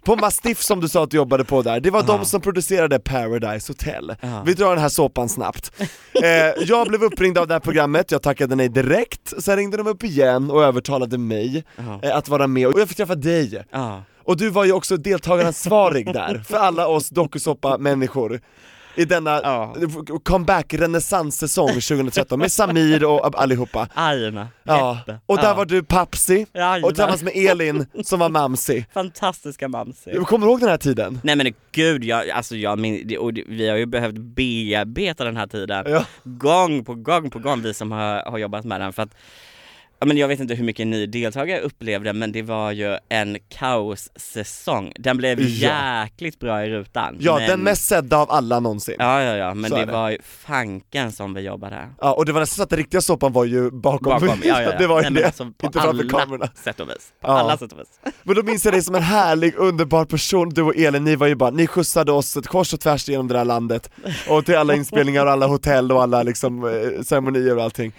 På 0.10 0.16
Mastiff 0.16 0.62
som 0.62 0.80
du 0.80 0.88
sa 0.88 1.04
att 1.04 1.12
du 1.12 1.18
jobbade 1.18 1.44
på 1.44 1.62
där, 1.62 1.80
det 1.80 1.92
var 1.92 2.04
de 2.04 2.26
som 2.26 2.42
producerade 2.42 3.00
Paradise 3.00 3.72
Hotel. 3.72 4.16
Vi 4.46 4.54
drar 4.54 4.70
den 4.70 4.80
här 4.80 4.90
såpan 4.90 5.30
snabbt. 5.30 5.72
Eh, 6.24 6.64
jag 6.66 6.88
blev 6.88 7.04
uppringd 7.04 7.38
av 7.38 7.48
det 7.48 7.54
här 7.54 7.60
programmet, 7.60 8.12
jag 8.12 8.22
tackade 8.22 8.56
nej 8.56 8.70
direkt, 8.70 9.34
sen 9.44 9.58
ringde 9.58 9.78
de 9.78 9.88
upp 9.88 10.04
igen 10.04 10.52
och 10.52 10.64
övertalade 10.64 11.18
mig 11.18 11.64
eh, 12.02 12.16
att 12.18 12.30
vara 12.30 12.48
med, 12.48 12.68
och 12.68 12.80
jag 12.80 12.88
fick 12.88 12.98
träffa 12.98 13.16
dig. 13.16 13.64
Och 14.24 14.38
du 14.38 14.50
var 14.50 14.66
ju 14.66 14.72
också 14.72 14.98
deltagaransvarig 14.98 16.14
där, 16.14 16.44
för 16.48 16.58
alla 16.58 16.88
oss 16.88 17.10
dokusåpa-människor 17.10 18.42
i 18.96 19.06
denna 19.06 19.42
Ja. 19.44 19.76
comeback 20.24 20.74
renässanssäsong 20.74 21.68
2013 21.82 22.40
med 22.40 22.52
Samir 22.52 23.06
och 23.06 23.42
allihopa. 23.42 23.88
Aina. 23.94 24.48
Ja. 24.64 25.00
Och 25.26 25.38
där 25.38 25.44
ja. 25.44 25.54
var 25.54 25.66
du 25.66 25.84
Papsi, 25.84 26.46
Jajamän. 26.54 26.84
och 26.84 26.90
tillsammans 26.90 27.24
med 27.24 27.34
Elin 27.36 27.86
som 28.04 28.20
var 28.20 28.30
Mamsi. 28.30 28.86
Fantastiska 28.94 29.68
Mamsi. 29.68 30.12
Kommer 30.28 30.46
du 30.46 30.52
ihåg 30.52 30.60
den 30.60 30.70
här 30.70 30.78
tiden? 30.78 31.20
Nej 31.24 31.36
men 31.36 31.54
gud, 31.72 32.04
jag, 32.04 32.30
alltså 32.30 32.56
jag 32.56 32.80
min, 32.80 33.18
och 33.18 33.32
vi 33.48 33.70
har 33.70 33.78
ju 33.78 33.86
behövt 33.86 34.16
bearbeta 34.18 35.24
den 35.24 35.38
här 35.38 35.48
tiden 35.48 35.86
Ja. 35.88 36.06
gång 36.24 36.86
på 36.86 36.96
gång 36.96 37.30
på 37.30 37.40
gång 37.40 37.62
vi 37.62 37.74
som 37.74 37.92
har, 37.92 38.32
har 38.32 38.38
jobbat 38.38 38.66
med 38.66 38.82
den 38.82 38.94
för 38.94 39.04
att 39.04 39.16
Ja, 40.02 40.06
men 40.06 40.18
jag 40.18 40.28
vet 40.28 40.40
inte 40.40 40.54
hur 40.56 40.64
mycket 40.64 40.88
ni 40.88 41.06
deltagare 41.06 41.60
upplevde 41.60 42.14
men 42.14 42.32
det 42.32 42.42
var 42.42 42.72
ju 42.72 42.98
en 43.10 43.38
kaossäsong. 43.50 44.92
Den 45.00 45.18
blev 45.18 45.40
Ja. 45.42 46.02
jäkligt 46.04 46.40
bra 46.40 46.66
i 46.66 46.70
rutan. 46.70 47.18
Ja, 47.20 47.38
men, 47.38 47.48
den 47.48 47.60
mest 47.60 47.86
sedda 47.88 48.18
av 48.18 48.32
alla 48.32 48.60
någonsin. 48.60 48.96
Ja. 49.00 49.22
Ja 49.24 49.30
ja 49.32 49.36
ja, 49.38 49.54
men 49.54 49.72
det, 49.72 49.86
det. 49.86 49.92
var 49.92 50.10
ju 50.10 50.18
fanken 50.24 51.12
som 51.12 51.34
vi 51.34 51.42
jobbade. 51.42 51.90
och 51.98 52.26
det 52.26 52.32
var 52.32 52.40
nästan 52.40 52.56
så 52.56 52.64
att 52.64 52.70
den 52.70 52.78
riktiga 52.78 53.02
såpan 53.02 53.34
var 53.34 53.46
ju 53.46 53.72
bakom, 53.72 54.10
Bakom, 54.10 54.28
ja, 54.28 54.36
ja, 54.44 54.62
ja. 54.62 54.78
det 54.78 54.88
var 54.88 55.04
ju 55.04 55.10
Nej, 55.10 55.22
det, 55.22 55.26
alltså, 55.28 55.44
inte 55.64 55.80
framför 55.82 56.10
kamerorna. 56.10 56.48
sätt 56.64 56.80
och 56.80 56.90
vis. 56.90 57.14
På 57.22 57.28
Ja. 57.28 57.40
alla 57.40 57.58
sätt 57.58 57.72
och 57.72 57.80
vis. 57.80 58.00
Men 58.24 58.36
då 58.36 58.44
minns 58.44 58.66
jag 58.66 58.74
dig 58.74 58.82
som 58.82 58.96
en 58.96 59.04
härlig, 59.04 59.54
underbar 59.58 60.06
person, 60.06 60.50
du 60.50 60.62
och 60.62 60.76
Elin, 60.76 61.04
ni 61.04 61.16
var 61.16 61.28
ju 61.28 61.36
bara, 61.36 61.50
ni 61.50 61.68
skjutsade 61.68 62.12
oss 62.12 62.38
ett 62.38 62.48
kors 62.48 62.74
och 62.74 62.80
tvärs 62.80 63.10
genom 63.10 63.28
det 63.28 63.38
här 63.38 63.46
landet 63.46 63.90
Och 64.30 64.46
till 64.46 64.56
alla 64.58 64.76
inspelningar 64.76 65.26
och 65.26 65.32
alla 65.32 65.48
hotell 65.48 65.92
och 65.92 66.04
alla 66.04 66.24
liksom 66.24 66.64
eh, 66.64 67.02
ceremonier 67.04 67.58
och 67.58 67.64
allting 67.64 67.92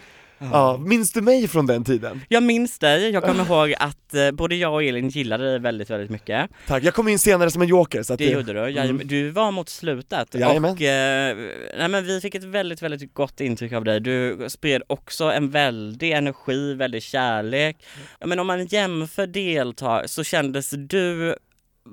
Ja, 0.53 0.77
minns 0.87 1.13
du 1.13 1.21
mig 1.21 1.49
från 1.49 1.67
den 1.67 1.85
tiden? 1.85 2.21
Jag 2.29 2.43
minns 2.43 2.79
dig, 2.79 3.11
jag 3.11 3.23
kommer 3.23 3.45
ihåg 3.47 3.75
att 3.79 4.15
eh, 4.15 4.31
både 4.31 4.55
jag 4.57 4.73
och 4.73 4.83
Elin 4.85 5.09
gillade 5.09 5.45
dig 5.51 5.59
väldigt, 5.59 5.91
väldigt 5.91 6.11
mycket. 6.11 6.51
Tack, 6.67 6.83
jag 6.85 6.95
kom 6.95 7.09
in 7.09 7.19
senare 7.19 7.51
som 7.51 7.63
en 7.63 7.69
joker 7.69 8.03
så 8.03 8.13
att 8.13 8.19
Det 8.19 8.25
gjorde 8.31 8.53
du, 8.53 8.59
Jajamän. 8.71 9.07
du 9.07 9.31
var 9.31 9.51
mot 9.53 9.69
slutet 9.69 10.35
Jajamän. 10.35 10.71
och 10.71 10.83
eh, 10.83 11.37
nej, 11.79 11.89
men 11.89 12.05
vi 12.05 12.21
fick 12.21 12.35
ett 12.35 12.45
väldigt, 12.45 12.83
väldigt 12.83 13.15
gott 13.15 13.41
intryck 13.41 13.73
av 13.73 13.85
dig. 13.85 14.01
Du 14.01 14.47
spred 14.49 14.83
också 14.87 15.25
en 15.25 15.51
väldig 15.51 16.13
energi, 16.13 16.75
väldig 16.75 17.03
kärlek. 17.03 17.77
Ja, 18.19 18.27
Men 18.27 18.39
om 18.39 18.47
man 18.47 18.67
jämför 18.67 19.27
deltag 19.27 20.11
så 20.11 20.25
kändes 20.25 20.71
du 20.71 21.35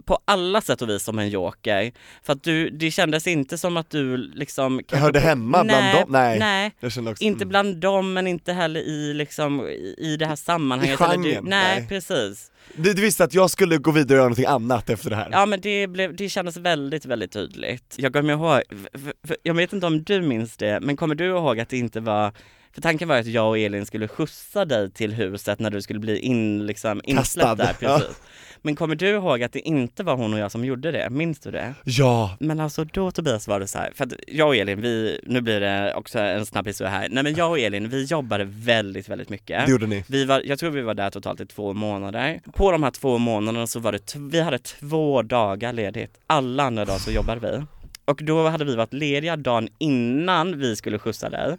på 0.05 0.19
alla 0.25 0.61
sätt 0.61 0.81
och 0.81 0.89
vis 0.89 1.03
som 1.03 1.19
en 1.19 1.29
joker. 1.29 1.91
För 2.23 2.33
att 2.33 2.43
du, 2.43 2.69
det 2.69 2.91
kändes 2.91 3.27
inte 3.27 3.57
som 3.57 3.77
att 3.77 3.89
du 3.89 4.17
liksom... 4.17 4.81
Jag 4.89 4.97
hörde 4.97 5.19
hemma 5.19 5.63
bland 5.63 5.83
nej, 5.83 5.95
dem, 5.95 6.11
nej, 6.11 6.39
Nej, 6.39 6.71
också 6.81 6.99
inte 7.23 7.43
mm. 7.43 7.49
bland 7.49 7.77
dem 7.77 8.13
men 8.13 8.27
inte 8.27 8.53
heller 8.53 8.79
i 8.79 9.13
liksom 9.13 9.67
i 9.97 10.15
det 10.19 10.25
här 10.25 10.35
sammanhanget. 10.35 11.01
I 11.01 11.03
eller 11.03 11.17
du, 11.17 11.23
genren, 11.23 11.45
nej, 11.49 11.79
nej. 11.79 11.87
precis. 11.87 12.51
du, 12.75 12.93
du 12.93 13.01
visste 13.01 13.23
att 13.23 13.33
jag 13.33 13.49
skulle 13.49 13.77
gå 13.77 13.91
vidare 13.91 14.05
och 14.05 14.11
göra 14.11 14.23
någonting 14.23 14.45
annat 14.45 14.89
efter 14.89 15.09
det 15.09 15.15
här? 15.15 15.29
Ja 15.31 15.45
men 15.45 15.61
det, 15.61 15.87
blev, 15.87 16.15
det 16.15 16.29
kändes 16.29 16.57
väldigt, 16.57 17.05
väldigt 17.05 17.31
tydligt. 17.31 17.95
Jag 17.97 18.13
kommer 18.13 18.33
ihåg, 18.33 18.61
för, 18.91 19.27
för, 19.27 19.37
jag 19.43 19.53
vet 19.53 19.73
inte 19.73 19.87
om 19.87 20.03
du 20.03 20.21
minns 20.21 20.57
det, 20.57 20.79
men 20.79 20.97
kommer 20.97 21.15
du 21.15 21.25
ihåg 21.25 21.59
att 21.59 21.69
det 21.69 21.77
inte 21.77 21.99
var 21.99 22.33
för 22.77 22.81
tanken 22.81 23.07
var 23.07 23.17
att 23.17 23.25
jag 23.25 23.47
och 23.49 23.57
Elin 23.57 23.85
skulle 23.85 24.07
skjutsa 24.07 24.65
dig 24.65 24.91
till 24.91 25.13
huset 25.13 25.59
när 25.59 25.69
du 25.69 25.81
skulle 25.81 25.99
bli 25.99 26.19
in, 26.19 26.65
liksom, 26.65 27.01
insläppt 27.03 27.57
där. 27.57 27.75
ja. 27.79 27.97
Precis. 27.97 28.21
Men 28.61 28.75
kommer 28.75 28.95
du 28.95 29.07
ihåg 29.07 29.43
att 29.43 29.53
det 29.53 29.59
inte 29.59 30.03
var 30.03 30.15
hon 30.15 30.33
och 30.33 30.39
jag 30.39 30.51
som 30.51 30.65
gjorde 30.65 30.91
det? 30.91 31.09
Minns 31.09 31.39
du 31.39 31.51
det? 31.51 31.73
Ja, 31.83 32.37
Men 32.39 32.59
alltså 32.59 32.83
då 32.83 33.11
Tobias 33.11 33.47
var 33.47 33.59
det 33.59 33.67
så 33.67 33.77
här, 33.77 33.91
för 33.95 34.03
att 34.05 34.13
jag 34.27 34.47
och 34.47 34.55
Elin, 34.55 34.81
vi, 34.81 35.19
nu 35.23 35.41
blir 35.41 35.59
det 35.59 35.93
också 35.93 36.19
en 36.19 36.45
snabb 36.45 36.67
historia 36.67 36.91
här. 36.91 37.07
Nej 37.09 37.23
men 37.23 37.35
jag 37.35 37.49
och 37.49 37.59
Elin, 37.59 37.89
vi 37.89 38.03
jobbade 38.03 38.43
väldigt, 38.45 39.09
väldigt 39.09 39.29
mycket. 39.29 39.65
det 39.65 39.71
gjorde 39.71 39.87
ni 39.87 40.03
Vi 40.07 40.25
var, 40.25 40.41
jag 40.45 40.59
tror 40.59 40.69
vi 40.69 40.81
var 40.81 40.93
där 40.93 41.09
totalt 41.09 41.41
i 41.41 41.45
två 41.45 41.73
månader. 41.73 42.39
På 42.53 42.71
de 42.71 42.83
här 42.83 42.91
två 42.91 43.17
månaderna 43.17 43.67
så 43.67 43.79
var 43.79 43.91
det, 43.91 44.15
vi 44.15 44.41
hade 44.41 44.59
två 44.59 45.21
dagar 45.21 45.73
ledigt. 45.73 46.19
Alla 46.27 46.63
andra 46.63 46.85
dagar 46.85 46.99
så 46.99 47.11
jobbade 47.11 47.51
vi. 47.51 47.63
Och 48.05 48.23
då 48.23 48.47
hade 48.47 48.65
vi 48.65 48.75
varit 48.75 48.93
lediga 48.93 49.35
dagen 49.35 49.69
innan 49.77 50.59
vi 50.59 50.75
skulle 50.75 50.99
skjutsa 50.99 51.29
dig. 51.29 51.57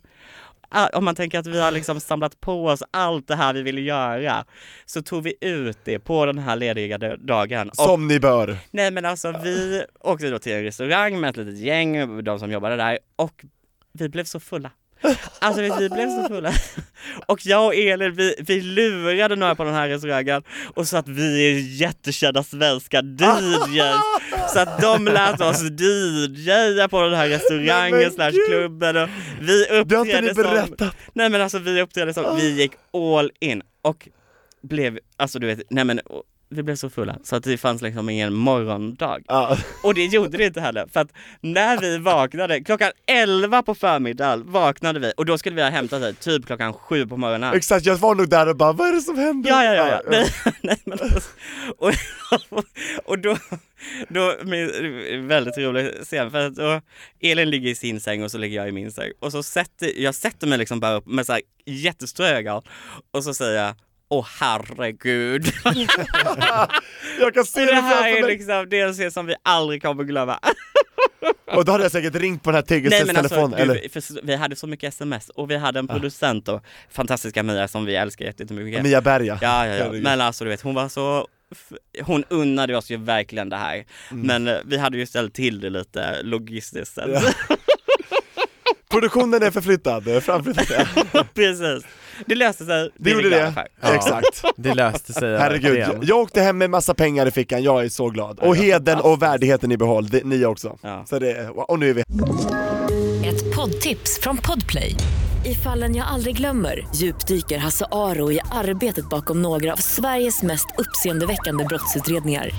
Om 0.92 1.04
man 1.04 1.14
tänker 1.14 1.38
att 1.38 1.46
vi 1.46 1.60
har 1.60 1.70
liksom 1.70 2.00
samlat 2.00 2.40
på 2.40 2.66
oss 2.66 2.82
allt 2.90 3.28
det 3.28 3.36
här 3.36 3.52
vi 3.54 3.62
ville 3.62 3.80
göra, 3.80 4.44
så 4.86 5.02
tog 5.02 5.22
vi 5.22 5.34
ut 5.40 5.78
det 5.84 5.98
på 5.98 6.26
den 6.26 6.38
här 6.38 6.56
lediga 6.56 6.98
dagen. 7.16 7.68
Och, 7.68 7.76
Som 7.76 8.08
ni 8.08 8.20
bör! 8.20 8.56
nej 8.70 8.90
men 8.90 9.04
alltså 9.04 9.32
vi 9.42 9.84
åkte 10.00 10.30
då 10.30 10.38
till 10.38 10.52
en 10.52 10.62
restaurang 10.62 11.20
med 11.20 11.30
ett 11.30 11.36
litet 11.36 11.58
gäng, 11.58 12.24
de 12.24 12.38
som 12.38 12.52
jobbade 12.52 12.76
där, 12.76 12.98
och 13.16 13.44
vi 13.92 14.08
blev 14.08 14.24
så 14.24 14.40
fulla. 14.40 14.70
Alltså 15.38 15.62
vi, 15.62 15.70
vi 15.78 15.88
blev 15.88 16.08
så 16.08 16.28
fulla. 16.28 16.52
Och 17.26 17.46
jag 17.46 17.66
och 17.66 17.74
Elin, 17.74 18.14
vi, 18.14 18.34
vi 18.38 18.60
lurade 18.60 19.36
några 19.36 19.54
på 19.54 19.64
den 19.64 19.74
här 19.74 19.88
restaurangen 19.88 20.42
och 20.74 20.88
så 20.88 20.96
att 20.96 21.08
vi 21.08 21.50
är 21.50 21.58
jättekända 21.80 22.42
svenska 22.42 23.00
DJs. 23.02 24.52
Så 24.52 24.58
att 24.60 24.80
de 24.80 25.04
lät 25.04 25.40
oss 25.40 25.62
DJa 25.62 26.88
på 26.88 27.02
den 27.02 27.14
här 27.14 27.28
restaurangen 27.28 28.10
slash 28.10 28.32
klubben 28.48 28.96
och 28.96 29.08
vi 29.40 29.64
uppträdde 29.64 30.34
som, 30.34 30.88
nej 31.12 31.30
men 31.30 31.40
alltså 31.42 31.58
vi 31.58 31.82
uppträdde 31.82 32.14
som, 32.14 32.36
vi 32.36 32.50
gick 32.60 32.72
all 32.92 33.30
in 33.40 33.62
och 33.82 34.08
blev, 34.62 34.98
alltså 35.16 35.38
du 35.38 35.46
vet, 35.46 35.62
nej 35.70 35.84
men 35.84 36.00
vi 36.50 36.62
blev 36.62 36.76
så 36.76 36.90
fulla 36.90 37.18
så 37.22 37.36
att 37.36 37.44
det 37.44 37.58
fanns 37.58 37.82
liksom 37.82 38.08
ingen 38.08 38.34
morgondag. 38.34 39.18
Ja. 39.26 39.56
Och 39.82 39.94
det 39.94 40.04
gjorde 40.04 40.38
det 40.38 40.44
inte 40.44 40.60
heller, 40.60 40.86
för 40.92 41.00
att 41.00 41.12
när 41.40 41.80
vi 41.80 41.98
vaknade, 41.98 42.60
klockan 42.60 42.90
11 43.06 43.62
på 43.62 43.74
förmiddagen 43.74 44.52
vaknade 44.52 45.00
vi 45.00 45.12
och 45.16 45.26
då 45.26 45.38
skulle 45.38 45.56
vi 45.56 45.62
ha 45.62 45.70
hämtat 45.70 46.00
dig 46.00 46.14
typ 46.14 46.46
klockan 46.46 46.72
7 46.72 47.06
på 47.06 47.16
morgonen. 47.16 47.54
Exakt, 47.54 47.86
jag 47.86 47.96
var 47.96 48.14
nog 48.14 48.28
där 48.28 48.48
och 48.48 48.56
bara 48.56 48.72
vad 48.72 48.88
är 48.88 48.92
det 48.92 49.00
som 49.00 49.18
händer? 49.18 49.50
Ja, 49.50 49.64
ja, 49.64 49.74
ja, 49.74 49.88
ja. 49.88 50.00
Nej, 50.10 50.26
nej, 50.60 50.76
men 50.84 51.00
alltså, 51.00 51.30
och, 51.78 51.92
och 53.04 53.18
då, 53.18 53.36
då, 54.08 54.34
väldigt 55.20 55.58
rolig 55.58 55.92
scen, 56.02 56.30
för 56.30 56.46
att 56.46 56.54
då, 56.54 56.80
Elin 57.20 57.50
ligger 57.50 57.70
i 57.70 57.74
sin 57.74 58.00
säng 58.00 58.24
och 58.24 58.30
så 58.30 58.38
ligger 58.38 58.56
jag 58.56 58.68
i 58.68 58.72
min 58.72 58.92
säng 58.92 59.12
och 59.20 59.32
så 59.32 59.42
sätter, 59.42 60.00
jag 60.02 60.14
sätter 60.14 60.46
mig 60.46 60.58
liksom 60.58 60.80
bara 60.80 60.94
upp 60.94 61.06
med 61.06 61.26
så 61.26 61.32
här 61.32 61.42
jättestora 61.66 62.28
ögon 62.28 62.62
och 63.10 63.24
så 63.24 63.34
säger 63.34 63.64
jag 63.64 63.74
Åh 64.08 64.26
herregud. 64.40 65.46
Jag 67.20 67.34
kan 67.34 67.44
se 67.44 67.60
det 67.60 67.66
det 67.66 67.72
här 67.72 68.16
är 68.16 68.26
liksom, 68.26 68.92
scen 68.92 69.12
som 69.12 69.26
vi 69.26 69.34
aldrig 69.42 69.82
kommer 69.82 70.04
glömma. 70.04 70.38
Och 71.46 71.64
då 71.64 71.72
hade 71.72 71.84
jag 71.84 71.92
säkert 71.92 72.14
ringt 72.14 72.42
på 72.42 72.50
den 72.50 72.54
här 72.54 72.80
men 72.80 72.84
alltså, 72.84 72.98
tegelstenstelefon, 72.98 73.54
eller? 73.54 73.74
gud, 73.74 74.18
vi 74.22 74.36
hade 74.36 74.56
så 74.56 74.66
mycket 74.66 74.88
sms 74.88 75.28
och 75.28 75.50
vi 75.50 75.56
hade 75.56 75.78
en 75.78 75.88
producent 75.88 76.46
då, 76.46 76.60
fantastiska 76.90 77.42
Mia 77.42 77.68
som 77.68 77.84
vi 77.84 77.96
älskar 77.96 78.24
jättemycket. 78.24 78.82
Mia 78.82 79.00
Berga 79.00 79.38
Ja, 79.42 79.66
ja, 79.66 79.74
ja. 79.74 79.92
Men 79.92 80.20
alltså 80.20 80.44
du 80.44 80.50
vet, 80.50 80.60
hon 80.60 80.74
var 80.74 80.88
så 80.88 81.26
hon 82.02 82.24
unnade 82.28 82.76
oss 82.76 82.90
ju 82.90 82.96
verkligen 82.96 83.48
det 83.48 83.56
här. 83.56 83.84
Mm. 84.10 84.26
Men 84.26 84.48
eh, 84.48 84.60
vi 84.64 84.78
hade 84.78 84.98
ju 84.98 85.06
ställt 85.06 85.34
till 85.34 85.60
det 85.60 85.70
lite 85.70 86.22
logistiskt 86.22 86.94
sen. 86.94 87.10
Ja. 87.12 87.20
Produktionen 88.90 89.42
är 89.42 89.50
förflyttad, 89.50 90.08
eh, 90.08 90.20
framflyttad 90.20 90.86
Precis. 91.34 91.84
Det 92.26 92.34
löste 92.34 92.64
sig. 92.64 92.90
Det 92.96 93.10
gjorde 93.10 93.30
det. 93.30 93.52
Ja. 93.80 93.94
exakt 93.94 94.42
Det 94.56 94.74
löste 94.74 95.12
sig 95.12 95.38
Herregud, 95.38 95.76
igen. 95.76 95.98
jag, 96.02 96.18
åkte 96.18 96.40
hem 96.40 96.58
med 96.58 96.70
massa 96.70 96.94
pengar 96.94 97.26
i 97.26 97.30
fickan, 97.30 97.62
jag 97.62 97.84
är 97.84 97.88
så 97.88 98.08
glad. 98.10 98.38
Och 98.38 98.56
heden 98.56 99.00
och 99.00 99.22
värdigheten 99.22 99.72
i 99.72 99.76
behåll, 99.76 100.08
det, 100.08 100.24
ni 100.24 100.44
också. 100.44 100.78
Ja. 100.82 101.04
Så 101.06 101.18
det, 101.18 101.48
och 101.48 101.78
nu 101.78 101.90
är 101.90 101.94
vi 101.94 102.00
Ett 103.28 103.56
poddtips 103.56 104.20
från 104.20 104.36
Podplay. 104.36 104.94
I 105.44 105.54
fallen 105.54 105.94
jag 105.94 106.06
aldrig 106.06 106.36
glömmer 106.36 106.86
djupdyker 106.94 107.58
Hasse 107.58 107.86
Aro 107.90 108.32
i 108.32 108.40
arbetet 108.50 109.08
bakom 109.08 109.42
några 109.42 109.72
av 109.72 109.76
Sveriges 109.76 110.42
mest 110.42 110.66
uppseendeväckande 110.78 111.64
brottsutredningar. 111.64 112.50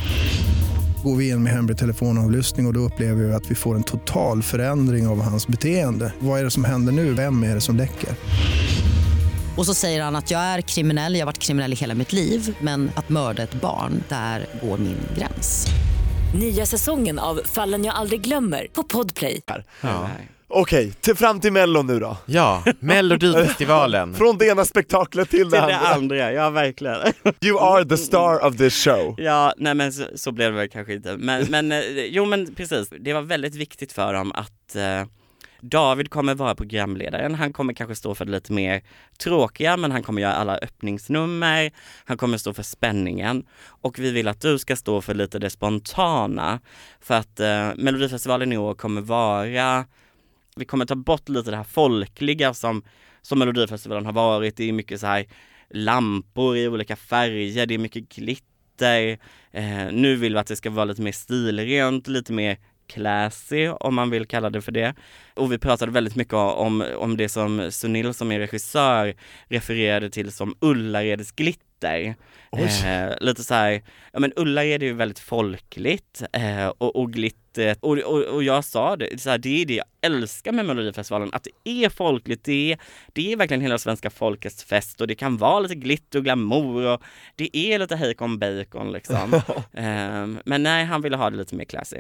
Går 1.04 1.16
vi 1.16 1.30
in 1.30 1.44
med 1.44 1.54
hemlig 1.54 1.78
telefonavlyssning 1.78 2.66
och, 2.66 2.70
och 2.70 2.74
då 2.74 2.80
upplever 2.80 3.24
vi 3.24 3.34
att 3.34 3.52
vi 3.52 3.56
får 3.56 3.76
en 3.76 3.84
total 3.84 4.44
förändring 4.44 5.08
av 5.08 5.22
hans 5.22 5.48
beteende. 5.48 6.14
Vad 6.20 6.40
är 6.40 6.44
det 6.44 6.52
som 6.52 6.64
händer 6.64 6.94
nu? 6.94 7.14
Vem 7.14 7.44
är 7.44 7.56
det 7.56 7.62
som 7.62 7.76
läcker? 7.76 8.10
Och 9.60 9.66
så 9.66 9.74
säger 9.74 10.04
han 10.04 10.16
att 10.16 10.32
jag 10.32 10.42
är 10.42 10.62
kriminell, 10.62 11.14
jag 11.14 11.22
har 11.22 11.26
varit 11.26 11.40
kriminell 11.40 11.74
i 11.74 11.76
hela 11.76 11.96
mitt 11.96 12.14
liv 12.14 12.56
men 12.62 12.92
att 12.96 13.10
mörda 13.10 13.44
ett 13.44 13.54
barn, 13.54 14.04
där 14.10 14.46
går 14.62 14.78
min 14.78 14.98
gräns. 15.18 15.68
Nya 16.40 16.66
säsongen 16.66 17.20
av 17.20 17.42
Fallen 17.46 17.84
jag 17.86 17.96
aldrig 17.96 18.22
glömmer 18.22 18.68
på 18.74 18.84
Podplay. 18.84 19.42
Ja, 19.82 20.10
Okej, 20.48 20.92
till, 20.92 21.16
fram 21.16 21.40
till 21.40 21.52
mello 21.52 21.82
nu 21.82 22.00
då. 22.00 22.18
ja 22.26 22.64
Melodifestivalen. 22.80 24.14
Från 24.16 24.38
det 24.38 24.46
ena 24.48 24.66
spektaklet 24.66 25.30
till 25.30 25.50
det 25.50 25.60
Till 25.60 25.68
det 25.68 25.78
andra. 25.78 25.90
andra, 25.90 26.32
ja 26.34 26.50
verkligen. 26.50 26.98
You 27.42 27.60
are 27.60 27.86
the 27.86 27.98
star 27.98 28.46
of 28.46 28.58
this 28.58 28.84
show. 28.84 29.16
Ja, 29.18 29.54
nej 29.58 29.74
men 29.74 29.94
så, 29.94 30.04
så 30.16 30.32
blev 30.32 30.52
det 30.52 30.58
väl 30.58 30.70
kanske 30.70 30.94
inte. 30.94 31.18
Men, 31.18 31.46
men 31.50 31.72
eh, 31.72 31.80
jo 32.10 32.26
men 32.26 32.56
precis, 32.56 32.90
det 33.00 33.14
var 33.14 33.22
väldigt 33.22 33.56
viktigt 33.56 33.92
för 33.92 34.14
dem 34.14 34.32
att 34.32 34.76
eh, 34.76 35.06
David 35.62 36.10
kommer 36.10 36.36
vara 36.36 36.56
programledaren, 36.56 37.36
han 37.36 37.54
kommer 37.54 37.74
kanske 37.74 37.96
stå 37.96 38.16
för 38.16 38.26
det 38.26 38.32
lite 38.32 38.54
mer 38.54 38.82
tråkiga 39.18 39.78
men 39.78 39.92
han 39.92 40.04
kommer 40.04 40.22
göra 40.22 40.34
alla 40.34 40.58
öppningsnummer, 40.58 41.72
han 42.06 42.18
kommer 42.18 42.38
stå 42.38 42.54
för 42.54 42.64
spänningen. 42.64 43.46
Och 43.66 44.00
vi 44.00 44.12
vill 44.12 44.28
att 44.28 44.42
du 44.42 44.60
ska 44.60 44.76
stå 44.76 45.02
för 45.02 45.14
lite 45.14 45.40
det 45.40 45.50
spontana. 45.50 46.60
För 47.02 47.16
att 47.16 47.40
eh, 47.40 47.72
Melodifestivalen 47.76 48.54
i 48.54 48.58
år 48.58 48.74
kommer 48.74 49.02
vara, 49.02 49.86
vi 50.56 50.66
kommer 50.66 50.86
ta 50.86 50.96
bort 50.96 51.30
lite 51.30 51.52
det 51.52 51.58
här 51.58 51.64
folkliga 51.64 52.54
som, 52.54 52.84
som 53.22 53.40
Melodifestivalen 53.40 54.06
har 54.06 54.14
varit, 54.14 54.58
det 54.58 54.70
är 54.70 54.74
mycket 54.74 55.00
så 55.00 55.08
här 55.08 55.26
lampor 55.70 56.58
i 56.58 56.68
olika 56.68 56.96
färger, 56.96 57.66
det 57.66 57.74
är 57.74 57.78
mycket 57.78 58.10
glitter, 58.10 59.20
eh, 59.52 59.92
nu 59.92 60.16
vill 60.16 60.34
vi 60.34 60.40
att 60.40 60.48
det 60.48 60.56
ska 60.56 60.70
vara 60.70 60.86
lite 60.86 61.02
mer 61.02 61.12
stilrent, 61.12 62.08
lite 62.08 62.34
mer 62.34 62.58
classy 62.90 63.68
om 63.68 63.96
man 63.96 64.10
vill 64.10 64.26
kalla 64.26 64.50
det 64.50 64.62
för 64.62 64.72
det. 64.72 64.94
Och 65.34 65.52
vi 65.52 65.58
pratade 65.58 65.92
väldigt 65.92 66.16
mycket 66.16 66.34
om, 66.34 66.86
om 66.98 67.18
det 67.18 67.30
som 67.30 67.72
Sunil 67.72 68.14
som 68.14 68.32
är 68.32 68.40
regissör 68.40 69.16
refererade 69.48 70.10
till 70.10 70.32
som 70.32 70.56
Ullareds 70.60 71.32
glitter. 71.32 72.16
Eh, 72.52 73.14
lite 73.22 73.44
så 73.44 73.54
här, 73.54 73.82
ja 74.14 74.20
men 74.20 74.34
Ullared 74.36 74.84
är 74.84 74.88
ju 74.88 74.94
väldigt 74.94 75.20
folkligt 75.20 76.24
eh, 76.34 76.68
och, 76.68 76.96
och 76.96 77.14
glittret, 77.14 77.78
och, 77.82 77.98
och, 77.98 78.22
och 78.24 78.44
jag 78.44 78.64
sa 78.66 78.96
det, 78.96 79.22
så 79.22 79.30
här, 79.30 79.38
det 79.38 79.62
är 79.62 79.66
det 79.66 79.74
jag 79.74 79.86
älskar 80.02 80.52
med 80.52 80.66
Melodifestivalen, 80.66 81.30
att 81.34 81.44
det 81.44 81.70
är 81.84 81.90
folkligt, 81.90 82.44
det 82.44 82.72
är, 82.72 82.80
det 83.14 83.32
är 83.32 83.38
verkligen 83.38 83.62
hela 83.62 83.78
svenska 83.78 84.10
folkets 84.10 84.64
fest 84.64 85.02
och 85.02 85.08
det 85.08 85.16
kan 85.16 85.38
vara 85.38 85.60
lite 85.60 85.76
glitter 85.76 86.20
och 86.20 86.26
glamour 86.26 86.94
och 86.94 87.02
det 87.36 87.58
är 87.58 87.80
lite 87.80 87.96
hejkon 87.96 88.40
bacon 88.40 88.92
liksom. 88.92 89.34
eh, 89.74 90.28
men 90.46 90.64
nej, 90.64 90.86
han 90.86 91.02
ville 91.02 91.18
ha 91.18 91.30
det 91.30 91.38
lite 91.38 91.56
mer 91.56 91.66
classy. 91.66 91.98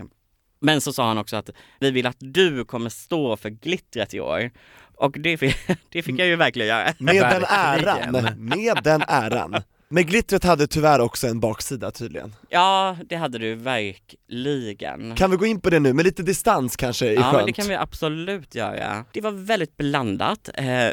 Men 0.61 0.81
så 0.81 0.93
sa 0.93 1.07
han 1.07 1.17
också 1.17 1.35
att 1.35 1.49
vi 1.79 1.91
vill 1.91 2.05
att 2.05 2.17
du 2.19 2.65
kommer 2.65 2.89
stå 2.89 3.37
för 3.37 3.49
glittret 3.49 4.13
i 4.13 4.19
år. 4.19 4.51
Och 4.95 5.19
det 5.19 5.37
fick, 5.37 5.57
det 5.89 6.01
fick 6.01 6.19
jag 6.19 6.27
ju 6.27 6.35
verkligen 6.35 6.67
göra. 6.67 6.93
Med 6.99 7.15
den 7.15 7.43
äran, 7.49 8.35
med 8.37 8.79
den 8.83 9.01
äran. 9.07 9.55
Men 9.91 10.05
glittret 10.05 10.43
hade 10.43 10.67
tyvärr 10.67 10.99
också 10.99 11.27
en 11.27 11.39
baksida 11.39 11.91
tydligen. 11.91 12.35
Ja, 12.49 12.97
det 13.09 13.15
hade 13.15 13.37
du 13.37 13.55
verkligen. 13.55 15.15
Kan 15.15 15.31
vi 15.31 15.37
gå 15.37 15.45
in 15.45 15.61
på 15.61 15.69
det 15.69 15.79
nu, 15.79 15.93
med 15.93 16.05
lite 16.05 16.23
distans 16.23 16.75
kanske 16.75 17.07
är 17.07 17.13
Ja 17.13 17.21
skönt? 17.21 17.35
men 17.35 17.45
det 17.45 17.53
kan 17.53 17.67
vi 17.67 17.75
absolut 17.75 18.55
göra. 18.55 19.05
Det 19.11 19.21
var 19.21 19.31
väldigt 19.31 19.77
blandat. 19.77 20.49
Eh, 20.53 20.89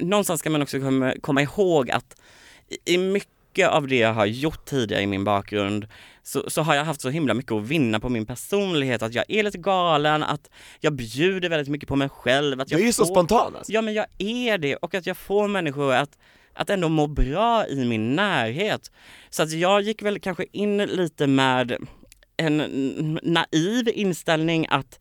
någonstans 0.00 0.40
ska 0.40 0.50
man 0.50 0.62
också 0.62 0.80
komma, 0.80 1.14
komma 1.20 1.42
ihåg 1.42 1.90
att 1.90 2.16
i, 2.68 2.94
i 2.94 2.98
mycket 3.52 3.68
av 3.68 3.86
det 3.86 3.96
jag 3.96 4.14
har 4.14 4.26
gjort 4.26 4.64
tidigare 4.64 5.02
i 5.02 5.06
min 5.06 5.24
bakgrund 5.24 5.86
så, 6.22 6.50
så 6.50 6.62
har 6.62 6.74
jag 6.74 6.84
haft 6.84 7.00
så 7.00 7.08
himla 7.08 7.34
mycket 7.34 7.52
att 7.52 7.62
vinna 7.62 8.00
på 8.00 8.08
min 8.08 8.26
personlighet, 8.26 9.02
att 9.02 9.14
jag 9.14 9.24
är 9.28 9.42
lite 9.42 9.58
galen, 9.58 10.22
att 10.22 10.50
jag 10.80 10.92
bjuder 10.92 11.48
väldigt 11.48 11.68
mycket 11.68 11.88
på 11.88 11.96
mig 11.96 12.08
själv. 12.08 12.60
Att 12.60 12.68
Du 12.68 12.74
jag 12.74 12.80
är 12.80 12.86
ju 12.86 12.92
så 12.92 13.04
spontan 13.04 13.56
alltså. 13.56 13.72
Ja 13.72 13.82
men 13.82 13.94
jag 13.94 14.06
är 14.18 14.58
det 14.58 14.76
och 14.76 14.94
att 14.94 15.06
jag 15.06 15.16
får 15.16 15.48
människor 15.48 15.94
att, 15.94 16.18
att 16.54 16.70
ändå 16.70 16.88
må 16.88 17.06
bra 17.06 17.66
i 17.66 17.84
min 17.84 18.16
närhet. 18.16 18.90
Så 19.30 19.42
att 19.42 19.52
jag 19.52 19.82
gick 19.82 20.02
väl 20.02 20.20
kanske 20.20 20.46
in 20.52 20.78
lite 20.78 21.26
med 21.26 21.76
en 22.36 23.18
naiv 23.22 23.88
inställning 23.94 24.66
att 24.70 25.00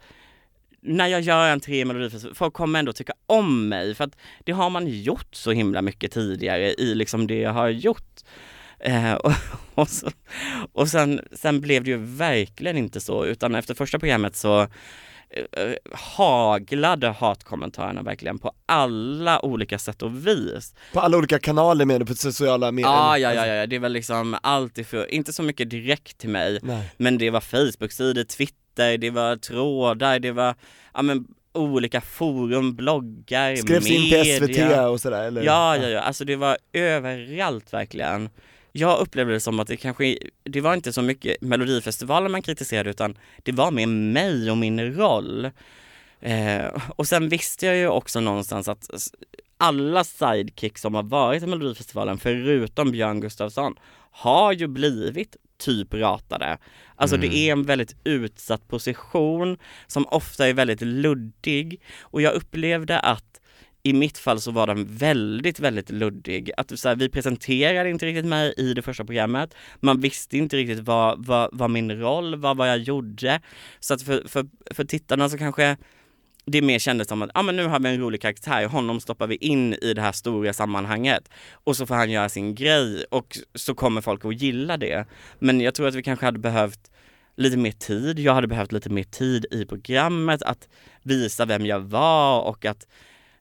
när 0.82 1.08
jag 1.08 1.22
gör 1.22 1.50
entré 1.50 1.80
i 1.80 1.86
Melodifestivalen, 1.86 2.36
folk 2.36 2.54
kommer 2.54 2.80
ändå 2.80 2.94
tycka 2.94 3.14
om 3.26 3.70
mig 3.70 3.96
för 3.96 4.04
att 4.04 4.18
det 4.44 4.52
har 4.52 4.70
man 4.70 4.88
gjort 4.88 5.36
så 5.36 5.52
himla 5.52 5.82
mycket 5.82 6.12
tidigare 6.12 6.74
i 6.74 6.96
liksom 6.96 7.28
det 7.28 7.40
jag 7.40 7.54
har 7.54 7.70
gjort. 7.70 8.22
Eh, 8.80 9.14
och 9.14 9.34
och, 9.82 9.90
så, 9.90 10.12
och 10.74 10.88
sen, 10.88 11.22
sen 11.32 11.62
blev 11.62 11.84
det 11.84 11.90
ju 11.90 11.98
verkligen 11.98 12.78
inte 12.78 13.02
så 13.02 13.26
utan 13.26 13.56
efter 13.56 13.74
första 13.74 14.00
programmet 14.00 14.36
så 14.36 14.62
eh, 15.30 15.74
haglade 15.92 17.10
hatkommentarerna 17.10 18.02
verkligen 18.02 18.40
på 18.40 18.52
alla 18.66 19.46
olika 19.46 19.80
sätt 19.80 20.02
och 20.02 20.28
vis. 20.28 20.76
På 20.94 21.00
alla 21.00 21.18
olika 21.18 21.40
kanaler 21.40 21.86
med 21.86 22.08
på 22.08 22.14
sociala 22.14 22.72
medier. 22.72 22.92
Ja, 22.92 23.18
ja, 23.18 23.34
ja, 23.34 23.46
ja, 23.46 23.66
det 23.68 23.80
var 23.80 23.90
liksom 23.90 24.38
allt 24.44 24.78
ifrån, 24.78 25.06
inte 25.10 25.34
så 25.34 25.44
mycket 25.44 25.70
direkt 25.70 26.18
till 26.18 26.30
mig, 26.30 26.60
Nej. 26.64 26.92
men 26.98 27.18
det 27.18 27.30
var 27.30 27.42
Facebook-sidor, 27.42 28.24
Twitter, 28.24 28.61
det 28.76 29.10
var 29.10 29.36
trådar, 29.36 30.20
det 30.20 30.32
var, 30.32 30.56
ja 30.94 31.02
men 31.02 31.28
olika 31.54 32.02
forum, 32.02 32.76
bloggar, 32.76 33.56
Skrevs 33.56 33.88
in 33.88 34.02
media. 34.02 34.24
till 34.24 34.56
SVT 34.56 34.78
och 34.90 35.02
sådär 35.02 35.24
eller? 35.24 35.44
Ja, 35.44 35.78
ja, 35.78 35.90
ja, 35.90 36.00
alltså 36.00 36.26
det 36.26 36.36
var 36.36 36.58
överallt 36.74 37.74
verkligen. 37.74 38.30
Jag 38.72 39.00
upplevde 39.00 39.34
det 39.34 39.40
som 39.40 39.60
att 39.60 39.68
det 39.68 39.78
kanske, 39.78 40.18
det 40.44 40.62
var 40.62 40.74
inte 40.74 40.94
så 40.94 41.02
mycket 41.02 41.42
Melodifestivalen 41.42 42.32
man 42.32 42.42
kritiserade 42.42 42.90
utan 42.90 43.18
det 43.44 43.52
var 43.52 43.72
mer 43.72 43.88
mig 43.88 44.52
och 44.52 44.58
min 44.58 44.94
roll. 44.94 45.50
Eh, 46.20 46.66
och 46.96 47.08
sen 47.08 47.30
visste 47.30 47.66
jag 47.66 47.76
ju 47.76 47.88
också 47.88 48.20
någonstans 48.20 48.68
att 48.68 48.90
alla 49.58 50.04
sidekicks 50.04 50.82
som 50.82 50.96
har 50.96 51.04
varit 51.04 51.44
i 51.44 51.48
Melodifestivalen, 51.48 52.18
förutom 52.18 52.92
Björn 52.92 53.22
Gustafsson, 53.22 53.76
har 54.12 54.52
ju 54.54 54.68
blivit 54.68 55.36
typ 55.62 55.94
ratade. 55.94 56.58
Alltså 56.96 57.18
det 57.18 57.36
är 57.36 57.52
en 57.52 57.64
väldigt 57.64 57.96
utsatt 58.04 58.68
position 58.68 59.58
som 59.88 60.06
ofta 60.06 60.48
är 60.48 60.54
väldigt 60.54 60.82
luddig 60.82 61.82
och 62.02 62.22
jag 62.22 62.34
upplevde 62.34 63.00
att 63.00 63.42
i 63.84 63.94
mitt 63.94 64.18
fall 64.18 64.42
så 64.42 64.52
var 64.52 64.68
den 64.68 64.98
väldigt, 64.98 65.60
väldigt 65.60 65.90
luddig. 65.90 66.52
Att 66.58 66.80
så 66.80 66.90
här, 66.90 66.96
vi 66.96 67.10
presenterade 67.10 67.90
inte 67.90 68.06
riktigt 68.06 68.26
mig 68.26 68.54
i 68.58 68.74
det 68.74 68.82
första 68.82 69.06
programmet. 69.06 69.56
Man 69.80 70.00
visste 70.00 70.38
inte 70.38 70.58
riktigt 70.58 70.80
vad, 70.80 71.26
vad, 71.26 71.50
vad 71.54 71.70
min 71.70 71.92
roll 71.92 72.36
var, 72.36 72.56
vad 72.56 72.70
jag 72.70 72.78
gjorde. 72.78 73.42
Så 73.80 73.94
att 73.94 74.02
för, 74.02 74.28
för, 74.28 74.46
för 74.72 74.84
tittarna 74.84 75.30
så 75.30 75.38
kanske 75.38 75.78
det 76.46 76.62
mer 76.62 76.80
kändes 76.80 77.08
som 77.08 77.22
att 77.22 77.30
ah, 77.34 77.42
men 77.42 77.56
nu 77.56 77.68
har 77.68 77.80
vi 77.80 77.90
en 77.90 78.00
rolig 78.00 78.22
karaktär, 78.22 78.66
honom 78.66 79.00
stoppar 79.00 79.28
vi 79.28 79.36
in 79.36 79.74
i 79.74 79.94
det 79.94 80.02
här 80.02 80.12
stora 80.12 80.54
sammanhanget 80.54 81.30
och 81.54 81.78
så 81.78 81.86
får 81.86 81.96
han 81.96 82.12
göra 82.12 82.30
sin 82.30 82.56
grej 82.56 83.06
och 83.12 83.38
så 83.56 83.76
kommer 83.76 84.02
folk 84.02 84.26
att 84.26 84.42
gilla 84.42 84.78
det. 84.78 85.06
Men 85.40 85.62
jag 85.62 85.76
tror 85.76 85.88
att 85.88 85.96
vi 85.96 86.04
kanske 86.04 86.26
hade 86.26 86.40
behövt 86.40 86.92
lite 87.36 87.58
mer 87.58 87.72
tid, 87.72 88.20
jag 88.20 88.34
hade 88.34 88.48
behövt 88.48 88.72
lite 88.72 88.90
mer 88.90 89.04
tid 89.04 89.46
i 89.52 89.66
programmet 89.66 90.42
att 90.42 90.70
visa 91.04 91.46
vem 91.46 91.66
jag 91.66 91.80
var 91.80 92.42
och 92.42 92.66
att 92.66 92.88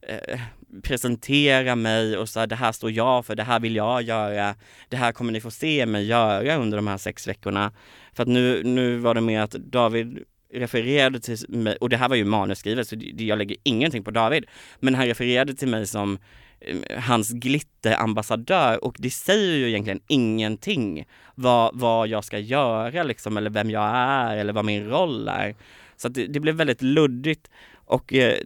eh, 0.03 0.40
presentera 0.82 1.76
mig 1.76 2.16
och 2.16 2.28
så 2.28 2.40
här, 2.40 2.46
det 2.46 2.57
här 2.57 2.72
står 2.72 2.90
jag 2.90 3.26
för, 3.26 3.34
det 3.34 3.42
här 3.42 3.61
vill 3.61 3.76
jag 3.76 4.03
göra, 4.03 4.55
det 4.88 4.96
här 4.96 5.12
kommer 5.12 5.32
ni 5.32 5.40
få 5.40 5.51
se 5.51 5.86
mig 5.86 6.07
göra 6.07 6.57
under 6.57 6.78
de 6.78 6.86
här 6.86 6.98
sex 6.98 7.28
veckorna. 7.28 7.72
För 8.12 8.22
att 8.22 8.28
nu, 8.28 8.62
nu 8.64 8.96
var 8.96 9.14
det 9.14 9.20
mer 9.20 9.40
att 9.40 9.51
David 9.51 10.24
refererade 10.53 11.20
till 11.20 11.36
mig, 11.48 11.76
och 11.80 11.88
det 11.88 11.96
här 11.96 12.09
var 12.09 12.16
ju 12.16 12.24
manusskrivet 12.24 12.88
så 12.88 12.96
jag 13.16 13.38
lägger 13.38 13.57
ingenting 13.62 14.05
på 14.05 14.11
David, 14.11 14.44
men 14.80 14.94
han 14.94 15.07
refererade 15.07 15.55
till 15.55 15.68
mig 15.68 15.86
som 15.86 16.18
eh, 16.61 17.01
hans 17.01 17.30
glitterambassadör 17.30 18.84
och 18.84 18.96
det 18.98 19.11
säger 19.11 19.57
ju 19.57 19.68
egentligen 19.68 20.01
ingenting 20.09 21.05
vad, 21.34 21.78
vad 21.78 22.09
jag 22.09 22.24
ska 22.24 22.38
göra 22.38 23.03
liksom, 23.03 23.36
eller 23.36 23.51
vem 23.51 23.70
jag 23.70 23.90
är 23.94 24.36
eller 24.36 24.53
vad 24.53 24.64
min 24.64 24.88
roll 24.88 25.28
är. 25.28 25.55
Så 25.96 26.09
att 26.09 26.14
det, 26.14 26.26
det 26.26 26.40
blev 26.40 26.55
väldigt 26.55 26.82
luddigt 26.82 27.51
och 27.74 28.14
eh, 28.14 28.38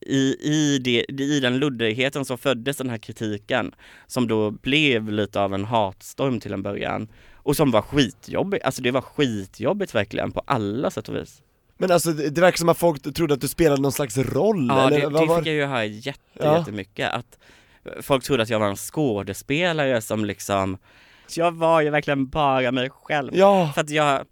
i, 0.00 0.36
i, 0.40 0.78
det, 0.78 1.22
i 1.22 1.40
den 1.40 1.58
luddigheten 1.58 2.24
så 2.24 2.36
föddes 2.36 2.76
den 2.76 2.90
här 2.90 2.98
kritiken 2.98 3.74
som 4.06 4.28
då 4.28 4.50
blev 4.50 5.12
lite 5.12 5.40
av 5.40 5.54
en 5.54 5.64
hatstorm 5.64 6.40
till 6.40 6.52
en 6.52 6.62
början 6.62 7.08
och 7.42 7.56
som 7.56 7.70
var 7.70 7.82
skitjobbigt, 7.82 8.64
alltså 8.64 8.82
det 8.82 8.90
var 8.90 9.00
skitjobbigt 9.00 9.94
verkligen 9.94 10.32
på 10.32 10.42
alla 10.44 10.90
sätt 10.90 11.08
och 11.08 11.16
vis. 11.16 11.42
Men 11.78 11.90
alltså 11.90 12.12
det, 12.12 12.30
det 12.30 12.40
verkar 12.40 12.58
som 12.58 12.68
att 12.68 12.78
folk 12.78 13.14
trodde 13.14 13.34
att 13.34 13.40
du 13.40 13.48
spelade 13.48 13.82
någon 13.82 13.92
slags 13.92 14.18
roll 14.18 14.66
Ja, 14.68 14.86
eller 14.86 15.00
det, 15.00 15.06
vad 15.08 15.22
det 15.22 15.26
var 15.26 15.38
fick 15.38 15.46
jag 15.46 15.54
ju 15.54 15.64
höra 15.64 15.84
jätte, 15.84 16.20
Ja. 16.32 16.58
jättemycket 16.58 17.12
att 17.12 17.38
folk 18.00 18.24
trodde 18.24 18.42
att 18.42 18.50
jag 18.50 18.58
var 18.60 18.68
en 18.68 18.76
skådespelare 18.76 20.00
som 20.00 20.24
liksom, 20.24 20.78
jag 21.36 21.52
var 21.52 21.80
ju 21.80 21.90
verkligen 21.90 22.28
bara 22.28 22.72
mig 22.72 22.90
själv. 22.90 23.30
Ja, 23.34 23.70
För 23.74 23.80
att 23.80 23.90
jag, 23.90 24.24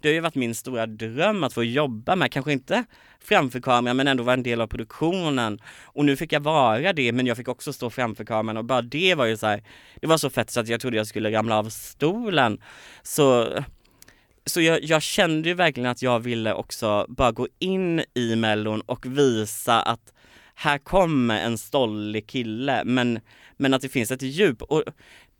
det 0.00 0.08
har 0.08 0.14
ju 0.14 0.20
varit 0.20 0.34
min 0.34 0.54
stora 0.54 0.86
dröm 0.86 1.44
att 1.44 1.52
få 1.52 1.64
jobba 1.64 2.16
med, 2.16 2.32
kanske 2.32 2.52
inte 2.52 2.84
framför 3.20 3.60
kameran 3.60 3.96
men 3.96 4.08
ändå 4.08 4.22
vara 4.22 4.34
en 4.34 4.42
del 4.42 4.60
av 4.60 4.66
produktionen. 4.66 5.60
Och 5.82 6.04
nu 6.04 6.16
fick 6.16 6.32
jag 6.32 6.40
vara 6.40 6.92
det 6.92 7.12
men 7.12 7.26
jag 7.26 7.36
fick 7.36 7.48
också 7.48 7.72
stå 7.72 7.90
framför 7.90 8.24
kameran 8.24 8.56
och 8.56 8.64
bara 8.64 8.82
det 8.82 9.14
var 9.14 9.26
ju 9.26 9.36
så 9.36 9.46
här, 9.46 9.62
det 10.00 10.06
var 10.06 10.16
så 10.16 10.30
fett 10.30 10.50
så 10.50 10.60
att 10.60 10.68
jag 10.68 10.80
trodde 10.80 10.96
jag 10.96 11.06
skulle 11.06 11.32
ramla 11.32 11.58
av 11.58 11.68
stolen. 11.68 12.60
Så 13.02 13.48
så 14.46 14.60
jag, 14.60 14.84
jag, 14.84 15.02
kände 15.02 15.48
ju 15.48 15.54
verkligen 15.54 15.90
att 15.90 16.02
jag 16.02 16.20
ville 16.20 16.54
också 16.54 17.06
bara 17.08 17.32
gå 17.32 17.48
in 17.58 18.02
i 18.14 18.36
mellon 18.36 18.80
och 18.80 19.06
visa 19.06 19.82
att 19.82 20.12
här 20.54 20.78
kommer 20.78 21.40
en 21.40 21.58
stollig 21.58 22.26
kille 22.26 22.82
men, 22.84 23.20
men 23.56 23.74
att 23.74 23.82
det 23.82 23.88
finns 23.88 24.10
ett 24.10 24.22
djup. 24.22 24.62
Och 24.62 24.84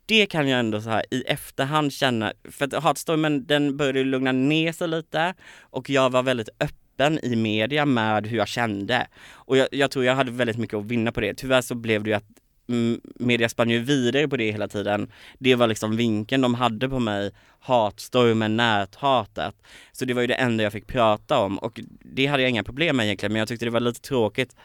det 0.09 0.25
kan 0.25 0.47
jag 0.47 0.59
ändå 0.59 0.81
så 0.81 0.89
här 0.89 1.03
i 1.11 1.21
efterhand 1.21 1.93
känna, 1.93 2.33
för 2.51 2.65
att 2.65 2.83
Hatstormen 2.83 3.45
den 3.45 3.77
började 3.77 4.03
lugna 4.03 4.31
ner 4.31 4.71
sig 4.71 4.87
lite 4.87 5.33
och 5.59 5.89
jag 5.89 6.09
var 6.09 6.23
väldigt 6.23 6.49
öppen 6.59 7.19
i 7.23 7.35
media 7.35 7.85
med 7.85 8.27
hur 8.27 8.37
jag 8.37 8.47
kände. 8.47 9.07
Och 9.31 9.57
jag, 9.57 9.67
jag 9.71 9.91
tror 9.91 10.05
jag 10.05 10.15
hade 10.15 10.31
väldigt 10.31 10.57
mycket 10.57 10.77
att 10.77 10.85
vinna 10.85 11.11
på 11.11 11.21
det. 11.21 11.33
Tyvärr 11.33 11.61
så 11.61 11.75
blev 11.75 12.03
det 12.03 12.09
ju 12.09 12.15
att 12.15 12.25
mm, 12.69 13.01
media 13.15 13.49
spann 13.49 13.69
ju 13.69 13.79
vidare 13.79 14.27
på 14.27 14.37
det 14.37 14.51
hela 14.51 14.67
tiden. 14.67 15.11
Det 15.39 15.55
var 15.55 15.67
liksom 15.67 15.97
vinkeln 15.97 16.41
de 16.41 16.53
hade 16.53 16.89
på 16.89 16.99
mig, 16.99 17.31
hatstormen, 17.59 18.57
näthatet. 18.57 19.55
Så 19.91 20.05
det 20.05 20.13
var 20.13 20.21
ju 20.21 20.27
det 20.27 20.33
enda 20.33 20.63
jag 20.63 20.73
fick 20.73 20.87
prata 20.87 21.39
om 21.39 21.57
och 21.57 21.79
det 22.15 22.25
hade 22.25 22.43
jag 22.43 22.49
inga 22.49 22.63
problem 22.63 22.97
med 22.97 23.05
egentligen 23.05 23.33
men 23.33 23.39
jag 23.39 23.47
tyckte 23.47 23.65
det 23.65 23.71
var 23.71 23.79
lite 23.79 24.01
tråkigt 24.01 24.55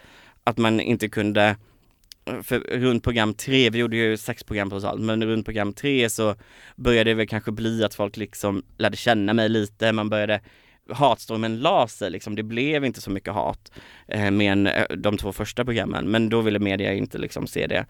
att 0.44 0.58
man 0.58 0.80
inte 0.80 1.08
kunde 1.08 1.56
för 2.42 2.58
runt 2.58 3.04
program 3.04 3.34
tre, 3.34 3.70
vi 3.70 3.78
gjorde 3.78 3.96
ju 3.96 4.16
sex 4.16 4.44
program 4.44 4.70
totalt, 4.70 5.00
men 5.00 5.24
runt 5.24 5.44
program 5.44 5.72
tre 5.72 6.10
så 6.10 6.34
började 6.76 7.10
det 7.10 7.14
väl 7.14 7.28
kanske 7.28 7.52
bli 7.52 7.84
att 7.84 7.94
folk 7.94 8.16
liksom 8.16 8.62
lärde 8.78 8.96
känna 8.96 9.32
mig 9.32 9.48
lite, 9.48 9.92
man 9.92 10.08
började 10.08 10.40
hatstormen 10.92 11.60
la 11.60 11.88
sig 11.88 12.10
liksom, 12.10 12.36
det 12.36 12.42
blev 12.42 12.84
inte 12.84 13.00
så 13.00 13.10
mycket 13.10 13.34
hat 13.34 13.72
eh, 14.08 14.30
med 14.30 14.66
eh, 14.66 14.96
de 14.96 15.16
två 15.16 15.32
första 15.32 15.64
programmen, 15.64 16.10
men 16.10 16.28
då 16.28 16.40
ville 16.40 16.58
media 16.58 16.92
inte 16.92 17.18
liksom 17.18 17.46
se 17.46 17.66
det. 17.66 17.86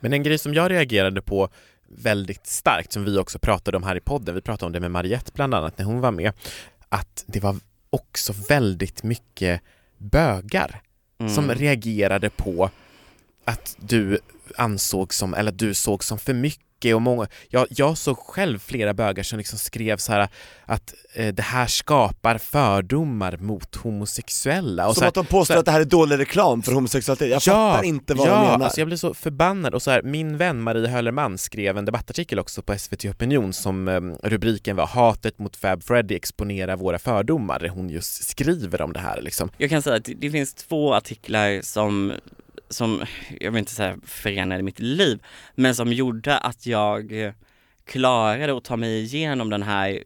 Men 0.00 0.12
en 0.12 0.22
grej 0.22 0.38
som 0.38 0.54
jag 0.54 0.70
reagerade 0.70 1.22
på 1.22 1.48
väldigt 1.88 2.46
starkt, 2.46 2.92
som 2.92 3.04
vi 3.04 3.18
också 3.18 3.38
pratade 3.38 3.76
om 3.76 3.82
här 3.82 3.96
i 3.96 4.00
podden, 4.00 4.34
vi 4.34 4.40
pratade 4.40 4.66
om 4.66 4.72
det 4.72 4.80
med 4.80 4.90
Mariette 4.90 5.30
bland 5.34 5.54
annat 5.54 5.78
när 5.78 5.84
hon 5.84 6.00
var 6.00 6.10
med, 6.10 6.32
att 6.88 7.24
det 7.26 7.40
var 7.40 7.56
också 7.90 8.32
väldigt 8.48 9.02
mycket 9.02 9.60
bögar 9.98 10.82
mm. 11.20 11.32
som 11.32 11.50
reagerade 11.50 12.30
på 12.30 12.70
att 13.50 13.76
du 13.78 14.18
ansåg 14.56 15.14
som, 15.14 15.34
eller 15.34 15.52
att 15.52 15.58
du 15.58 15.74
såg 15.74 16.04
som 16.04 16.18
för 16.18 16.34
mycket 16.34 16.94
och 16.94 17.02
många, 17.02 17.26
jag, 17.48 17.66
jag 17.70 17.98
såg 17.98 18.18
själv 18.18 18.58
flera 18.58 18.94
bögar 18.94 19.22
som 19.22 19.38
liksom 19.38 19.58
skrev 19.58 19.96
så 19.96 20.12
här 20.12 20.28
att 20.64 20.94
eh, 21.14 21.34
det 21.34 21.42
här 21.42 21.66
skapar 21.66 22.38
fördomar 22.38 23.36
mot 23.36 23.76
homosexuella. 23.76 24.88
Och 24.88 24.94
som 24.94 25.00
så 25.00 25.08
att 25.08 25.14
de 25.14 25.26
påstår 25.26 25.54
här, 25.54 25.58
att 25.58 25.64
det 25.64 25.72
här 25.72 25.80
är 25.80 25.84
dålig 25.84 26.18
reklam 26.18 26.62
för 26.62 26.72
homosexualitet, 26.72 27.28
jag 27.28 27.42
ja, 27.46 27.72
fattar 27.72 27.84
inte 27.84 28.14
vad 28.14 28.28
ja, 28.28 28.34
de 28.34 28.40
menar. 28.40 28.64
Alltså 28.64 28.80
jag 28.80 28.88
blev 28.88 28.96
så 28.96 29.14
förbannad 29.14 29.74
och 29.74 29.82
så 29.82 29.90
här, 29.90 30.02
min 30.02 30.36
vän 30.36 30.62
Marie 30.62 30.88
Höllerman 30.88 31.38
skrev 31.38 31.78
en 31.78 31.84
debattartikel 31.84 32.38
också 32.38 32.62
på 32.62 32.78
SVT 32.78 33.04
Opinion 33.04 33.52
som 33.52 33.88
eh, 33.88 34.00
rubriken 34.28 34.76
var 34.76 34.86
Hatet 34.86 35.38
mot 35.38 35.56
Fab 35.56 35.82
Freddy 35.82 36.14
exponerar 36.14 36.76
våra 36.76 36.98
fördomar, 36.98 37.68
hon 37.68 37.90
just 37.90 38.24
skriver 38.28 38.82
om 38.82 38.92
det 38.92 39.00
här 39.00 39.22
liksom. 39.22 39.50
Jag 39.56 39.70
kan 39.70 39.82
säga 39.82 39.96
att 39.96 40.08
det 40.16 40.30
finns 40.30 40.54
två 40.54 40.94
artiklar 40.94 41.62
som 41.62 42.12
som, 42.70 43.04
jag 43.40 43.50
vill 43.50 43.58
inte 43.58 43.74
säga 43.74 43.96
förenade 44.04 44.62
mitt 44.62 44.80
liv, 44.80 45.22
men 45.54 45.74
som 45.74 45.92
gjorde 45.92 46.38
att 46.38 46.66
jag 46.66 47.32
klarade 47.84 48.56
att 48.56 48.64
ta 48.64 48.76
mig 48.76 49.02
igenom 49.02 49.50
den 49.50 49.62
här 49.62 50.04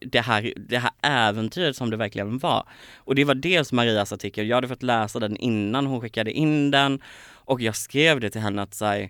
det 0.00 0.20
här, 0.20 0.52
det 0.56 0.78
här 0.78 0.90
äventyret 1.02 1.76
som 1.76 1.90
det 1.90 1.96
verkligen 1.96 2.38
var. 2.38 2.68
Och 2.96 3.14
det 3.14 3.24
var 3.24 3.34
dels 3.34 3.72
Marias 3.72 4.12
artikel, 4.12 4.48
jag 4.48 4.56
hade 4.56 4.68
fått 4.68 4.82
läsa 4.82 5.18
den 5.18 5.36
innan 5.36 5.86
hon 5.86 6.00
skickade 6.00 6.32
in 6.32 6.70
den 6.70 7.02
och 7.26 7.60
jag 7.60 7.76
skrev 7.76 8.20
det 8.20 8.30
till 8.30 8.40
henne 8.40 8.62
att 8.62 8.74
säga 8.74 9.08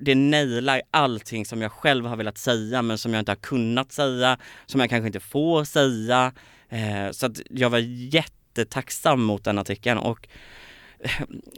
det 0.00 0.14
nailar 0.14 0.82
allting 0.90 1.46
som 1.46 1.62
jag 1.62 1.72
själv 1.72 2.06
har 2.06 2.16
velat 2.16 2.38
säga 2.38 2.82
men 2.82 2.98
som 2.98 3.14
jag 3.14 3.20
inte 3.20 3.30
har 3.30 3.36
kunnat 3.36 3.92
säga, 3.92 4.38
som 4.66 4.80
jag 4.80 4.90
kanske 4.90 5.06
inte 5.06 5.20
får 5.20 5.64
säga. 5.64 6.32
Eh, 6.68 7.10
så 7.10 7.26
att 7.26 7.40
jag 7.50 7.70
var 7.70 7.78
jättetacksam 8.12 9.22
mot 9.22 9.44
den 9.44 9.58
artikeln 9.58 9.98
och 9.98 10.28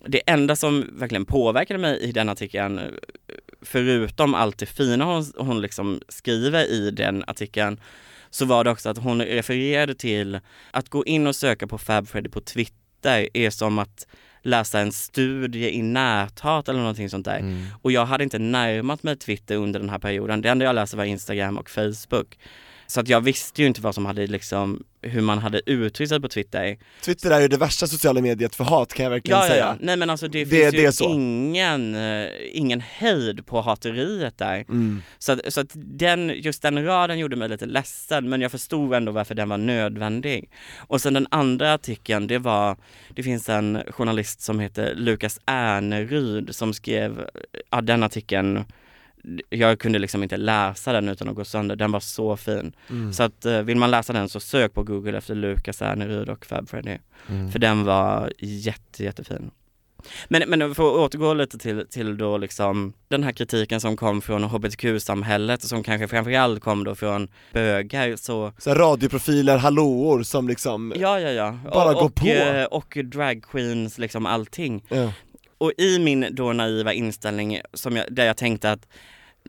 det 0.07 0.23
enda 0.27 0.57
som 0.57 0.91
verkligen 0.93 1.25
påverkade 1.25 1.79
mig 1.79 2.01
i 2.01 2.13
den 2.13 2.29
artikeln, 2.29 2.81
förutom 3.63 4.35
allt 4.35 4.59
det 4.59 4.67
fina 4.67 5.05
hon, 5.05 5.33
hon 5.37 5.61
liksom 5.61 6.01
skriver 6.09 6.65
i 6.65 6.91
den 6.91 7.25
artikeln, 7.27 7.81
så 8.31 8.45
var 8.45 8.65
det 8.65 8.71
också 8.71 8.89
att 8.89 8.99
hon 8.99 9.23
refererade 9.23 9.95
till 9.95 10.41
att 10.71 10.89
gå 10.89 11.05
in 11.05 11.27
och 11.27 11.37
söka 11.37 11.67
på 11.67 11.79
Fab 11.79 12.09
Freddy 12.09 12.29
på 12.29 12.41
Twitter 12.41 13.29
är 13.35 13.51
som 13.51 13.79
att 13.79 14.07
läsa 14.43 14.81
en 14.81 14.93
studie 14.93 15.71
i 15.71 15.83
näthat 15.83 16.69
eller 16.69 16.81
någonting 16.81 17.11
sånt 17.11 17.25
där. 17.25 17.39
Mm. 17.39 17.67
Och 17.83 17.93
jag 17.93 18.07
hade 18.07 18.25
inte 18.25 18.39
närmat 18.39 19.03
mig 19.03 19.17
Twitter 19.17 19.57
under 19.57 19.81
den 19.81 19.91
här 19.91 19.99
perioden. 19.99 20.43
Det 20.43 20.49
enda 20.49 20.65
jag 20.65 20.75
läste 20.75 20.97
var 20.97 21.05
Instagram 21.05 21.59
och 21.59 21.71
Facebook. 21.71 22.39
Så 22.91 23.01
att 23.01 23.09
jag 23.09 23.21
visste 23.21 23.63
ju 23.63 23.69
inte 23.69 23.81
vad 23.81 23.95
som 23.95 24.07
hade 24.07 24.27
liksom, 24.27 24.83
hur 25.03 25.21
man 25.21 25.39
hade 25.39 25.61
uttryckt 25.67 26.09
sig 26.09 26.21
på 26.21 26.29
Twitter. 26.29 26.79
Twitter 27.05 27.31
är 27.31 27.41
ju 27.41 27.49
det 27.49 27.57
värsta 27.57 27.87
sociala 27.87 28.21
mediet 28.21 28.55
för 28.55 28.65
hat 28.65 28.95
kan 28.95 29.05
jag 29.05 29.11
verkligen 29.11 29.41
ja, 29.41 29.47
säga. 29.47 29.65
Ja, 29.65 29.77
nej 29.81 29.97
men 29.97 30.11
alltså 30.11 30.29
det, 30.29 30.45
det 30.45 30.71
finns 30.71 31.01
ju 31.01 31.05
ingen, 31.05 31.95
uh, 31.95 32.29
ingen 32.53 32.81
hejd 32.81 33.47
på 33.47 33.61
hateriet 33.61 34.39
där. 34.39 34.57
Mm. 34.57 35.03
Så, 35.19 35.33
att, 35.33 35.41
så 35.53 35.61
att 35.61 35.71
den, 35.75 36.33
just 36.37 36.63
den 36.63 36.85
raden 36.85 37.19
gjorde 37.19 37.37
mig 37.37 37.49
lite 37.49 37.67
ledsen 37.67 38.29
men 38.29 38.41
jag 38.41 38.51
förstod 38.51 38.95
ändå 38.95 39.13
varför 39.13 39.35
den 39.35 39.49
var 39.49 39.59
nödvändig. 39.59 40.51
Och 40.77 41.01
sen 41.01 41.15
den 41.15 41.27
andra 41.31 41.75
artikeln, 41.75 42.27
det 42.27 42.39
var, 42.39 42.77
det 43.15 43.23
finns 43.23 43.49
en 43.49 43.83
journalist 43.91 44.41
som 44.41 44.61
heter 44.61 44.95
Lukas 44.95 45.41
Erneryd 45.47 46.55
som 46.55 46.75
skrev, 46.75 47.29
ja 47.71 47.81
den 47.81 48.03
artikeln 48.03 48.65
jag 49.49 49.79
kunde 49.79 49.99
liksom 49.99 50.23
inte 50.23 50.37
läsa 50.37 50.93
den 50.93 51.09
utan 51.09 51.29
att 51.29 51.35
gå 51.35 51.45
sönder, 51.45 51.77
den 51.77 51.93
var 51.93 52.01
så 52.01 52.37
fin. 52.37 52.73
Mm. 52.91 53.13
Så 53.13 53.23
att 53.23 53.47
eh, 53.47 53.63
vill 53.63 53.77
man 53.77 53.91
läsa 53.91 54.13
den 54.13 54.29
så 54.29 54.41
sök 54.41 54.75
på 54.75 54.83
google 54.83 55.19
efter 55.19 55.35
Lukas 55.35 55.83
Ernerud 55.83 56.29
och 56.29 56.47
Fab 56.47 56.69
Freddy. 56.69 56.99
Mm. 57.29 57.53
För 57.53 57.59
den 57.59 57.85
var 57.85 58.33
jätte, 58.39 59.05
jättefin. 59.05 59.51
Men, 60.29 60.43
men 60.47 60.75
för 60.75 60.89
att 60.89 61.15
återgå 61.15 61.35
lite 61.35 61.59
till, 61.59 61.87
till 61.91 62.17
då 62.17 62.39
liksom 62.39 62.93
den 63.09 63.23
här 63.23 63.33
kritiken 63.33 63.81
som 63.81 63.97
kom 63.97 64.23
från 64.23 64.45
hbtq-samhället 64.45 65.63
som 65.63 65.83
kanske 65.83 66.09
framförallt 66.09 66.63
kom 66.63 66.85
då 66.85 66.95
från 66.95 67.29
bögar 67.53 68.17
så 68.17 68.53
Så 68.59 68.75
radioprofiler, 68.75 69.59
hallåor 69.59 70.23
som 70.23 70.49
liksom 70.49 70.93
Ja 70.97 71.21
ja 71.21 71.31
ja, 71.31 71.59
bara 71.73 71.91
och, 71.91 72.01
går 72.01 72.09
på 72.09 72.27
eh, 72.27 72.65
och, 72.65 72.97
och 72.97 73.05
dragqueens 73.05 73.99
liksom 73.99 74.27
allting 74.27 74.85
ja 74.89 75.13
och 75.61 75.73
i 75.79 75.99
min 75.99 76.27
då 76.31 76.53
naiva 76.53 76.93
inställning, 76.93 77.61
som 77.73 77.97
jag, 77.97 78.07
där 78.11 78.27
jag 78.27 78.37
tänkte 78.37 78.73
att 78.73 78.89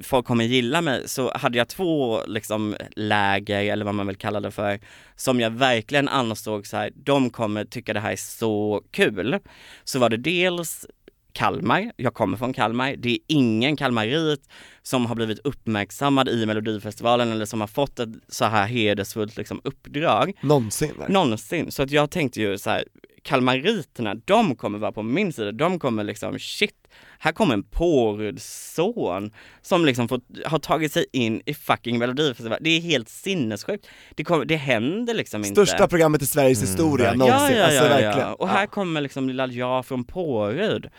folk 0.03 0.25
kommer 0.25 0.43
gilla 0.43 0.81
mig, 0.81 1.09
så 1.09 1.31
hade 1.35 1.57
jag 1.57 1.67
två 1.67 2.25
liksom 2.25 2.75
läger, 2.95 3.71
eller 3.73 3.85
vad 3.85 3.95
man 3.95 4.07
vill 4.07 4.15
kalla 4.15 4.39
det 4.39 4.51
för, 4.51 4.79
som 5.15 5.39
jag 5.39 5.49
verkligen 5.49 6.07
ansåg 6.07 6.67
så 6.67 6.77
här, 6.77 6.91
de 6.95 7.29
kommer 7.29 7.65
tycka 7.65 7.93
det 7.93 7.99
här 7.99 8.11
är 8.11 8.15
så 8.15 8.83
kul. 8.91 9.39
Så 9.83 9.99
var 9.99 10.09
det 10.09 10.17
dels 10.17 10.85
Kalmar, 11.33 11.91
jag 11.95 12.13
kommer 12.13 12.37
från 12.37 12.53
Kalmar, 12.53 12.95
det 12.97 13.09
är 13.09 13.17
ingen 13.27 13.77
kalmarit 13.77 14.49
som 14.81 15.05
har 15.05 15.15
blivit 15.15 15.39
uppmärksammad 15.39 16.29
i 16.29 16.45
Melodifestivalen 16.45 17.31
eller 17.31 17.45
som 17.45 17.61
har 17.61 17.67
fått 17.67 17.99
ett 17.99 18.09
så 18.27 18.45
här 18.45 18.67
hedersfullt 18.67 19.37
liksom 19.37 19.61
uppdrag. 19.63 20.33
Någonsin? 20.41 20.91
Någonsin, 21.09 21.71
så 21.71 21.83
att 21.83 21.91
jag 21.91 22.11
tänkte 22.11 22.41
ju 22.41 22.57
så 22.57 22.69
här, 22.69 22.83
kalmariterna, 23.23 24.15
de 24.15 24.55
kommer 24.55 24.79
vara 24.79 24.91
på 24.91 25.03
min 25.03 25.33
sida, 25.33 25.51
de 25.51 25.79
kommer 25.79 26.03
liksom 26.03 26.39
shit, 26.39 26.75
här 27.19 27.31
kommer 27.31 27.53
en 27.53 27.63
pårudd 27.63 28.41
son 28.41 29.31
som 29.61 29.85
liksom 29.85 30.07
får, 30.07 30.21
har 30.45 30.59
tagit 30.59 30.93
sig 30.93 31.05
in 31.11 31.41
i 31.45 31.53
fucking 31.53 31.97
Melodifestivalen. 31.97 32.63
Det 32.63 32.69
är 32.69 32.81
helt 32.81 33.09
sinnessjukt. 33.09 33.87
Det, 34.15 34.23
kommer, 34.23 34.45
det 34.45 34.55
händer 34.55 35.13
liksom 35.13 35.45
inte. 35.45 35.65
Största 35.65 35.87
programmet 35.87 36.21
i 36.21 36.25
Sveriges 36.25 36.59
mm, 36.59 36.69
historia 36.69 37.13
någonsin, 37.13 37.57
ja, 37.57 37.57
ja, 37.57 37.65
alltså 37.65 37.83
ja, 37.83 37.89
verkligen. 37.89 38.27
Ja. 38.27 38.33
Och 38.33 38.49
här 38.49 38.65
kommer 38.65 39.01
liksom 39.01 39.27
lilla 39.27 39.47
jag 39.47 39.85
från 39.85 40.03
Påryd. 40.03 40.89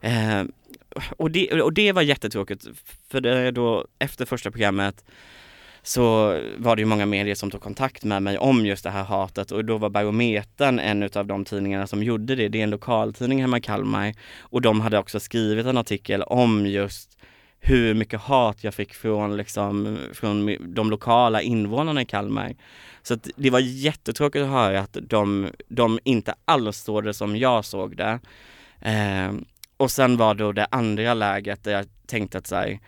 Eh, 0.00 0.44
och, 1.16 1.30
det, 1.30 1.62
och 1.62 1.72
det 1.72 1.92
var 1.92 2.02
jättetråkigt, 2.02 2.64
för 3.08 3.20
det 3.20 3.38
är 3.38 3.52
då 3.52 3.86
efter 3.98 4.24
första 4.24 4.50
programmet 4.50 5.04
så 5.88 6.38
var 6.56 6.76
det 6.76 6.82
ju 6.82 6.86
många 6.86 7.06
medier 7.06 7.34
som 7.34 7.50
tog 7.50 7.60
kontakt 7.60 8.04
med 8.04 8.22
mig 8.22 8.38
om 8.38 8.66
just 8.66 8.84
det 8.84 8.90
här 8.90 9.04
hatet 9.04 9.50
och 9.50 9.64
då 9.64 9.78
var 9.78 9.90
Barometern 9.90 10.78
en 10.78 11.02
utav 11.02 11.26
de 11.26 11.44
tidningarna 11.44 11.86
som 11.86 12.02
gjorde 12.02 12.34
det. 12.34 12.48
Det 12.48 12.58
är 12.58 12.62
en 12.62 12.70
lokaltidning 12.70 13.40
hemma 13.40 13.58
i 13.58 13.60
Kalmar 13.60 14.14
och 14.40 14.62
de 14.62 14.80
hade 14.80 14.98
också 14.98 15.20
skrivit 15.20 15.66
en 15.66 15.78
artikel 15.78 16.22
om 16.22 16.66
just 16.66 17.18
hur 17.60 17.94
mycket 17.94 18.20
hat 18.20 18.64
jag 18.64 18.74
fick 18.74 18.94
från, 18.94 19.36
liksom, 19.36 19.98
från 20.12 20.56
de 20.74 20.90
lokala 20.90 21.42
invånarna 21.42 22.02
i 22.02 22.04
Kalmar. 22.04 22.54
Så 23.02 23.16
det 23.36 23.50
var 23.50 23.60
jättetråkigt 23.60 24.42
att 24.42 24.50
höra 24.50 24.80
att 24.80 24.96
de, 25.02 25.48
de 25.68 25.98
inte 26.04 26.34
alls 26.44 26.76
såg 26.76 27.04
det 27.04 27.14
som 27.14 27.36
jag 27.36 27.64
såg 27.64 27.96
det. 27.96 28.20
Eh, 28.80 29.32
och 29.76 29.90
sen 29.90 30.16
var 30.16 30.34
då 30.34 30.52
det 30.52 30.66
andra 30.70 31.14
läget 31.14 31.64
där 31.64 31.72
jag 31.72 31.86
tänkte 32.06 32.38
att 32.38 32.46
så 32.46 32.56
här, 32.56 32.78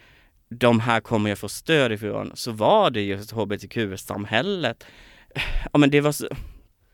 de 0.54 0.80
här 0.80 1.00
kommer 1.00 1.30
jag 1.30 1.38
få 1.38 1.48
stöd 1.48 1.92
ifrån, 1.92 2.30
så 2.34 2.52
var 2.52 2.90
det 2.90 3.00
just 3.02 3.30
hbtq-samhället 3.30 4.84
ja 5.72 5.78
men 5.78 5.90
det 5.90 6.00
var 6.00 6.12
så, 6.12 6.28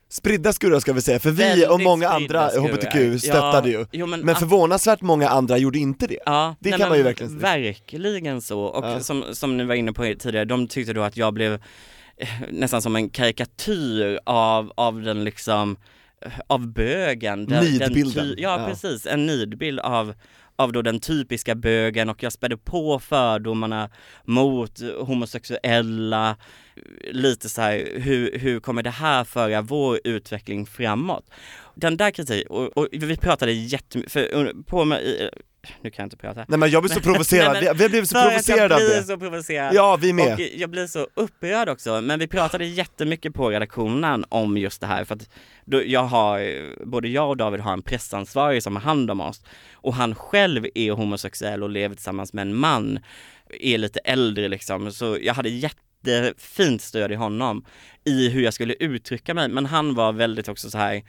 Spridda 0.09 0.53
skurar 0.53 0.81
ska 0.81 0.93
vi 0.93 1.01
säga, 1.01 1.19
för 1.19 1.31
vi 1.31 1.67
och 1.69 1.81
många 1.81 2.09
andra 2.09 2.49
skurar. 2.51 2.69
HBTQ 2.69 3.21
stöttade 3.23 3.71
Ja, 3.71 3.79
ju 3.79 3.87
jo, 3.93 4.07
men 4.07 4.21
Men 4.21 4.35
förvånansvärt 4.37 5.01
många 5.01 5.29
andra 5.29 5.59
gjorde 5.59 5.79
inte 5.79 6.07
det 6.07 6.19
Ja, 6.27 6.57
Det 6.61 6.71
nej, 6.71 6.79
kan 6.79 6.89
man 6.89 6.99
ju 6.99 7.05
verkligen 7.05 7.31
säga. 7.41 7.43
Verkligen 7.43 8.41
så, 8.41 8.61
och 8.61 8.85
Ja. 8.85 9.01
som, 9.01 9.25
som 9.33 9.57
ni 9.57 9.65
var 9.65 9.75
inne 9.75 9.93
på 9.93 10.15
tidigare, 10.19 10.45
de 10.45 10.69
tyckte 10.69 10.93
då 10.93 11.03
att 11.03 11.17
jag 11.17 11.35
blev 11.35 11.53
eh, 12.17 12.29
nästan 12.51 12.83
som 12.83 12.97
en 12.97 13.09
karikatyr 13.11 14.19
av, 14.27 14.73
av 14.77 15.03
den 15.03 15.25
liksom, 15.25 15.77
eh, 16.23 16.33
av 16.47 16.67
bögen. 16.73 17.47
Den, 17.47 17.65
Nidbilden. 17.65 18.27
Den 18.29 18.35
ja, 18.39 18.61
Ja. 18.61 18.67
precis, 18.69 19.07
en 19.07 19.27
nidbild 19.27 19.81
av 19.81 20.15
av 20.57 20.73
då 20.73 20.83
den 20.83 21.01
typiska 21.01 21.55
bögen 21.55 22.09
och 22.09 22.23
jag 22.23 22.33
spädde 22.33 22.57
på 22.57 22.99
fördomarna 22.99 23.91
mot 24.25 24.81
homosexuella, 25.01 26.37
lite 27.11 27.49
så 27.49 27.61
här, 27.61 28.01
hur, 28.01 28.39
hur 28.39 28.61
kommer 28.61 28.83
det 28.83 28.91
här 28.91 29.25
föra 29.25 29.63
vår 29.63 30.01
utveckling 30.05 30.67
framåt? 30.67 31.31
Den 31.75 31.97
där 31.97 32.11
kritiken, 32.11 32.47
och, 32.49 32.77
och 32.77 32.89
vi 32.91 33.17
pratade 33.17 33.53
jättemycket, 33.53 34.13
för 34.13 34.63
på 34.63 34.85
nu 35.83 35.91
kan 35.91 36.03
jag 36.03 36.07
inte 36.07 36.17
prata. 36.17 36.45
Nej 36.49 36.59
men 36.59 36.71
jag 36.71 36.83
blir 36.83 36.95
så 36.95 37.01
provocerad, 37.01 37.53
Nej, 37.53 37.64
men 37.64 37.77
vi, 37.77 37.83
har 37.83 37.89
blivit 37.89 38.09
så 38.09 38.23
provocerade 38.23 38.75
av 38.75 38.81
jag 38.81 38.89
blir 38.89 38.97
det. 38.97 39.03
så 39.03 39.19
provocerad. 39.19 39.75
Ja, 39.75 39.97
vi 39.97 40.12
med. 40.12 40.35
Och 40.35 40.41
jag 40.41 40.71
blir 40.71 40.87
så 40.87 41.09
upprörd 41.14 41.69
också, 41.69 42.01
men 42.01 42.19
vi 42.19 42.27
pratade 42.27 42.64
jättemycket 42.64 43.35
på 43.35 43.51
redaktionen 43.51 44.25
om 44.29 44.57
just 44.57 44.81
det 44.81 44.87
här 44.87 45.05
för 45.05 45.14
att 45.14 45.29
då, 45.64 45.83
jag 45.85 46.05
har, 46.05 46.41
både 46.87 47.09
jag 47.09 47.29
och 47.29 47.37
David 47.37 47.61
har 47.61 47.73
en 47.73 47.83
pressansvarig 47.83 48.62
som 48.62 48.77
har 48.77 48.83
hand 48.83 49.11
om 49.11 49.21
oss. 49.21 49.43
Och 49.73 49.95
han 49.95 50.14
själv 50.14 50.67
är 50.75 50.93
homosexuell 50.93 51.62
och 51.62 51.71
lever 51.71 51.95
tillsammans 51.95 52.33
med 52.33 52.43
en 52.43 52.55
man, 52.55 52.99
är 53.61 53.79
lite 53.79 53.99
äldre 53.99 54.49
liksom, 54.49 54.93
så 54.93 55.19
jag 55.21 55.35
hade 55.35 55.49
jättefint 55.49 56.83
stöd 56.83 57.12
i 57.12 57.14
honom 57.14 57.64
i 58.05 58.29
hur 58.29 58.43
jag 58.43 58.55
skulle 58.55 58.75
uttrycka 58.75 59.35
mig, 59.35 59.49
men 59.49 59.67
han 59.67 59.95
var 59.95 60.12
väldigt 60.12 60.49
också 60.49 60.71
så 60.71 60.79
här 60.79 61.03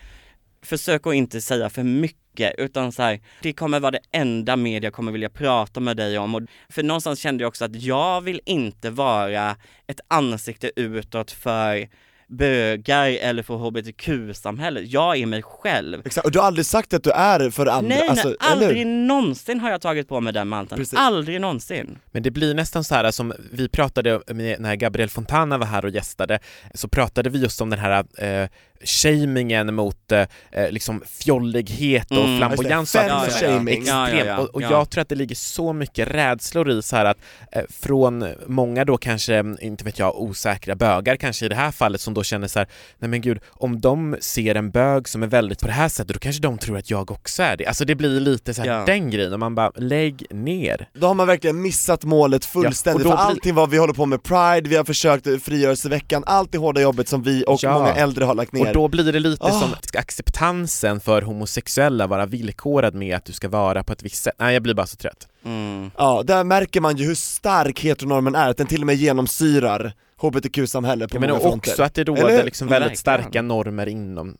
försök 0.62 1.08
att 1.08 1.14
inte 1.14 1.42
säga 1.42 1.70
för 1.70 1.84
mycket 1.84 2.27
utan 2.58 2.92
så 2.92 3.04
här, 3.04 3.20
det 3.42 3.54
kommer 3.54 3.80
vara 3.80 3.92
det 3.92 4.00
enda 4.12 4.56
media 4.56 4.92
kommer 4.92 5.12
vilja 5.12 5.30
prata 5.30 5.80
med 5.80 5.98
dig 5.98 6.18
om. 6.18 6.36
Och, 6.36 6.42
för 6.70 6.84
någonstans 6.84 7.20
kände 7.20 7.44
jag 7.44 7.48
också 7.48 7.66
att 7.66 7.82
jag 7.82 8.22
vill 8.22 8.42
inte 8.46 8.90
vara 8.90 9.56
ett 9.88 10.00
ansikte 10.08 10.72
utåt 10.76 11.32
för 11.32 11.88
bögar 12.30 13.08
eller 13.10 13.44
för 13.44 13.54
hbtq-samhället. 13.56 14.84
Jag 14.88 15.18
är 15.18 15.26
mig 15.26 15.42
själv. 15.42 16.02
Exakt, 16.06 16.26
och 16.26 16.32
du 16.32 16.40
har 16.40 16.46
aldrig 16.46 16.66
sagt 16.66 16.94
att 16.94 17.04
du 17.04 17.12
är 17.12 17.50
för 17.50 17.66
andra, 17.66 17.96
Nej, 17.96 18.08
alltså, 18.08 18.28
nej, 18.28 18.38
eller 18.52 18.62
hur? 18.62 18.68
aldrig 18.68 18.88
någonsin 18.88 19.60
har 19.60 19.70
jag 19.72 19.82
tagit 19.82 20.08
på 20.10 20.22
mig 20.22 20.34
den 20.34 20.48
manteln. 20.48 20.80
Precis. 20.80 21.00
Aldrig 21.00 21.42
någonsin. 21.42 21.98
Men 22.12 22.24
det 22.24 22.32
blir 22.32 22.54
nästan 22.54 22.84
så 22.84 22.96
här 22.96 23.12
som 23.12 23.34
vi 23.52 23.70
pratade 23.70 24.22
med 24.28 24.60
när 24.62 24.76
Gabriel 24.76 25.10
Fontana 25.10 25.58
var 25.58 25.66
här 25.66 25.86
och 25.86 25.92
gästade, 25.92 26.40
så 26.74 26.88
pratade 26.88 27.30
vi 27.30 27.40
just 27.40 27.62
om 27.62 27.70
den 27.70 27.80
här 27.80 28.06
eh, 28.18 28.50
shamingen 28.84 29.74
mot 29.76 30.12
eh, 30.12 30.26
liksom 30.70 31.04
fjollighet 31.08 32.12
och 32.12 32.18
Mm. 32.18 32.38
flamboyans 32.38 32.96
och 32.96 33.02
shaming. 33.02 33.78
Extremt. 33.78 33.88
Ja, 33.88 34.10
ja, 34.10 34.26
ja, 34.26 34.38
och, 34.38 34.50
och 34.56 34.62
ja. 34.62 34.72
jag 34.72 34.90
tror 34.90 35.02
att 35.02 35.10
det 35.10 35.16
ligger 35.16 35.36
så 35.36 35.74
mycket 35.74 36.08
rädslor 36.08 36.72
i 36.72 36.82
så 36.82 36.96
här 36.96 37.06
att 37.06 37.18
eh, 37.52 37.62
från 37.70 38.26
många 38.48 38.86
då 38.86 38.98
kanske, 38.98 39.56
inte 39.62 39.84
vet 39.84 40.00
jag, 40.00 40.22
osäkra 40.22 40.76
bögar 40.76 41.16
kanske 41.16 41.46
i 41.46 41.50
det 41.50 41.56
här 41.56 41.72
fallet 41.72 42.02
som 42.02 42.14
då 42.18 42.24
känner 42.24 42.48
så 42.48 42.60
här, 42.60 42.68
nej 43.00 43.10
men 43.10 43.22
gud, 43.22 43.40
om 43.50 43.80
de 43.82 44.16
ser 44.20 44.56
en 44.56 44.72
bög 44.72 45.08
som 45.10 45.24
är 45.24 45.28
väldigt 45.28 45.60
på 45.60 45.68
det 45.68 45.74
här 45.74 45.90
sättet, 45.90 46.14
då 46.14 46.20
kanske 46.20 46.42
de 46.42 46.58
tror 46.58 46.78
att 46.78 46.90
jag 46.90 47.12
också 47.12 47.44
är 47.44 47.58
det. 47.58 47.66
Alltså 47.66 47.86
det 47.86 47.96
blir 47.96 48.20
lite 48.20 48.54
så 48.54 48.62
här 48.62 48.68
Ja. 48.70 48.84
den 48.86 49.10
grejen 49.10 49.34
och 49.34 49.40
man 49.40 49.56
bara, 49.56 49.72
lägg 49.76 50.26
ner. 50.30 50.90
Då 50.94 51.08
har 51.08 51.14
man 51.14 51.28
verkligen 51.28 51.62
missat 51.62 52.04
målet 52.04 52.46
fullständigt, 52.46 53.06
Ja, 53.06 53.12
för 53.12 53.18
blir- 53.18 53.26
allting 53.26 53.56
vad 53.56 53.70
vi 53.70 53.78
håller 53.78 53.94
på 53.94 54.06
med 54.06 54.24
Pride, 54.24 54.70
vi 54.70 54.76
har 54.76 54.84
försökt 54.84 55.44
frigörelseveckan, 55.44 56.24
allt 56.26 56.52
det 56.52 56.58
hårda 56.58 56.82
jobbet 56.82 57.08
som 57.08 57.24
vi 57.24 57.44
och 57.48 57.60
Ja. 57.64 57.74
många 57.74 57.94
äldre 57.94 58.26
har 58.26 58.36
lagt 58.36 58.52
ner 58.54 58.68
Och 58.68 58.74
då 58.74 58.88
blir 58.88 59.12
det 59.14 59.20
lite 59.20 59.44
Ah. 59.46 59.60
som 59.60 59.70
ska 59.82 60.00
acceptansen 60.00 61.00
för 61.00 61.22
homosexuella 61.22 62.08
vara 62.08 62.26
villkorad 62.26 62.96
med 62.96 63.16
att 63.16 63.26
du 63.26 63.34
ska 63.34 63.50
vara 63.50 63.84
på 63.84 63.94
ett 63.94 64.04
visst 64.04 64.24
sätt. 64.24 64.34
Nej, 64.40 64.54
jag 64.54 64.64
blir 64.64 64.74
bara 64.74 64.88
så 64.88 64.96
trött. 64.98 65.28
Mm. 65.46 65.92
Ja, 65.98 66.24
där 66.26 66.44
märker 66.44 66.82
man 66.82 66.98
ju 66.98 67.06
hur 67.06 67.16
stark 67.16 67.80
heteronormen 67.84 68.36
är, 68.36 68.50
att 68.50 68.58
den 68.58 68.68
till 68.68 68.82
och 68.82 68.88
med 68.88 68.96
genomsyrar 68.96 69.94
HBTQ-samhället 70.18 71.10
på 71.10 71.16
Jag 71.16 71.22
menar 71.22 71.34
många 71.34 71.50
fronter 71.50 71.72
också 71.72 71.84
att 71.84 71.94
det 71.94 72.04
råder 72.04 72.44
liksom 72.44 72.68
Verkligen. 72.68 72.82
väldigt 72.84 73.00
starka 73.00 73.42
normer 73.42 73.88
inom 73.88 74.38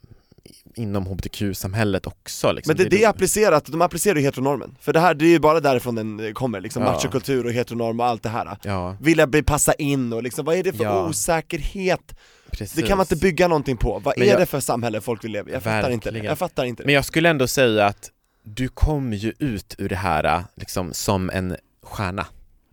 inom 0.74 1.06
hbtq-samhället 1.06 2.06
också 2.06 2.52
liksom. 2.52 2.70
Men 2.70 2.84
det, 2.84 2.96
det 2.96 3.04
är 3.04 3.08
applicerat, 3.08 3.66
de 3.66 3.82
applicerar 3.82 4.16
ju 4.16 4.22
heteronormen, 4.22 4.76
för 4.80 4.92
det 4.92 5.00
här, 5.00 5.14
det 5.14 5.24
är 5.24 5.28
ju 5.28 5.38
bara 5.38 5.60
därifrån 5.60 5.94
den 5.94 6.34
kommer 6.34 6.60
liksom, 6.60 6.82
Ja. 6.82 6.92
machokultur 6.92 7.46
och 7.46 7.52
heteronorm 7.52 8.00
och 8.00 8.06
allt 8.06 8.22
det 8.22 8.28
här 8.28 8.56
Ja, 8.62 8.96
Vilja 9.00 9.26
bli 9.26 9.42
passa 9.42 9.72
in 9.74 10.12
och 10.12 10.22
liksom, 10.22 10.44
vad 10.44 10.56
är 10.56 10.62
det 10.62 10.72
för 10.72 10.84
Ja. 10.84 11.08
osäkerhet? 11.08 12.14
precis. 12.50 12.72
Det 12.72 12.82
kan 12.82 12.96
man 12.98 13.04
inte 13.04 13.16
bygga 13.16 13.48
någonting 13.48 13.76
på, 13.76 14.00
vad 14.04 14.14
Men 14.18 14.26
är 14.26 14.30
jag- 14.32 14.40
det 14.40 14.46
för 14.46 14.60
samhälle 14.60 15.00
folk 15.00 15.24
vill 15.24 15.32
leva 15.32 15.50
i? 15.50 15.52
Jag 15.52 15.62
fattar 15.62 15.90
inte 15.90 16.08
det, 16.08 16.12
Verkligen. 16.12 16.24
jag 16.26 16.38
fattar 16.38 16.64
inte 16.64 16.82
det 16.82 16.86
Men 16.86 16.94
jag 16.94 17.04
skulle 17.04 17.28
ändå 17.28 17.46
säga 17.46 17.86
att 17.86 18.10
du 18.42 18.68
kom 18.68 19.12
ju 19.12 19.32
ut 19.38 19.74
ur 19.78 19.88
det 19.88 19.96
här 19.96 20.44
liksom 20.56 20.92
som 20.94 21.30
en 21.30 21.56
stjärna. 21.82 22.26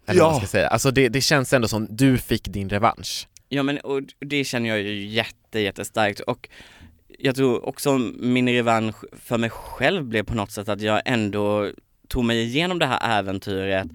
Eller 0.08 0.22
vad 0.22 0.28
Ja. 0.30 0.32
man 0.32 0.40
ska 0.42 0.48
säga. 0.48 0.68
Alltså 0.68 0.92
det, 0.92 1.10
det 1.10 1.22
känns 1.22 1.54
ändå 1.54 1.68
som 1.68 1.88
du 1.90 2.18
fick 2.18 2.48
din 2.48 2.70
revansch. 2.70 3.28
Ja 3.50 3.64
men 3.64 3.78
och 3.78 4.02
det 4.20 4.44
känner 4.44 4.70
jag 4.70 4.80
ju 4.82 5.06
jätte, 5.06 5.60
jättestarkt 5.60 6.20
och 6.20 6.50
jag 7.20 7.36
tror 7.36 7.66
också 7.66 7.98
min 8.20 8.50
revansch 8.50 8.96
för 9.12 9.38
mig 9.38 9.50
själv 9.50 10.04
blev 10.04 10.24
på 10.24 10.34
något 10.36 10.52
sätt 10.52 10.70
att 10.70 10.82
jag 10.82 11.02
ändå 11.06 11.72
tog 12.08 12.24
mig 12.24 12.42
igenom 12.44 12.80
det 12.80 12.86
här 12.86 13.20
äventyret 13.20 13.88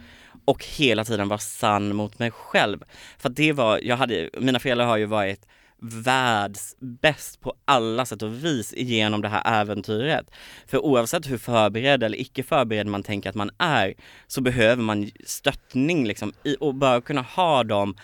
och 0.45 0.65
hela 0.65 1.05
tiden 1.05 1.29
var 1.29 1.39
sann 1.39 1.97
mot 1.97 2.19
mig 2.19 2.31
själv. 2.31 2.79
För 3.19 3.29
att 3.29 3.37
det 3.37 3.53
var, 3.53 3.81
jag 3.83 3.97
hade, 3.97 4.31
mina 4.41 4.59
föräldrar 4.59 4.87
har 4.87 4.97
ju 4.97 5.07
varit 5.07 5.47
världsbäst 5.83 7.41
på 7.41 7.55
alla 7.65 8.07
sätt 8.07 8.23
och 8.23 8.45
vis 8.45 8.73
igenom 8.75 9.23
det 9.23 9.29
här 9.29 9.61
äventyret. 9.61 10.31
För 10.67 10.79
oavsett 10.79 11.31
hur 11.31 11.39
förberedd 11.39 12.03
eller 12.03 12.21
icke 12.21 12.43
förberedd 12.43 12.87
man 12.87 13.03
tänker 13.03 13.31
att 13.31 13.37
man 13.37 13.51
är 13.59 13.95
så 14.27 14.41
behöver 14.41 14.83
man 14.83 15.11
stöttning 15.25 16.07
liksom 16.07 16.33
i, 16.45 16.57
och 16.61 16.75
bara 16.75 17.01
kunna 17.01 17.23
ha 17.23 17.65
dem 17.65 17.95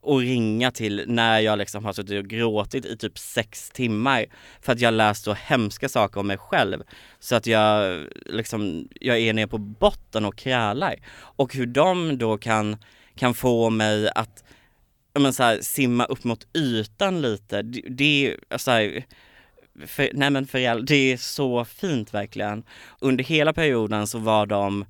och 0.00 0.20
ringa 0.20 0.70
till 0.70 1.04
när 1.06 1.40
jag 1.40 1.58
liksom 1.58 1.84
har 1.84 1.92
suttit 1.92 2.24
och 2.24 2.30
gråtit 2.30 2.86
i 2.86 2.96
typ 2.96 3.18
sex 3.18 3.70
timmar 3.70 4.26
för 4.60 4.72
att 4.72 4.80
jag 4.80 4.94
läst 4.94 5.24
så 5.24 5.32
hemska 5.32 5.88
saker 5.88 6.20
om 6.20 6.26
mig 6.26 6.38
själv 6.38 6.82
så 7.18 7.36
att 7.36 7.46
jag 7.46 8.00
liksom, 8.26 8.88
jag 9.00 9.18
är 9.18 9.32
nere 9.32 9.46
på 9.46 9.58
botten 9.58 10.24
och 10.24 10.36
krälar 10.36 10.96
och 11.18 11.54
hur 11.54 11.66
de 11.66 12.18
då 12.18 12.38
kan, 12.38 12.76
kan 13.14 13.34
få 13.34 13.70
mig 13.70 14.10
att 14.14 14.44
men 15.14 15.32
så 15.32 15.42
här, 15.42 15.60
simma 15.60 16.04
upp 16.04 16.24
mot 16.24 16.46
ytan 16.56 17.20
lite, 17.20 17.62
det, 17.62 17.82
det 17.88 18.26
är 18.26 18.30
så 18.30 18.54
alltså, 18.54 18.70
här, 18.70 19.04
för, 19.86 20.10
nej 20.14 20.30
men 20.30 20.46
föräldrar, 20.46 20.86
det 20.86 21.12
är 21.12 21.16
så 21.16 21.64
fint 21.64 22.14
verkligen. 22.14 22.64
Under 23.00 23.24
hela 23.24 23.52
perioden 23.52 24.06
så 24.06 24.18
var 24.18 24.46
de 24.46 24.84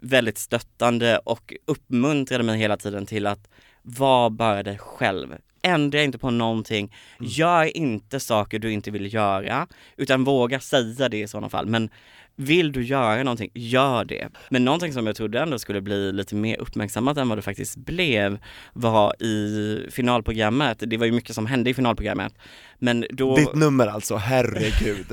väldigt 0.00 0.38
stöttande 0.38 1.18
och 1.18 1.54
uppmuntrade 1.64 2.44
mig 2.44 2.58
hela 2.58 2.76
tiden 2.76 3.06
till 3.06 3.26
att 3.26 3.48
vara 3.82 4.30
bara 4.30 4.62
dig 4.62 4.78
själv. 4.78 5.34
Ändra 5.66 6.02
inte 6.02 6.18
på 6.18 6.30
någonting, 6.30 6.94
gör 7.20 7.76
inte 7.76 8.20
saker 8.20 8.58
du 8.58 8.72
inte 8.72 8.90
vill 8.90 9.14
göra, 9.14 9.66
utan 9.96 10.24
våga 10.24 10.60
säga 10.60 11.08
det 11.08 11.20
i 11.20 11.28
sådana 11.28 11.48
fall. 11.48 11.66
Men 11.66 11.90
vill 12.36 12.72
du 12.72 12.84
göra 12.84 13.22
någonting, 13.22 13.50
gör 13.54 14.04
det. 14.04 14.28
Men 14.48 14.64
någonting 14.64 14.92
som 14.92 15.06
jag 15.06 15.16
trodde 15.16 15.40
ändå 15.40 15.58
skulle 15.58 15.80
bli 15.80 16.12
lite 16.12 16.34
mer 16.34 16.60
uppmärksammat 16.60 17.16
än 17.16 17.28
vad 17.28 17.38
det 17.38 17.42
faktiskt 17.42 17.76
blev 17.76 18.38
var 18.72 19.22
i 19.22 19.86
finalprogrammet, 19.90 20.82
det 20.86 20.96
var 20.96 21.06
ju 21.06 21.12
mycket 21.12 21.34
som 21.34 21.46
hände 21.46 21.70
i 21.70 21.74
finalprogrammet. 21.74 22.34
Men 22.78 23.06
då... 23.10 23.36
Ditt 23.36 23.54
nummer 23.54 23.86
alltså, 23.86 24.16
herregud 24.16 25.06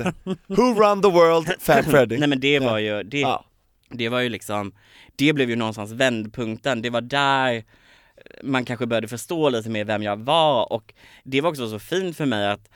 Who 0.46 0.74
run 0.74 1.02
the 1.02 1.08
world? 1.10 1.50
Fat 1.60 1.84
Freddy 1.90 2.18
Nej 2.18 2.28
men 2.28 2.40
det 2.40 2.58
var 2.58 2.78
ju, 2.78 3.02
det, 3.02 3.20
Ja. 3.20 3.44
det 3.90 4.08
var 4.08 4.20
ju 4.20 4.28
liksom, 4.28 4.72
det 5.16 5.32
blev 5.32 5.50
ju 5.50 5.56
någonstans 5.56 5.92
vändpunkten, 5.92 6.82
det 6.82 6.90
var 6.90 7.00
där 7.00 7.64
man 8.42 8.64
kanske 8.64 8.86
började 8.86 9.08
förstå 9.08 9.48
lite 9.48 9.70
mer 9.70 9.84
vem 9.84 10.02
jag 10.02 10.16
var 10.16 10.72
och 10.72 10.94
det 11.24 11.40
var 11.40 11.50
också 11.50 11.68
så 11.70 11.78
fint 11.78 12.16
för 12.16 12.26
mig 12.26 12.48
att 12.48 12.68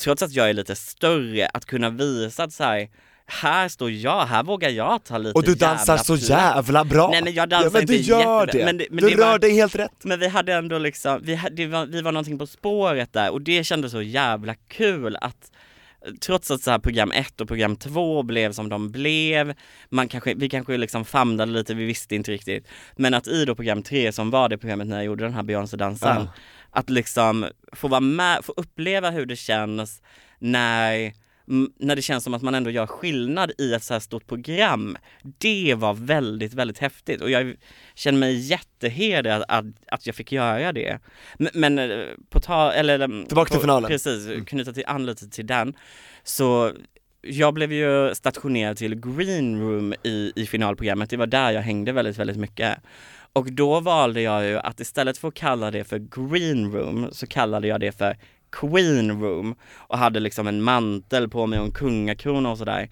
trots 0.00 0.22
att 0.22 0.32
jag 0.32 0.48
är 0.50 0.54
lite 0.54 0.76
större, 0.76 1.46
att 1.54 1.64
kunna 1.64 1.90
visa 1.90 2.42
att 2.44 2.52
så 2.52 2.64
här, 2.64 2.88
här 3.26 3.68
står 3.68 3.90
jag, 3.90 4.26
här 4.26 4.42
vågar 4.42 4.70
jag 4.70 5.04
ta 5.04 5.18
lite 5.18 5.38
Och 5.38 5.42
du 5.44 5.54
dansar 5.54 5.92
jävla 5.92 6.04
så 6.04 6.16
jävla 6.16 6.84
bra! 6.84 7.08
Nej, 7.10 7.22
men 7.22 7.34
jag 7.34 7.48
dansar 7.48 7.66
ja, 7.66 7.70
men 7.72 7.80
inte 7.82 7.92
du 7.92 7.98
gör 7.98 8.18
jättebra, 8.18 8.46
det! 8.46 8.64
men 8.64 8.78
det- 8.78 8.86
men 8.90 9.04
du 9.04 9.10
det 9.10 9.16
rör 9.22 9.30
var- 9.30 9.38
dig 9.38 9.54
helt 9.54 9.74
rätt! 9.74 10.04
Men 10.04 10.20
vi 10.20 10.28
hade 10.28 10.52
ändå 10.54 10.78
liksom, 10.78 11.20
vi, 11.22 11.34
hade, 11.34 11.66
var, 11.66 11.86
vi 11.86 12.02
var 12.02 12.12
någonting 12.12 12.38
på 12.38 12.46
spåret 12.46 13.12
där 13.12 13.30
och 13.30 13.40
det 13.42 13.64
kändes 13.64 13.92
så 13.92 14.02
jävla 14.02 14.54
kul 14.54 15.16
att 15.20 15.50
Trots 16.20 16.50
att 16.50 16.62
så 16.62 16.70
här 16.70 16.78
program 16.78 17.12
1 17.12 17.40
och 17.40 17.48
program 17.48 17.76
2 17.76 18.22
blev 18.22 18.52
som 18.52 18.68
de 18.68 18.90
blev, 18.90 19.54
man 19.88 20.08
kanske, 20.08 20.34
vi 20.34 20.48
kanske 20.48 20.76
liksom 20.76 21.04
famlade 21.04 21.52
lite, 21.52 21.74
vi 21.74 21.84
visste 21.84 22.14
inte 22.14 22.32
riktigt. 22.32 22.68
Men 22.96 23.14
att 23.14 23.28
i 23.28 23.44
då 23.44 23.54
program 23.54 23.82
3 23.82 24.12
som 24.12 24.30
var 24.30 24.48
det 24.48 24.58
programmet 24.58 24.86
när 24.86 24.96
jag 24.96 25.04
gjorde 25.04 25.24
den 25.24 25.34
här 25.34 25.42
Beyoncé-dansen, 25.42 26.16
Ja. 26.16 26.32
att 26.70 26.90
liksom 26.90 27.46
få 27.72 27.88
vara 27.88 28.00
med, 28.00 28.44
få 28.44 28.52
uppleva 28.56 29.10
hur 29.10 29.26
det 29.26 29.36
känns 29.36 30.02
när 30.38 31.12
när 31.78 31.96
det 31.96 32.02
känns 32.02 32.24
som 32.24 32.34
att 32.34 32.42
man 32.42 32.54
ändå 32.54 32.70
gör 32.70 32.86
skillnad 32.86 33.52
i 33.58 33.74
ett 33.74 33.82
så 33.82 33.94
här 33.94 34.00
stort 34.00 34.26
program. 34.26 34.96
Det 35.38 35.74
var 35.74 35.94
väldigt, 35.94 36.54
väldigt 36.54 36.78
häftigt 36.78 37.20
och 37.20 37.30
jag 37.30 37.54
känner 37.94 38.18
mig 38.18 38.36
jättehedrad 38.36 39.44
att, 39.48 39.64
att 39.86 40.06
jag 40.06 40.14
fick 40.14 40.32
göra 40.32 40.72
det. 40.72 40.98
Men, 41.38 41.50
men 41.54 41.78
eh, 41.78 42.06
på 42.30 42.40
ta, 42.40 42.72
eller 42.72 43.00
mm, 43.00 43.26
Tillbaka 43.26 43.50
till 43.50 43.60
finalen. 43.60 43.88
Precis, 43.88 44.44
knyta 44.46 44.72
till, 44.72 44.84
an 44.86 45.06
lite 45.06 45.28
till 45.30 45.46
den. 45.46 45.74
Så 46.22 46.72
jag 47.22 47.54
blev 47.54 47.72
ju 47.72 48.14
stationerad 48.14 48.76
till 48.76 48.94
green 48.94 49.60
room 49.60 49.94
i, 50.02 50.32
i 50.36 50.46
finalprogrammet, 50.46 51.10
det 51.10 51.16
var 51.16 51.26
där 51.26 51.50
jag 51.50 51.62
hängde 51.62 51.92
väldigt, 51.92 52.18
väldigt 52.18 52.36
mycket. 52.36 52.78
Och 53.32 53.52
då 53.52 53.80
valde 53.80 54.20
jag 54.20 54.46
ju 54.46 54.58
att 54.58 54.80
istället 54.80 55.18
för 55.18 55.28
att 55.28 55.34
kalla 55.34 55.70
det 55.70 55.84
för 55.84 55.98
green 55.98 56.72
room 56.72 57.08
så 57.12 57.26
kallade 57.26 57.68
jag 57.68 57.80
det 57.80 57.92
för 57.92 58.16
queen 58.52 59.20
room 59.22 59.54
och 59.76 59.98
hade 59.98 60.20
liksom 60.20 60.46
en 60.46 60.62
mantel 60.62 61.28
på 61.28 61.46
mig 61.46 61.58
och 61.58 61.64
en 61.64 61.72
kungakrona 61.72 62.50
och 62.50 62.58
sådär. 62.58 62.88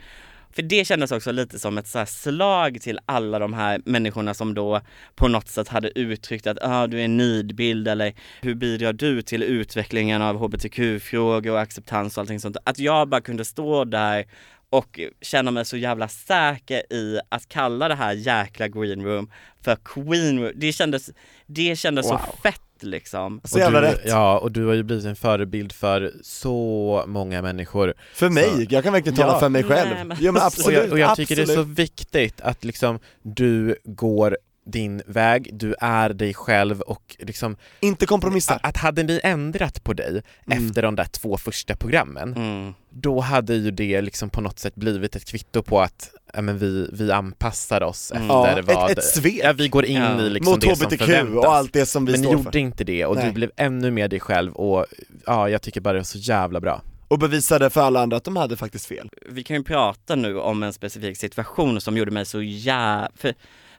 För 0.53 0.63
det 0.63 0.87
kändes 0.87 1.13
också 1.13 1.33
lite 1.33 1.59
som 1.59 1.79
ett 1.79 1.87
så 1.87 2.07
slag 2.07 2.79
till 2.81 2.99
alla 3.07 3.39
de 3.39 3.53
här 3.53 3.81
människorna 3.85 4.35
som 4.35 4.55
då 4.55 4.81
på 5.15 5.29
något 5.29 5.49
sätt 5.49 5.69
hade 5.69 5.99
uttryckt 5.99 6.47
att 6.47 6.59
ah, 6.63 6.87
du 6.87 7.01
är 7.01 7.05
en 7.05 7.17
nidbild 7.17 7.89
eller 7.89 8.15
hur 8.41 8.55
bidrar 8.55 8.93
du 8.93 9.23
till 9.23 9.43
utvecklingen 9.43 10.23
av 10.23 10.37
hbtq-frågor 10.37 11.53
och 11.53 11.61
acceptans 11.61 12.17
och 12.17 12.21
allting 12.21 12.41
sånt. 12.41 12.57
Att 12.65 12.79
jag 12.79 13.09
bara 13.09 13.21
kunde 13.21 13.45
stå 13.45 13.85
där 13.85 14.25
och 14.71 15.01
känna 15.21 15.51
mig 15.51 15.65
så 15.65 15.77
jävla 15.77 16.09
säker 16.09 16.93
i 16.93 17.21
att 17.29 17.49
kalla 17.49 17.89
det 17.89 17.95
här 17.95 18.13
jäkla 18.13 18.69
green 18.69 19.05
room 19.05 19.31
för 19.65 19.77
queen 19.77 20.39
room. 20.41 20.53
Det 20.57 20.73
kändes, 20.73 21.11
det 21.47 21.77
kändes 21.79 22.07
så 22.07 22.13
Wow. 22.13 22.37
fett 22.43 22.63
liksom. 22.83 23.41
Så 23.45 23.59
jävla 23.59 23.81
du, 23.81 23.87
rätt. 23.87 24.01
Ja, 24.05 24.39
och 24.39 24.53
du 24.53 24.67
har 24.67 24.75
ju 24.75 24.83
blivit 24.83 25.05
en 25.05 25.17
förebild 25.17 25.73
för 25.73 26.13
så 26.23 27.05
många 27.07 27.43
människor. 27.43 27.95
För 28.15 28.29
mig, 28.31 28.51
Så- 28.67 28.75
jag 28.75 28.85
kan 28.85 28.93
verkligen 28.93 29.17
tala 29.17 29.33
Ja. 29.33 29.41
för 29.41 29.49
mig 29.49 29.65
själv. 29.65 29.91
Nej, 29.95 30.05
men- 30.05 30.17
ja 30.21 30.33
men 30.33 30.41
och 30.43 30.47
absolut, 30.47 30.79
jag, 30.79 30.93
och 30.93 30.99
jag 30.99 31.17
tycker 31.17 31.37
det 31.37 31.43
är 31.43 31.47
så 31.47 31.53
absolut. 31.53 31.79
viktigt 31.79 32.41
att 32.41 32.65
liksom 32.65 32.99
du 33.23 33.77
går 33.85 34.39
din 34.71 35.03
väg, 35.07 35.51
du 35.53 35.75
är 35.81 36.09
dig 36.13 36.35
själv 36.35 36.81
och 36.81 37.17
liksom 37.19 37.57
Inte 37.81 38.07
kompromissa. 38.07 38.55
att, 38.55 38.67
att 38.67 38.77
hade 38.77 39.03
ni 39.03 39.21
ändrat 39.23 39.85
på 39.85 39.93
dig 39.93 40.23
Mm. 40.47 40.67
efter 40.69 40.83
de 40.83 40.97
där 40.97 41.05
två 41.05 41.37
första 41.37 41.77
programmen, 41.77 42.33
Mm. 42.37 42.75
då 42.91 43.21
hade 43.21 43.55
ju 43.55 43.71
det 43.71 44.01
liksom 44.03 44.31
på 44.31 44.41
något 44.41 44.59
sätt 44.59 44.75
blivit 44.75 45.17
ett 45.17 45.25
kvitto 45.25 45.63
på 45.63 45.81
att 45.81 46.11
ja, 46.35 46.43
men 46.43 46.59
vi, 46.59 46.89
vi 46.93 47.13
anpassar 47.13 47.83
oss 47.83 48.13
Mm. 48.13 48.23
efter 48.31 48.57
Ja, 48.57 48.63
vad... 48.81 48.91
ett, 48.91 48.99
ett 48.99 49.05
svek 49.05 49.41
ja, 49.45 49.53
vi 49.53 49.69
går 49.69 49.85
in 49.85 49.97
Ja. 49.97 50.21
i 50.23 50.31
liksom 50.31 50.53
mot 50.53 50.61
det 50.61 50.77
som 50.77 50.87
HBTQ 50.87 50.99
förväntas. 51.05 51.37
och 51.47 51.55
allt 51.55 51.73
det 51.73 51.87
som 51.87 52.07
vi 52.07 52.13
men 52.13 52.21
ni 52.21 52.31
gjorde 52.33 52.43
för. 52.53 52.57
inte 52.59 52.85
det 52.85 53.07
och 53.07 53.17
Nej. 53.17 53.27
du 53.27 53.33
blev 53.33 53.51
ännu 53.57 53.91
mer 53.91 54.09
dig 54.09 54.21
själv 54.21 54.53
och 54.53 54.87
ja, 55.27 55.49
jag 55.49 55.63
tycker 55.63 55.81
bara 55.81 55.93
det 55.93 55.99
var 56.01 56.05
så 56.05 56.19
jävla 56.19 56.61
bra. 56.61 56.83
Och 57.09 57.19
bevisade 57.19 57.71
för 57.71 57.81
alla 57.81 58.01
andra 58.01 58.17
att 58.17 58.25
de 58.25 58.37
hade 58.37 58.57
faktiskt 58.57 58.87
fel. 58.87 59.11
vi 59.29 59.43
kan 59.43 59.57
ju 59.57 59.63
prata 59.63 60.15
nu 60.15 60.39
om 60.39 60.63
en 60.63 60.73
specifik 60.73 61.17
situation 61.17 61.81
som 61.81 61.97
gjorde 61.97 62.11
mig 62.11 62.27
så 62.27 62.43
jävla... 62.43 63.09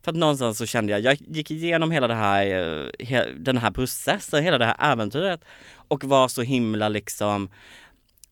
För, 0.02 0.12
att 0.12 0.18
någonstans 0.18 0.58
så 0.58 0.66
kände 0.66 0.92
jag, 0.92 1.02
jag 1.02 1.18
gick 1.28 1.52
igenom 1.52 1.92
hela 1.92 2.08
det 2.08 2.14
här, 2.14 2.46
eh, 3.00 3.22
den 3.38 3.58
här 3.58 3.72
processen, 3.72 4.44
hela 4.44 4.58
det 4.58 4.66
här 4.66 4.92
äventyret 4.92 5.42
och 5.76 6.04
var 6.04 6.28
så 6.28 6.42
himla 6.42 6.90
liksom 6.90 7.50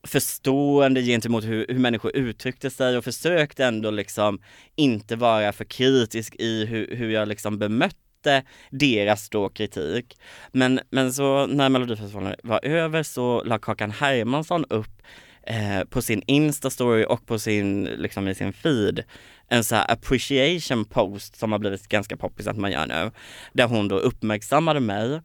förstående 0.03 1.01
gentemot 1.01 1.43
hur, 1.43 1.65
hur 1.69 1.79
människor 1.79 2.15
uttryckte 2.15 2.69
sig 2.69 2.97
och 2.97 3.03
försökte 3.03 3.65
ändå 3.65 3.91
liksom 3.91 4.41
inte 4.75 5.15
vara 5.15 5.53
för 5.53 5.65
kritisk 5.65 6.35
i 6.35 6.65
hur, 6.65 6.95
hur 6.95 7.09
jag 7.09 7.27
liksom 7.27 7.57
bemötte 7.57 8.43
deras 8.69 9.29
då 9.29 9.49
kritik. 9.49 10.17
Men, 10.51 10.79
men 10.89 11.13
så 11.13 11.45
när 11.45 11.69
Melodifestivalen 11.69 12.35
var 12.43 12.65
över 12.65 13.03
så 13.03 13.43
la 13.43 13.59
Kakan 13.59 13.91
Hermansson 13.91 14.65
upp 14.69 15.01
eh, 15.47 15.83
på 15.89 16.01
sin 16.01 16.21
Insta-story 16.21 17.05
och 17.05 17.25
på 17.25 17.39
sin, 17.39 17.83
liksom 17.83 18.27
i 18.27 18.35
sin 18.35 18.53
feed 18.53 19.03
en 19.47 19.63
så 19.63 19.75
här 19.75 19.91
appreciation 19.91 20.85
post 20.85 21.35
som 21.35 21.51
har 21.51 21.59
blivit 21.59 21.87
ganska 21.87 22.17
poppis 22.17 22.47
att 22.47 22.57
man 22.57 22.71
gör 22.71 22.85
nu. 22.85 23.11
Där 23.53 23.67
hon 23.67 23.87
då 23.87 23.97
uppmärksammade 23.97 24.79
mig. 24.79 25.21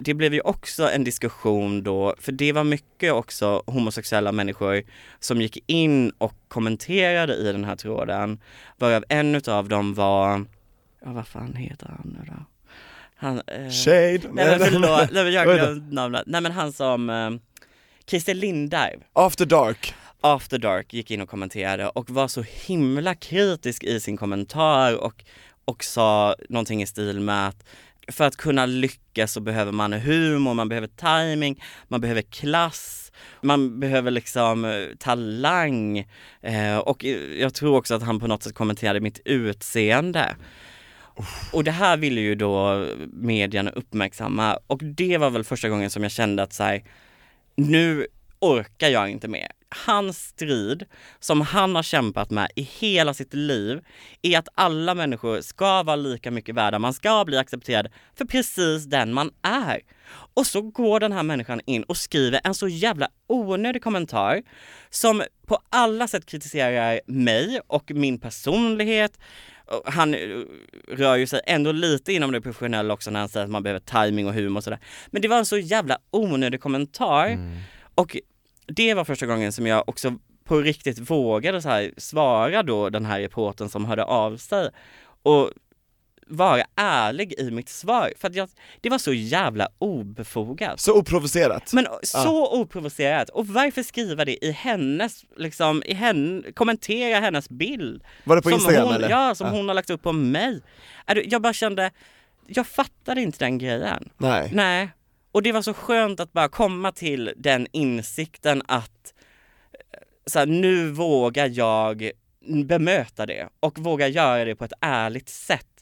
Det 0.00 0.14
blev 0.14 0.34
ju 0.34 0.40
också 0.40 0.90
en 0.90 1.04
diskussion 1.04 1.82
då, 1.82 2.14
för 2.18 2.32
det 2.32 2.52
var 2.52 2.64
mycket 2.64 3.12
också 3.12 3.62
homosexuella 3.66 4.32
människor 4.32 4.82
som 5.20 5.40
gick 5.40 5.64
in 5.66 6.10
och 6.18 6.34
kommenterade 6.48 7.34
i 7.34 7.52
den 7.52 7.64
här 7.64 7.76
tråden. 7.76 8.40
Varav 8.78 9.04
en 9.08 9.34
utav 9.34 9.68
dem 9.68 9.94
var, 9.94 10.44
ja 11.04 11.12
vad 11.12 11.26
fan 11.26 11.54
heter 11.54 11.86
han 11.86 12.16
nu 12.18 12.30
då? 12.32 12.44
Han, 13.16 13.42
eh, 13.46 13.70
Shade. 13.70 14.20
Nej 14.32 14.58
men 14.58 14.58
förlåt, 14.58 15.10
nej, 15.12 15.24
men 15.24 15.32
jag 15.32 15.44
glömde 15.44 15.94
namnet. 15.94 16.22
Nej 16.26 16.40
men 16.40 16.52
han 16.52 16.72
som, 16.72 17.10
eh, 17.10 17.30
Christer 18.06 18.34
Lindarw, 18.34 19.00
After 19.12 19.46
dark. 19.46 19.94
After 20.20 20.58
Dark 20.58 20.94
gick 20.94 21.10
in 21.10 21.20
och 21.20 21.28
kommenterade 21.28 21.88
och 21.88 22.10
var 22.10 22.28
så 22.28 22.42
himla 22.66 23.14
kritisk 23.14 23.84
i 23.84 24.00
sin 24.00 24.16
kommentar 24.16 24.94
och, 24.94 25.24
och 25.64 25.84
sa 25.84 26.34
någonting 26.48 26.82
i 26.82 26.86
stil 26.86 27.20
med 27.20 27.48
att 27.48 27.64
för 28.08 28.24
att 28.24 28.36
kunna 28.36 28.66
lyckas 28.66 29.32
så 29.32 29.40
behöver 29.40 29.72
man 29.72 29.92
humor, 29.92 30.54
man 30.54 30.68
behöver 30.68 30.88
timing, 30.88 31.62
man 31.88 32.00
behöver 32.00 32.22
klass, 32.22 33.12
man 33.40 33.80
behöver 33.80 34.10
liksom 34.10 34.64
eh, 34.64 34.96
talang 34.98 35.98
eh, 36.42 36.78
och 36.78 37.04
jag 37.38 37.54
tror 37.54 37.76
också 37.76 37.94
att 37.94 38.02
han 38.02 38.20
på 38.20 38.26
något 38.26 38.42
sätt 38.42 38.54
kommenterade 38.54 39.00
mitt 39.00 39.20
utseende. 39.24 40.36
Och 41.52 41.64
det 41.64 41.70
här 41.70 41.96
ville 41.96 42.20
ju 42.20 42.34
då 42.34 42.86
medierna 43.12 43.70
uppmärksamma 43.70 44.58
och 44.66 44.80
det 44.84 45.18
var 45.18 45.30
väl 45.30 45.44
första 45.44 45.68
gången 45.68 45.90
som 45.90 46.02
jag 46.02 46.12
kände 46.12 46.42
att 46.42 46.52
så 46.52 46.62
här, 46.62 46.82
nu 47.54 48.06
orkar 48.40 48.88
jag 48.88 49.10
inte 49.10 49.28
mer. 49.28 49.48
Hans 49.86 50.18
strid, 50.18 50.84
som 51.20 51.40
han 51.40 51.74
har 51.74 51.82
kämpat 51.82 52.30
med 52.30 52.50
i 52.56 52.62
hela 52.62 53.14
sitt 53.14 53.34
liv, 53.34 53.80
är 54.22 54.38
att 54.38 54.48
alla 54.54 54.94
människor 54.94 55.40
ska 55.40 55.82
vara 55.82 55.96
lika 55.96 56.30
mycket 56.30 56.54
värda, 56.54 56.78
man 56.78 56.94
ska 56.94 57.24
bli 57.24 57.36
accepterad 57.36 57.88
för 58.18 58.24
precis 58.24 58.84
den 58.84 59.12
man 59.12 59.30
är. 59.42 59.80
Och 60.34 60.46
så 60.46 60.62
går 60.62 61.00
den 61.00 61.12
här 61.12 61.22
människan 61.22 61.60
in 61.66 61.82
och 61.82 61.96
skriver 61.96 62.40
en 62.44 62.54
så 62.54 62.68
jävla 62.68 63.08
onödig 63.26 63.82
kommentar 63.82 64.42
som 64.90 65.22
på 65.46 65.58
alla 65.70 66.08
sätt 66.08 66.26
kritiserar 66.26 67.00
mig 67.06 67.60
och 67.66 67.90
min 67.90 68.18
personlighet. 68.20 69.18
Han 69.84 70.14
eh, 70.14 70.20
rör 70.88 71.16
ju 71.16 71.26
sig 71.26 71.40
ändå 71.46 71.72
lite 71.72 72.12
inom 72.12 72.32
det 72.32 72.40
professionella 72.40 72.94
också 72.94 73.10
när 73.10 73.20
han 73.20 73.28
säger 73.28 73.44
att 73.44 73.50
man 73.50 73.62
behöver 73.62 73.80
timing 73.80 74.26
och 74.26 74.34
humor 74.34 74.56
och 74.56 74.64
sådär. 74.64 74.78
Men 75.06 75.22
det 75.22 75.28
var 75.28 75.38
en 75.38 75.46
så 75.46 75.58
jävla 75.58 75.98
onödig 76.10 76.60
kommentar. 76.60 77.38
Och 77.94 78.16
det 78.66 78.94
var 78.94 79.04
första 79.04 79.26
gången 79.26 79.52
som 79.52 79.66
jag 79.66 79.88
också 79.88 80.18
på 80.44 80.60
riktigt 80.60 81.10
vågade 81.10 81.62
så 81.62 81.68
här 81.68 81.92
svara 81.96 82.62
då 82.62 82.90
den 82.90 83.04
här 83.04 83.20
reporten 83.20 83.68
som 83.68 83.84
hörde 83.84 84.04
av 84.04 84.36
sig 84.36 84.70
och 85.22 85.50
vara 86.26 86.64
ärlig 86.76 87.34
i 87.38 87.50
mitt 87.50 87.68
svar. 87.68 88.12
För 88.18 88.28
att 88.28 88.34
jag, 88.34 88.48
det 88.80 88.90
var 88.90 88.98
så 88.98 89.12
jävla 89.12 89.68
obefogat. 89.78 90.80
Så 90.80 90.98
oprovocerat. 90.98 91.72
Men 91.72 91.86
så 92.02 92.60
oprovocerat. 92.60 93.28
Och 93.28 93.46
varför 93.46 93.82
skriva 93.82 94.24
det 94.24 94.44
i 94.44 94.50
hennes, 94.50 95.24
liksom, 95.36 95.82
i 95.86 95.94
henne, 95.94 96.52
kommentera 96.52 97.20
hennes 97.20 97.48
bild? 97.48 98.04
Var 98.24 98.36
det 98.36 98.42
på 98.42 98.48
som 98.48 98.58
Instagram 98.58 98.86
hon, 98.86 98.94
eller? 98.94 99.10
Ja, 99.10 99.34
som 99.34 99.50
hon 99.50 99.68
har 99.68 99.74
lagt 99.74 99.90
upp 99.90 100.02
på 100.02 100.12
mig. 100.12 100.62
Jag 101.24 101.42
bara 101.42 101.52
kände, 101.52 101.90
jag 102.46 102.66
fattade 102.66 103.20
inte 103.20 103.38
den 103.38 103.58
grejen. 103.58 104.10
Nej. 104.18 104.50
Nej. 104.52 104.88
Och 105.32 105.42
det 105.42 105.52
var 105.52 105.62
så 105.62 105.74
skönt 105.74 106.20
att 106.20 106.32
bara 106.32 106.48
komma 106.48 106.92
till 106.92 107.32
den 107.36 107.66
insikten 107.72 108.62
att 108.66 109.14
eh, 109.72 109.98
så 110.26 110.38
här, 110.38 110.46
nu 110.46 110.90
vågar 110.90 111.50
jag 111.52 112.10
bemöta 112.64 113.26
det 113.26 113.48
och 113.60 113.78
våga 113.78 114.08
göra 114.08 114.44
det 114.44 114.56
på 114.56 114.64
ett 114.64 114.72
ärligt 114.80 115.28
sätt 115.28 115.73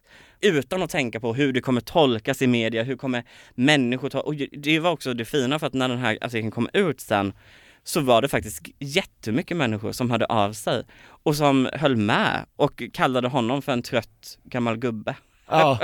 utan 0.43 0.83
att 0.83 0.91
tänka 0.91 1.21
på 1.21 1.35
hur 1.35 1.53
det 1.53 1.61
kommer 1.61 1.81
tolkas 1.81 2.43
i 2.43 2.47
media, 2.47 2.83
hur 2.83 2.97
kommer 2.97 3.25
människor 3.55 4.11
ta... 4.11 4.21
Och 4.21 4.35
det 4.53 4.81
var 4.81 4.91
också 4.91 5.15
det 5.15 5.25
fina 5.25 5.59
för 5.59 5.67
att 5.67 5.75
när 5.75 5.89
den 5.89 5.99
här 5.99 6.19
artikeln 6.21 6.51
kom 6.51 6.69
ut 6.73 7.01
sen 7.01 7.33
så 7.85 8.01
var 8.01 8.23
det 8.23 8.29
faktiskt 8.29 8.63
jättemycket 8.79 9.57
människor 9.57 9.93
som 9.93 10.11
hörde 10.11 10.27
av 10.27 10.53
sig 10.53 10.85
och 11.03 11.37
som 11.37 11.69
höll 11.73 11.97
med 11.97 12.47
och 12.57 12.83
kallade 12.93 13.29
honom 13.29 13.63
för 13.63 13.73
en 13.73 13.83
trött 13.83 14.39
gammal 14.45 14.77
gubbe. 14.77 15.17
Ja. 15.49 15.79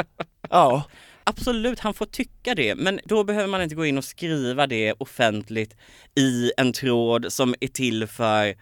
Ja. 0.51 0.85
Absolut, 1.25 1.81
han 1.81 1.95
får 1.95 2.07
tycka 2.07 2.55
det, 2.55 2.75
men 2.75 3.01
då 3.05 3.25
behöver 3.25 3.49
man 3.49 3.63
inte 3.63 3.75
gå 3.75 3.87
in 3.87 3.99
och 3.99 4.05
skriva 4.05 4.67
det 4.67 4.93
offentligt 4.93 5.77
i 6.15 6.53
en 6.57 6.73
tråd 6.73 7.33
som 7.33 7.55
är 7.61 7.69
till 7.69 8.07
för 8.07 8.55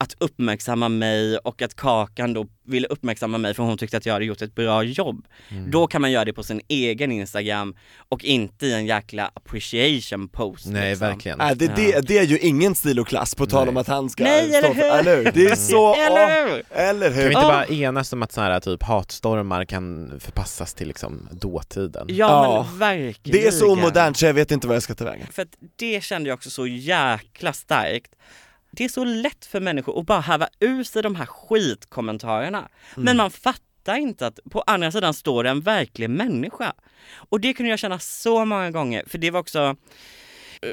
att 0.00 0.14
uppmärksamma 0.18 0.88
mig 0.88 1.38
och 1.38 1.62
att 1.62 1.74
Kakan 1.76 2.32
då 2.32 2.46
ville 2.66 2.86
uppmärksamma 2.86 3.38
mig 3.38 3.54
för 3.54 3.62
hon 3.62 3.78
tyckte 3.78 3.96
att 3.96 4.06
jag 4.06 4.12
hade 4.12 4.24
gjort 4.24 4.42
ett 4.42 4.54
bra 4.54 4.82
jobb. 4.82 5.26
Mm. 5.48 5.70
Då 5.70 5.86
kan 5.86 6.00
man 6.00 6.10
göra 6.12 6.24
det 6.24 6.32
på 6.32 6.42
sin 6.42 6.60
egen 6.68 7.12
Instagram 7.12 7.76
och 8.08 8.24
inte 8.24 8.66
i 8.66 8.72
en 8.74 8.86
jäkla 8.86 9.30
appreciation 9.34 10.28
post. 10.28 10.66
Nej, 10.66 10.90
liksom. 10.90 11.08
verkligen. 11.08 11.38
Nej, 11.38 11.56
det, 11.56 11.66
det, 11.76 12.00
det 12.08 12.18
är 12.18 12.22
ju 12.24 12.38
ingen 12.38 12.74
stil 12.74 13.00
och 13.00 13.06
klass 13.08 13.34
på 13.34 13.46
tal 13.46 13.60
Nej. 13.64 13.68
om 13.68 13.76
att 13.76 13.86
han 13.88 14.10
ska 14.10 14.24
Nej, 14.24 14.54
eller 14.54 14.68
för, 14.68 14.74
hur? 14.74 14.84
eller 14.84 15.16
hur? 15.16 15.32
Det 15.32 15.46
är 15.46 15.54
så, 15.70 15.94
Eller 15.94 16.46
hur? 16.48 16.62
eller 16.70 17.08
Kan 17.08 17.16
vi 17.16 17.22
hur? 17.22 17.30
inte 17.30 17.40
bara 17.42 17.66
enas 17.66 18.12
om 18.12 18.22
att 18.22 18.32
sådana 18.32 18.52
här 18.52 18.60
typ 18.60 18.82
hatstormar 18.82 19.64
kan 19.64 20.12
förpassas 20.20 20.74
till 20.74 20.88
liksom 20.88 21.28
dåtiden? 21.32 22.06
Ja, 22.08 22.14
Ja. 22.28 22.66
men 22.70 22.78
verkligen. 22.78 23.40
Det 23.40 23.46
är 23.46 23.50
så 23.50 23.72
omodernt 23.72 24.16
så 24.16 24.26
jag 24.26 24.34
vet 24.34 24.50
inte 24.50 24.66
vad 24.66 24.76
jag 24.76 24.82
ska 24.82 24.94
ta 24.94 25.04
vägen. 25.04 25.26
För 25.32 25.42
att 25.42 25.48
det 25.76 26.04
kände 26.04 26.28
jag 26.28 26.36
också 26.36 26.50
så 26.50 26.66
jäkla 26.66 27.52
starkt. 27.52 28.12
Det 28.78 28.84
är 28.84 28.88
så 28.88 29.04
lätt 29.04 29.44
för 29.44 29.60
människor 29.60 30.00
att 30.00 30.06
bara 30.06 30.20
häva 30.20 30.48
ur 30.60 30.84
sig 30.84 31.02
de 31.02 31.16
här 31.16 31.26
skitkommentarerna. 31.26 32.58
Mm. 32.58 33.04
Men 33.04 33.16
man 33.16 33.30
fattar 33.30 33.96
inte 33.96 34.26
att 34.26 34.38
på 34.50 34.62
andra 34.66 34.92
sidan 34.92 35.14
står 35.14 35.44
det 35.44 35.50
en 35.50 35.60
verklig 35.60 36.10
människa. 36.10 36.72
Och 37.14 37.40
det 37.40 37.52
kunde 37.52 37.70
jag 37.70 37.78
känna 37.78 37.98
så 37.98 38.44
många 38.44 38.70
gånger, 38.70 39.04
för 39.06 39.18
det 39.18 39.30
var 39.30 39.40
också, 39.40 39.76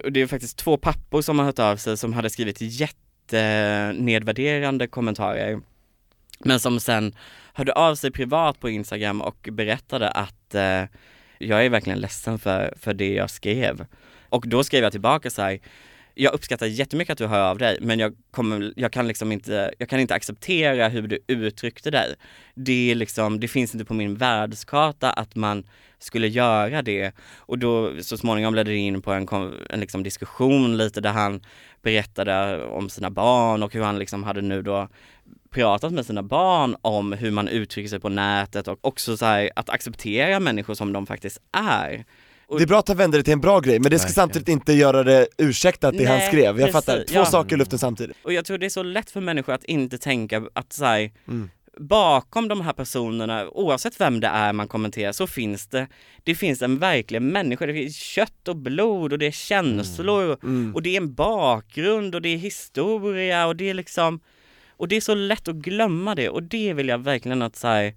och 0.04 0.12
det 0.12 0.22
är 0.22 0.28
faktiskt 0.28 0.58
två 0.58 0.78
pappor 0.78 1.22
som 1.22 1.40
har 1.40 1.46
hört 1.46 1.60
av 1.60 1.78
sig 1.78 1.98
som 1.98 2.14
hade 2.14 2.30
skrivit 2.30 2.58
jättenedvärderande 2.62 4.88
kommentarer. 4.88 5.62
Men 6.40 6.60
som 6.60 6.80
sen 6.80 7.16
hörde 7.54 7.74
av 7.74 7.96
sig 7.96 8.12
privat 8.12 8.60
på 8.60 8.70
Instagram 8.70 9.22
och 9.22 9.50
berättade 9.52 10.10
att 10.10 10.56
eh, 10.56 10.84
jag 11.38 11.66
är 11.66 11.70
verkligen 11.70 12.00
ledsen 12.00 12.40
för, 12.40 12.74
för 12.80 12.94
det 12.94 13.14
jag 13.14 13.30
skrev. 13.30 13.86
Och 14.30 14.48
då 14.48 14.64
skrev 14.64 14.84
jag 14.84 14.92
tillbaka 14.92 15.30
så 15.30 15.42
här, 15.42 15.60
jag 16.16 16.34
uppskattar 16.34 16.66
jättemycket 16.66 17.12
att 17.12 17.18
du 17.18 17.28
hör 17.28 17.50
av 17.50 17.58
dig 17.58 17.78
men 17.82 18.00
jag, 18.00 18.16
kommer, 18.32 18.74
jag, 18.76 18.92
kan 18.92 19.08
liksom 19.08 19.32
inte, 19.32 19.74
jag 19.78 19.90
kan 19.90 20.00
inte 20.00 20.16
acceptera 20.16 20.88
hur 20.88 21.08
du 21.08 21.20
uttryckte 21.28 21.92
dig. 21.92 22.16
Det, 22.54 22.92
är 22.92 22.96
liksom, 22.96 23.40
det 23.40 23.48
finns 23.48 23.76
inte 23.76 23.86
på 23.86 23.94
min 23.94 24.16
världskarta 24.16 25.12
att 25.12 25.36
man 25.36 25.64
skulle 26.00 26.28
göra 26.28 26.82
det. 26.82 27.12
Och 27.38 27.60
då 27.60 28.02
så 28.02 28.18
småningom 28.18 28.56
ledde 28.56 28.72
det 28.72 28.78
in 28.78 29.02
på 29.02 29.12
en, 29.12 29.28
en 29.70 29.80
liksom 29.80 30.04
diskussion 30.04 30.78
lite 30.78 31.02
där 31.02 31.12
han 31.12 31.42
berättade 31.82 32.66
om 32.66 32.90
sina 32.90 33.10
barn 33.10 33.64
och 33.64 33.74
hur 33.74 33.82
han 33.82 34.00
liksom 34.00 34.24
hade 34.24 34.42
nu 34.42 34.62
då 34.62 34.90
pratat 35.50 35.94
med 35.94 36.06
sina 36.06 36.24
barn 36.24 36.76
om 36.82 37.14
hur 37.14 37.32
man 37.32 37.48
uttrycker 37.48 37.90
sig 37.90 38.00
på 38.00 38.10
nätet 38.10 38.68
och 38.68 38.78
också 38.82 39.18
så 39.18 39.26
här, 39.26 39.50
att 39.56 39.70
acceptera 39.70 40.40
människor 40.40 40.74
som 40.74 40.94
de 40.94 41.06
faktiskt 41.06 41.42
är. 41.52 42.06
Det 42.50 42.64
är 42.64 42.68
bra 42.68 42.80
att 42.80 42.88
han 42.88 42.98
vänder 42.98 43.18
det 43.18 43.24
till 43.24 43.34
en 43.34 43.42
bra 43.42 43.60
grej, 43.60 43.80
men 43.80 43.92
det 43.92 44.00
ska 44.00 44.06
Verkligen. 44.08 44.14
samtidigt 44.14 44.50
inte 44.50 44.74
göra 44.74 45.04
det 45.04 45.28
ursäktat 45.38 45.98
det 45.98 46.06
han 46.06 46.18
Nej, 46.18 46.28
skrev. 46.28 46.44
Jag 46.44 46.56
precis, 46.58 46.72
fattar, 46.74 47.04
två 47.04 47.16
ja. 47.16 47.26
saker 47.26 47.56
i 47.56 47.60
luften 47.60 47.80
samtidigt. 47.80 48.18
Och 48.24 48.34
jag 48.34 48.46
tror 48.46 48.58
det 48.58 48.66
är 48.66 48.70
så 48.70 48.84
lätt 48.84 49.12
för 49.12 49.22
människor 49.22 49.54
att 49.54 49.64
inte 49.64 49.98
tänka 49.98 50.44
att 50.54 50.74
så 50.74 50.86
här, 50.86 51.12
Mm. 51.28 51.50
bakom 51.78 52.48
de 52.48 52.62
här 52.62 52.74
personerna, 52.74 53.50
oavsett 53.50 54.02
vem 54.02 54.20
det 54.20 54.28
är 54.28 54.54
man 54.54 54.68
kommenterar, 54.68 55.12
så 55.12 55.28
finns 55.28 55.68
det, 55.68 55.88
det 56.24 56.36
finns 56.36 56.62
en 56.62 56.80
verklig 56.80 57.22
människa, 57.22 57.66
det 57.66 57.74
finns 57.74 57.96
kött 57.98 58.48
och 58.48 58.56
blod 58.56 59.14
och 59.14 59.20
det 59.20 59.28
är 59.28 59.32
känslor 59.32 60.38
Mm. 60.44 60.76
och 60.76 60.82
det 60.82 60.90
är 60.90 60.98
en 60.98 61.14
bakgrund 61.14 62.16
och 62.16 62.22
det 62.22 62.30
är 62.30 62.38
historia 62.38 63.48
och 63.48 63.56
det 63.56 63.70
är 63.70 63.74
liksom, 63.74 64.20
och 64.70 64.88
det 64.88 64.96
är 64.96 65.02
så 65.02 65.16
lätt 65.16 65.48
att 65.48 65.56
glömma 65.56 66.16
det 66.16 66.30
och 66.30 66.44
det 66.44 66.74
vill 66.74 66.88
jag 66.88 66.98
verkligen 66.98 67.42
att 67.42 67.56
så 67.56 67.68
här, 67.68 67.94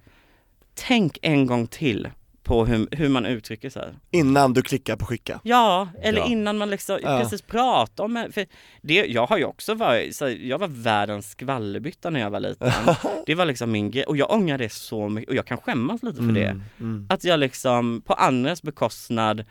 tänk 0.74 1.18
en 1.22 1.46
gång 1.46 1.66
till 1.66 2.08
på 2.48 2.64
hur, 2.66 2.88
hur 2.90 3.08
man 3.08 3.26
uttrycker 3.26 3.70
sig. 3.70 3.92
Innan 4.10 4.52
du 4.54 4.62
klickar 4.62 4.96
på 4.96 5.06
skicka. 5.06 5.40
Ja, 5.42 5.88
eller 6.02 6.18
Ja. 6.18 6.26
innan 6.26 6.58
man 6.58 6.70
liksom 6.70 6.98
Ja. 7.02 7.18
precis 7.22 7.42
pratar 7.42 8.04
om 8.04 8.26
för 8.32 8.46
det. 8.82 9.06
Jag 9.06 9.26
har 9.26 9.38
ju 9.38 9.44
också 9.44 9.74
varit, 9.74 10.16
så 10.16 10.28
jag 10.28 10.58
var 10.58 10.68
världens 10.68 11.30
skvallerbytta 11.30 12.10
när 12.10 12.20
jag 12.20 12.30
var 12.30 12.40
liten. 12.40 12.72
Det 13.26 13.34
var 13.34 13.44
liksom 13.44 13.70
min 13.70 13.90
grej 13.90 14.04
och 14.04 14.16
jag 14.16 14.30
ångrar 14.30 14.58
det 14.58 14.72
så 14.72 15.08
mycket 15.08 15.28
och 15.30 15.34
jag 15.36 15.46
kan 15.46 15.58
skämmas 15.58 16.02
lite 16.02 16.16
för 16.16 16.32
det. 16.32 16.60
Mm. 16.80 17.06
Att 17.10 17.24
jag 17.24 17.40
liksom 17.40 18.02
på 18.06 18.12
andras 18.12 18.62
bekostnad 18.62 19.44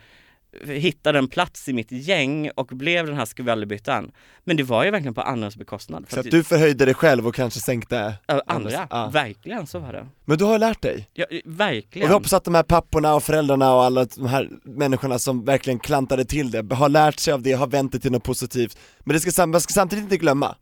hittade 0.66 1.18
en 1.18 1.28
plats 1.28 1.68
i 1.68 1.72
mitt 1.72 1.92
gäng 1.92 2.50
och 2.50 2.66
blev 2.66 3.06
den 3.06 3.16
här 3.16 3.24
skvallerbyttan. 3.24 4.10
Men 4.44 4.56
det 4.56 4.62
var 4.62 4.84
ju 4.84 4.90
verkligen 4.90 5.14
på 5.14 5.20
andras 5.22 5.56
bekostnad. 5.56 6.06
Så 6.08 6.20
att 6.20 6.30
du 6.30 6.44
förhöjde 6.44 6.84
dig 6.84 6.94
själv 6.94 7.26
och 7.26 7.34
kanske 7.34 7.60
sänkte 7.60 8.14
Ö, 8.28 8.40
andra, 8.46 8.86
Ja. 8.90 9.10
verkligen 9.12 9.66
så 9.66 9.78
var 9.78 9.92
det. 9.92 10.06
Men 10.24 10.38
du 10.38 10.44
har 10.44 10.58
lärt 10.58 10.82
dig. 10.82 11.08
Ja, 11.12 11.24
Och 11.24 11.40
verkligen. 11.44 12.08
vi 12.08 12.14
hoppas 12.14 12.32
att 12.32 12.44
de 12.44 12.54
här 12.54 12.62
papporna 12.62 13.14
och 13.14 13.22
föräldrarna 13.22 13.74
och 13.74 13.84
alla 13.84 14.04
de 14.04 14.26
här 14.26 14.48
människorna 14.64 15.18
som 15.18 15.44
verkligen 15.44 15.78
klantade 15.78 16.24
till 16.24 16.50
det, 16.50 16.74
har 16.74 16.88
lärt 16.88 17.18
sig 17.18 17.32
av 17.34 17.42
det, 17.42 17.52
har 17.52 17.66
vänt 17.66 17.92
det 17.92 17.98
till 17.98 18.12
något 18.12 18.24
positivt. 18.24 18.78
Men 19.00 19.14
det 19.14 19.20
ska, 19.20 19.46
man 19.46 19.60
ska 19.60 19.72
samtidigt 19.72 20.02
inte 20.04 20.16
glömma. 20.16 20.56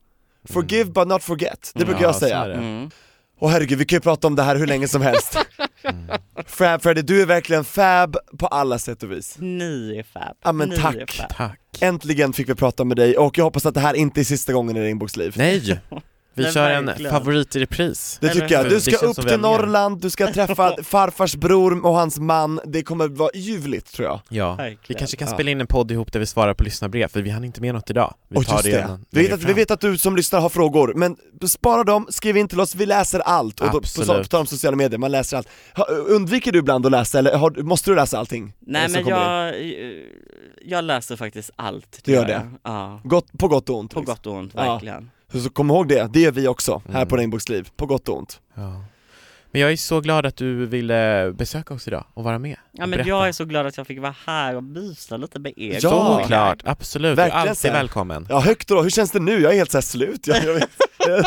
Forgive 0.45 0.91
but 0.91 1.09
not 1.09 1.23
forget, 1.23 1.73
det 1.75 1.85
brukar 1.85 2.01
Ja, 2.03 2.07
jag 2.09 2.17
säga. 2.17 2.47
det. 2.47 2.55
Mm. 2.55 2.91
Och 3.39 3.51
herregud, 3.51 3.79
vi 3.79 3.85
kan 3.85 3.97
ju 3.97 4.01
prata 4.01 4.27
om 4.27 4.35
det 4.37 4.43
här 4.43 4.57
hur 4.57 4.67
länge 4.67 4.89
som 4.89 5.03
helst. 5.03 5.39
Fab 6.47 6.83
Freddy, 6.83 7.03
du 7.03 7.23
är 7.23 7.27
verkligen 7.27 7.65
fab 7.65 8.17
på 8.39 8.47
alla 8.47 8.79
sätt 8.79 9.03
och 9.03 9.13
vis. 9.13 9.37
Ni 9.39 9.97
är 9.99 10.03
fab. 10.03 10.37
Ja, 10.45 10.53
men 10.53 10.69
Ni 10.69 10.77
tack. 10.77 11.21
Tack. 11.37 11.61
Äntligen 11.81 12.33
fick 12.33 12.49
vi 12.49 12.55
prata 12.55 12.85
med 12.85 12.97
dig 12.97 13.17
och 13.19 13.39
jag 13.39 13.45
hoppas 13.45 13.67
att 13.67 13.75
det 13.75 13.81
här 13.81 13.95
inte 13.95 14.21
är 14.21 14.25
sista 14.25 14.53
gången 14.53 14.77
i 14.77 14.81
Regnbågs 14.81 15.17
liv. 15.17 15.35
Nej! 15.37 15.81
Vi 16.37 16.43
Men 16.43 16.53
kör 16.53 16.71
en 16.71 16.87
verkligen. 16.87 17.13
favorit 17.13 17.57
i 17.57 17.61
repris. 17.61 18.19
Det 18.21 18.29
tycker 18.29 18.51
jag, 18.55 18.69
du 18.69 18.81
ska 18.81 18.97
upp 19.07 19.29
till. 19.29 19.41
Norrland, 19.41 20.01
du 20.01 20.11
ska 20.11 20.33
träffa 20.33 20.77
farfars 20.83 21.37
bror 21.37 21.87
och 21.87 21.95
hans 21.95 22.19
man, 22.19 22.61
det 22.65 22.83
kommer 22.83 23.09
vara 23.09 23.31
ljuvligt 23.35 23.93
tror 23.95 24.09
jag. 24.09 24.21
Ja, 24.29 24.55
Verkligen. 24.55 24.79
vi 24.89 24.95
kanske 24.95 25.17
kan 25.17 25.29
Ja. 25.29 25.35
spela 25.35 25.51
in 25.51 25.61
en 25.61 25.67
podd 25.67 25.91
ihop 25.91 26.13
där 26.13 26.21
vi 26.21 26.27
svarar 26.27 26.55
på 26.55 26.65
lyssnarbrev, 26.65 27.09
för 27.09 27.23
vi 27.23 27.31
hann 27.31 27.45
inte 27.45 27.61
med 27.61 27.75
något 27.75 27.91
idag. 27.91 28.15
Vi 28.29 28.45
tar 28.45 28.63
det, 28.63 28.71
det, 28.71 28.81
en- 28.81 29.05
vi 29.11 29.23
vet, 29.23 29.33
att, 29.33 29.43
vi 29.45 29.53
vet 29.53 29.71
att 29.71 29.81
du 29.81 29.99
som 29.99 30.17
lyssnar 30.17 30.41
har 30.41 30.49
frågor, 30.49 30.93
men 30.97 31.17
spara 31.49 31.85
dem, 31.85 32.07
skriv 32.11 32.37
in 32.37 32.49
till 32.49 32.61
oss, 32.61 32.75
vi 32.75 32.87
läser 32.87 33.21
allt. 33.21 33.61
Och 33.61 33.67
då, 33.67 33.73
på, 33.73 33.79
Absolut. 33.79 34.23
på 34.23 34.29
tal 34.29 34.41
om 34.41 34.47
sociala 34.47 34.77
medier, 34.77 34.99
man 34.99 35.11
läser 35.11 35.37
allt. 35.37 35.49
Undviker 36.09 36.53
du 36.53 36.59
ibland 36.59 36.87
att 36.87 36.93
läsa 36.93 37.19
eller 37.19 37.37
har, 37.37 37.51
måste 37.63 37.91
du 37.91 37.95
läsa 37.97 38.19
allting? 38.19 38.53
Nej 38.61 38.89
men 38.89 39.01
in? 39.01 39.07
jag, 39.09 39.55
jag 40.65 40.85
läser 40.85 41.17
faktiskt 41.17 41.51
allt. 41.57 42.01
Du 42.05 42.13
gör 42.13 42.21
jag. 42.21 42.29
det? 42.29 42.47
Ja. 42.63 43.01
Gott, 43.05 43.27
på 43.39 43.49
gott 43.49 43.69
och 43.71 43.79
ont. 43.79 43.95
På 43.95 44.01
liksom. 44.01 44.15
gott 44.15 44.27
och 44.27 44.35
ont, 44.35 44.53
Ja. 44.57 44.73
verkligen. 44.73 45.03
Så, 45.03 45.09
så 45.41 45.51
kom 45.51 45.71
ihåg 45.71 45.89
det, 45.89 46.09
det 46.13 46.21
gör 46.21 46.33
vi 46.33 46.49
också 46.49 46.83
här 46.89 46.95
Mm. 46.97 47.09
på 47.09 47.17
Regnbågsliv, 47.17 47.69
på 47.77 47.87
gott 47.87 48.09
och 48.09 48.19
ont. 48.19 48.41
Ja. 48.55 48.85
Men 49.51 49.61
jag 49.61 49.73
är 49.73 49.77
så 49.77 50.01
glad 50.01 50.27
att 50.27 50.37
du 50.37 50.67
ville 50.67 51.33
besöka 51.39 51.75
oss 51.75 51.89
idag 51.89 52.05
och 52.15 52.25
vara 52.25 52.39
med. 52.39 52.57
Ja 52.73 52.81
men 52.81 52.91
berätta. 52.91 53.09
jag 53.09 53.29
är 53.29 53.33
så 53.33 53.45
glad 53.45 53.67
att 53.67 53.77
jag 53.77 53.87
fick 53.87 54.01
vara 54.01 54.15
här 54.27 54.57
och 54.57 54.65
mysa 54.65 55.17
lite 55.17 55.39
med 55.39 55.53
er. 55.57 55.79
Ja. 55.83 56.19
Såklart, 56.21 56.59
absolut. 56.65 57.17
Du 57.17 57.23
är 57.23 57.27
Verkligen 57.27 57.49
alltid 57.49 57.73
välkommen. 57.73 58.27
Ja 58.31 58.41
högt 58.41 58.69
då, 58.69 58.83
hur 58.83 58.91
känns 58.91 59.11
det 59.11 59.21
nu? 59.21 59.41
Jag 59.41 59.53
är 59.53 59.57
helt 59.57 59.71
såhär 59.71 59.83
slut, 59.83 60.27
jag, 60.27 60.45
jag 60.45 60.55
vet. 60.55 60.69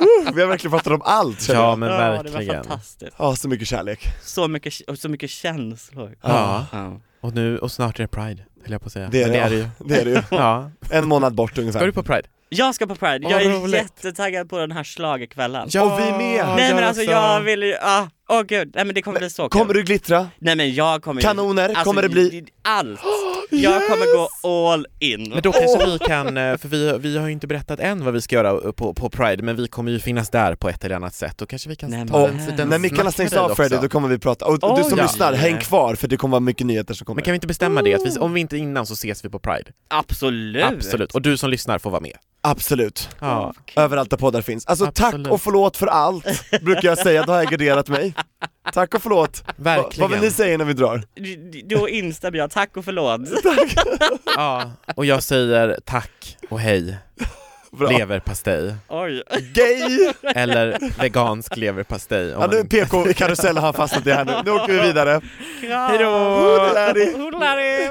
Uh, 0.00 0.34
Vi 0.34 0.40
har 0.40 0.48
verkligen 0.48 0.70
pratat 0.72 0.92
om 0.92 1.02
allt 1.04 1.48
Ja 1.48 1.54
jag. 1.54 1.78
men 1.78 1.88
Ja, 1.88 1.96
det 2.00 2.16
var 2.16 2.22
verkligen. 2.24 2.64
fantastiskt. 2.64 3.12
Ja, 3.18 3.36
så 3.36 3.48
mycket 3.48 3.68
kärlek. 3.68 4.06
Så 4.22 4.48
mycket, 4.48 4.80
och 4.88 4.98
så 4.98 5.08
mycket 5.08 5.30
känslor. 5.30 6.16
Ja. 6.22 6.66
Ja. 6.72 7.00
Och 7.20 7.34
nu, 7.34 7.58
och 7.58 7.72
snart 7.72 7.98
är 7.98 8.02
det 8.04 8.08
Pride, 8.08 8.42
höll 8.62 8.72
jag 8.72 8.80
på 8.80 8.86
att 8.86 8.92
säga. 8.92 9.08
Det 9.12 9.22
är 9.22 9.26
det, 9.28 9.32
det, 9.32 9.38
är 9.40 9.50
det 9.50 9.56
ju. 9.56 9.68
Det 9.78 10.00
är 10.00 10.04
det 10.04 10.10
ju. 10.10 10.22
Ja. 10.36 10.70
En 10.90 11.08
månad 11.08 11.34
bort 11.34 11.58
ungefär. 11.58 11.78
Ska 11.80 11.86
du 11.86 11.92
på 11.92 12.02
Pride? 12.02 12.28
Jag 12.54 12.74
ska 12.74 12.86
på 12.86 12.94
Pride, 12.94 13.28
jag 13.30 13.42
är 13.42 13.50
roligt. 13.50 13.74
jättetaggad 13.74 14.50
på 14.50 14.58
den 14.58 14.72
här 14.72 14.84
schlagerkvällen. 14.84 15.62
Och 15.62 15.98
vi 15.98 16.12
med. 16.12 16.46
Nej 16.56 16.74
men 16.74 16.84
alltså 16.84 17.02
jag 17.02 17.40
vill 17.40 17.62
ju, 17.62 17.74
ah, 17.82 18.06
åh 18.28 18.42
gud, 18.42 18.70
nej 18.74 18.84
men 18.84 18.94
det 18.94 19.02
kommer 19.02 19.18
bli 19.18 19.30
så 19.30 19.48
kul. 19.48 19.60
Kommer 19.60 19.74
du 19.74 19.82
glittra? 19.82 20.28
Nej 20.38 20.56
men 20.56 20.74
jag 20.74 21.02
kommer 21.02 21.20
Kanoner? 21.22 21.68
alltså, 21.68 21.84
Kommer 21.84 22.02
det 22.02 22.08
bli- 22.08 22.46
Allt! 22.62 23.00
Jag 23.50 23.86
kommer 23.88 24.16
gå 24.16 24.28
all 24.68 24.86
in. 25.00 25.30
Men 25.30 25.42
då 25.42 25.52
kanske 25.52 25.86
vi 25.86 25.98
kan, 25.98 26.36
eh, 26.36 26.56
för 26.56 26.68
vi, 26.68 26.98
vi 26.98 27.18
har 27.18 27.26
ju 27.26 27.32
inte 27.32 27.46
berättat 27.46 27.80
än 27.80 28.04
vad 28.04 28.14
vi 28.14 28.20
ska 28.20 28.36
göra 28.36 28.72
på, 28.72 28.94
på 28.94 29.10
Pride, 29.10 29.42
men 29.42 29.56
vi 29.56 29.68
kommer 29.68 29.92
ju 29.92 29.98
finnas 29.98 30.30
där 30.30 30.54
på 30.54 30.68
ett 30.68 30.84
eller 30.84 30.96
annat 30.96 31.14
sätt, 31.14 31.38
då 31.38 31.46
kanske 31.46 31.68
vi 31.68 31.76
kan 31.76 31.90
Nej, 31.90 32.08
ta 32.08 32.26
men- 32.26 32.40
en 32.40 32.46
liten 32.46 32.68
När 32.68 32.78
mickarna 32.78 33.10
stängs 33.12 33.32
av 33.32 33.54
Freddy, 33.54 33.76
då 33.82 33.88
kommer 33.88 34.08
vi 34.08 34.18
prata. 34.18 34.44
Och, 34.46 34.64
och 34.64 34.78
du 34.78 34.84
som 34.84 34.98
ja. 34.98 35.04
lyssnar, 35.04 35.32
häng 35.32 35.58
kvar 35.58 35.94
för 35.94 36.08
det 36.08 36.16
kommer 36.16 36.32
vara 36.32 36.40
mycket 36.40 36.66
nyheter 36.66 36.94
som 36.94 37.04
kommer. 37.04 37.14
Men 37.16 37.24
kan 37.24 37.32
vi 37.32 37.36
inte 37.36 37.46
bestämma 37.46 37.82
det, 37.82 37.94
att 37.94 38.06
vi, 38.06 38.18
om 38.18 38.32
vi 38.32 38.40
inte 38.40 38.56
innan 38.56 38.86
så 38.86 38.92
ses 38.94 39.24
vi 39.24 39.28
på 39.28 39.38
Pride? 39.38 39.70
Absolut! 39.88 40.64
Absolut, 40.64 41.12
och 41.14 41.22
du 41.22 41.36
som 41.36 41.50
lyssnar 41.50 41.78
får 41.78 41.90
vara 41.90 42.00
med. 42.00 42.16
Absolut. 42.46 43.08
Ja, 43.20 43.54
Överallt 43.76 44.10
där 44.10 44.16
poddar 44.16 44.42
finns. 44.42 44.66
Alltså 44.66 44.84
Absolut. 44.86 45.24
tack 45.24 45.32
och 45.32 45.42
förlåt 45.42 45.76
för 45.76 45.86
allt, 45.86 46.24
brukar 46.62 46.88
jag 46.88 46.98
säga, 46.98 47.22
då 47.26 47.32
har 47.32 47.38
jag 47.42 47.50
garderat 47.50 47.88
mig. 47.88 48.13
Tack 48.72 48.94
och 48.94 49.02
förlåt. 49.02 49.44
Verkligen. 49.56 50.00
vad 50.00 50.10
vill 50.10 50.20
ni 50.28 50.30
säga 50.34 50.58
när 50.58 50.64
vi 50.64 50.72
drar? 50.72 51.02
Då 51.64 51.88
instämmer 51.88 52.38
jag, 52.38 52.50
tack 52.50 52.76
och 52.76 52.84
förlåt. 52.84 53.20
Ja, 54.36 54.70
och 54.96 55.04
jag 55.06 55.22
säger 55.22 55.78
tack 55.84 56.36
och 56.50 56.60
hej, 56.60 56.96
Bra. 57.72 57.88
leverpastej, 57.90 58.74
Oj. 58.88 59.22
Gay! 59.54 60.12
eller 60.34 60.78
vegansk 61.00 61.56
leverpastej. 61.56 62.28
Ja 62.28 62.46
nu 62.46 62.64
PK-karusellen 62.64 63.62
har 63.62 63.72
fastnat 63.72 64.06
i 64.06 64.10
här 64.10 64.24
nu, 64.24 64.32
nu 64.44 64.50
åker 64.50 64.72
vi 64.72 64.80
vidare. 64.80 65.20
Kram. 65.60 65.90
Hejdå! 65.90 66.10
Hoodlady. 67.18 67.90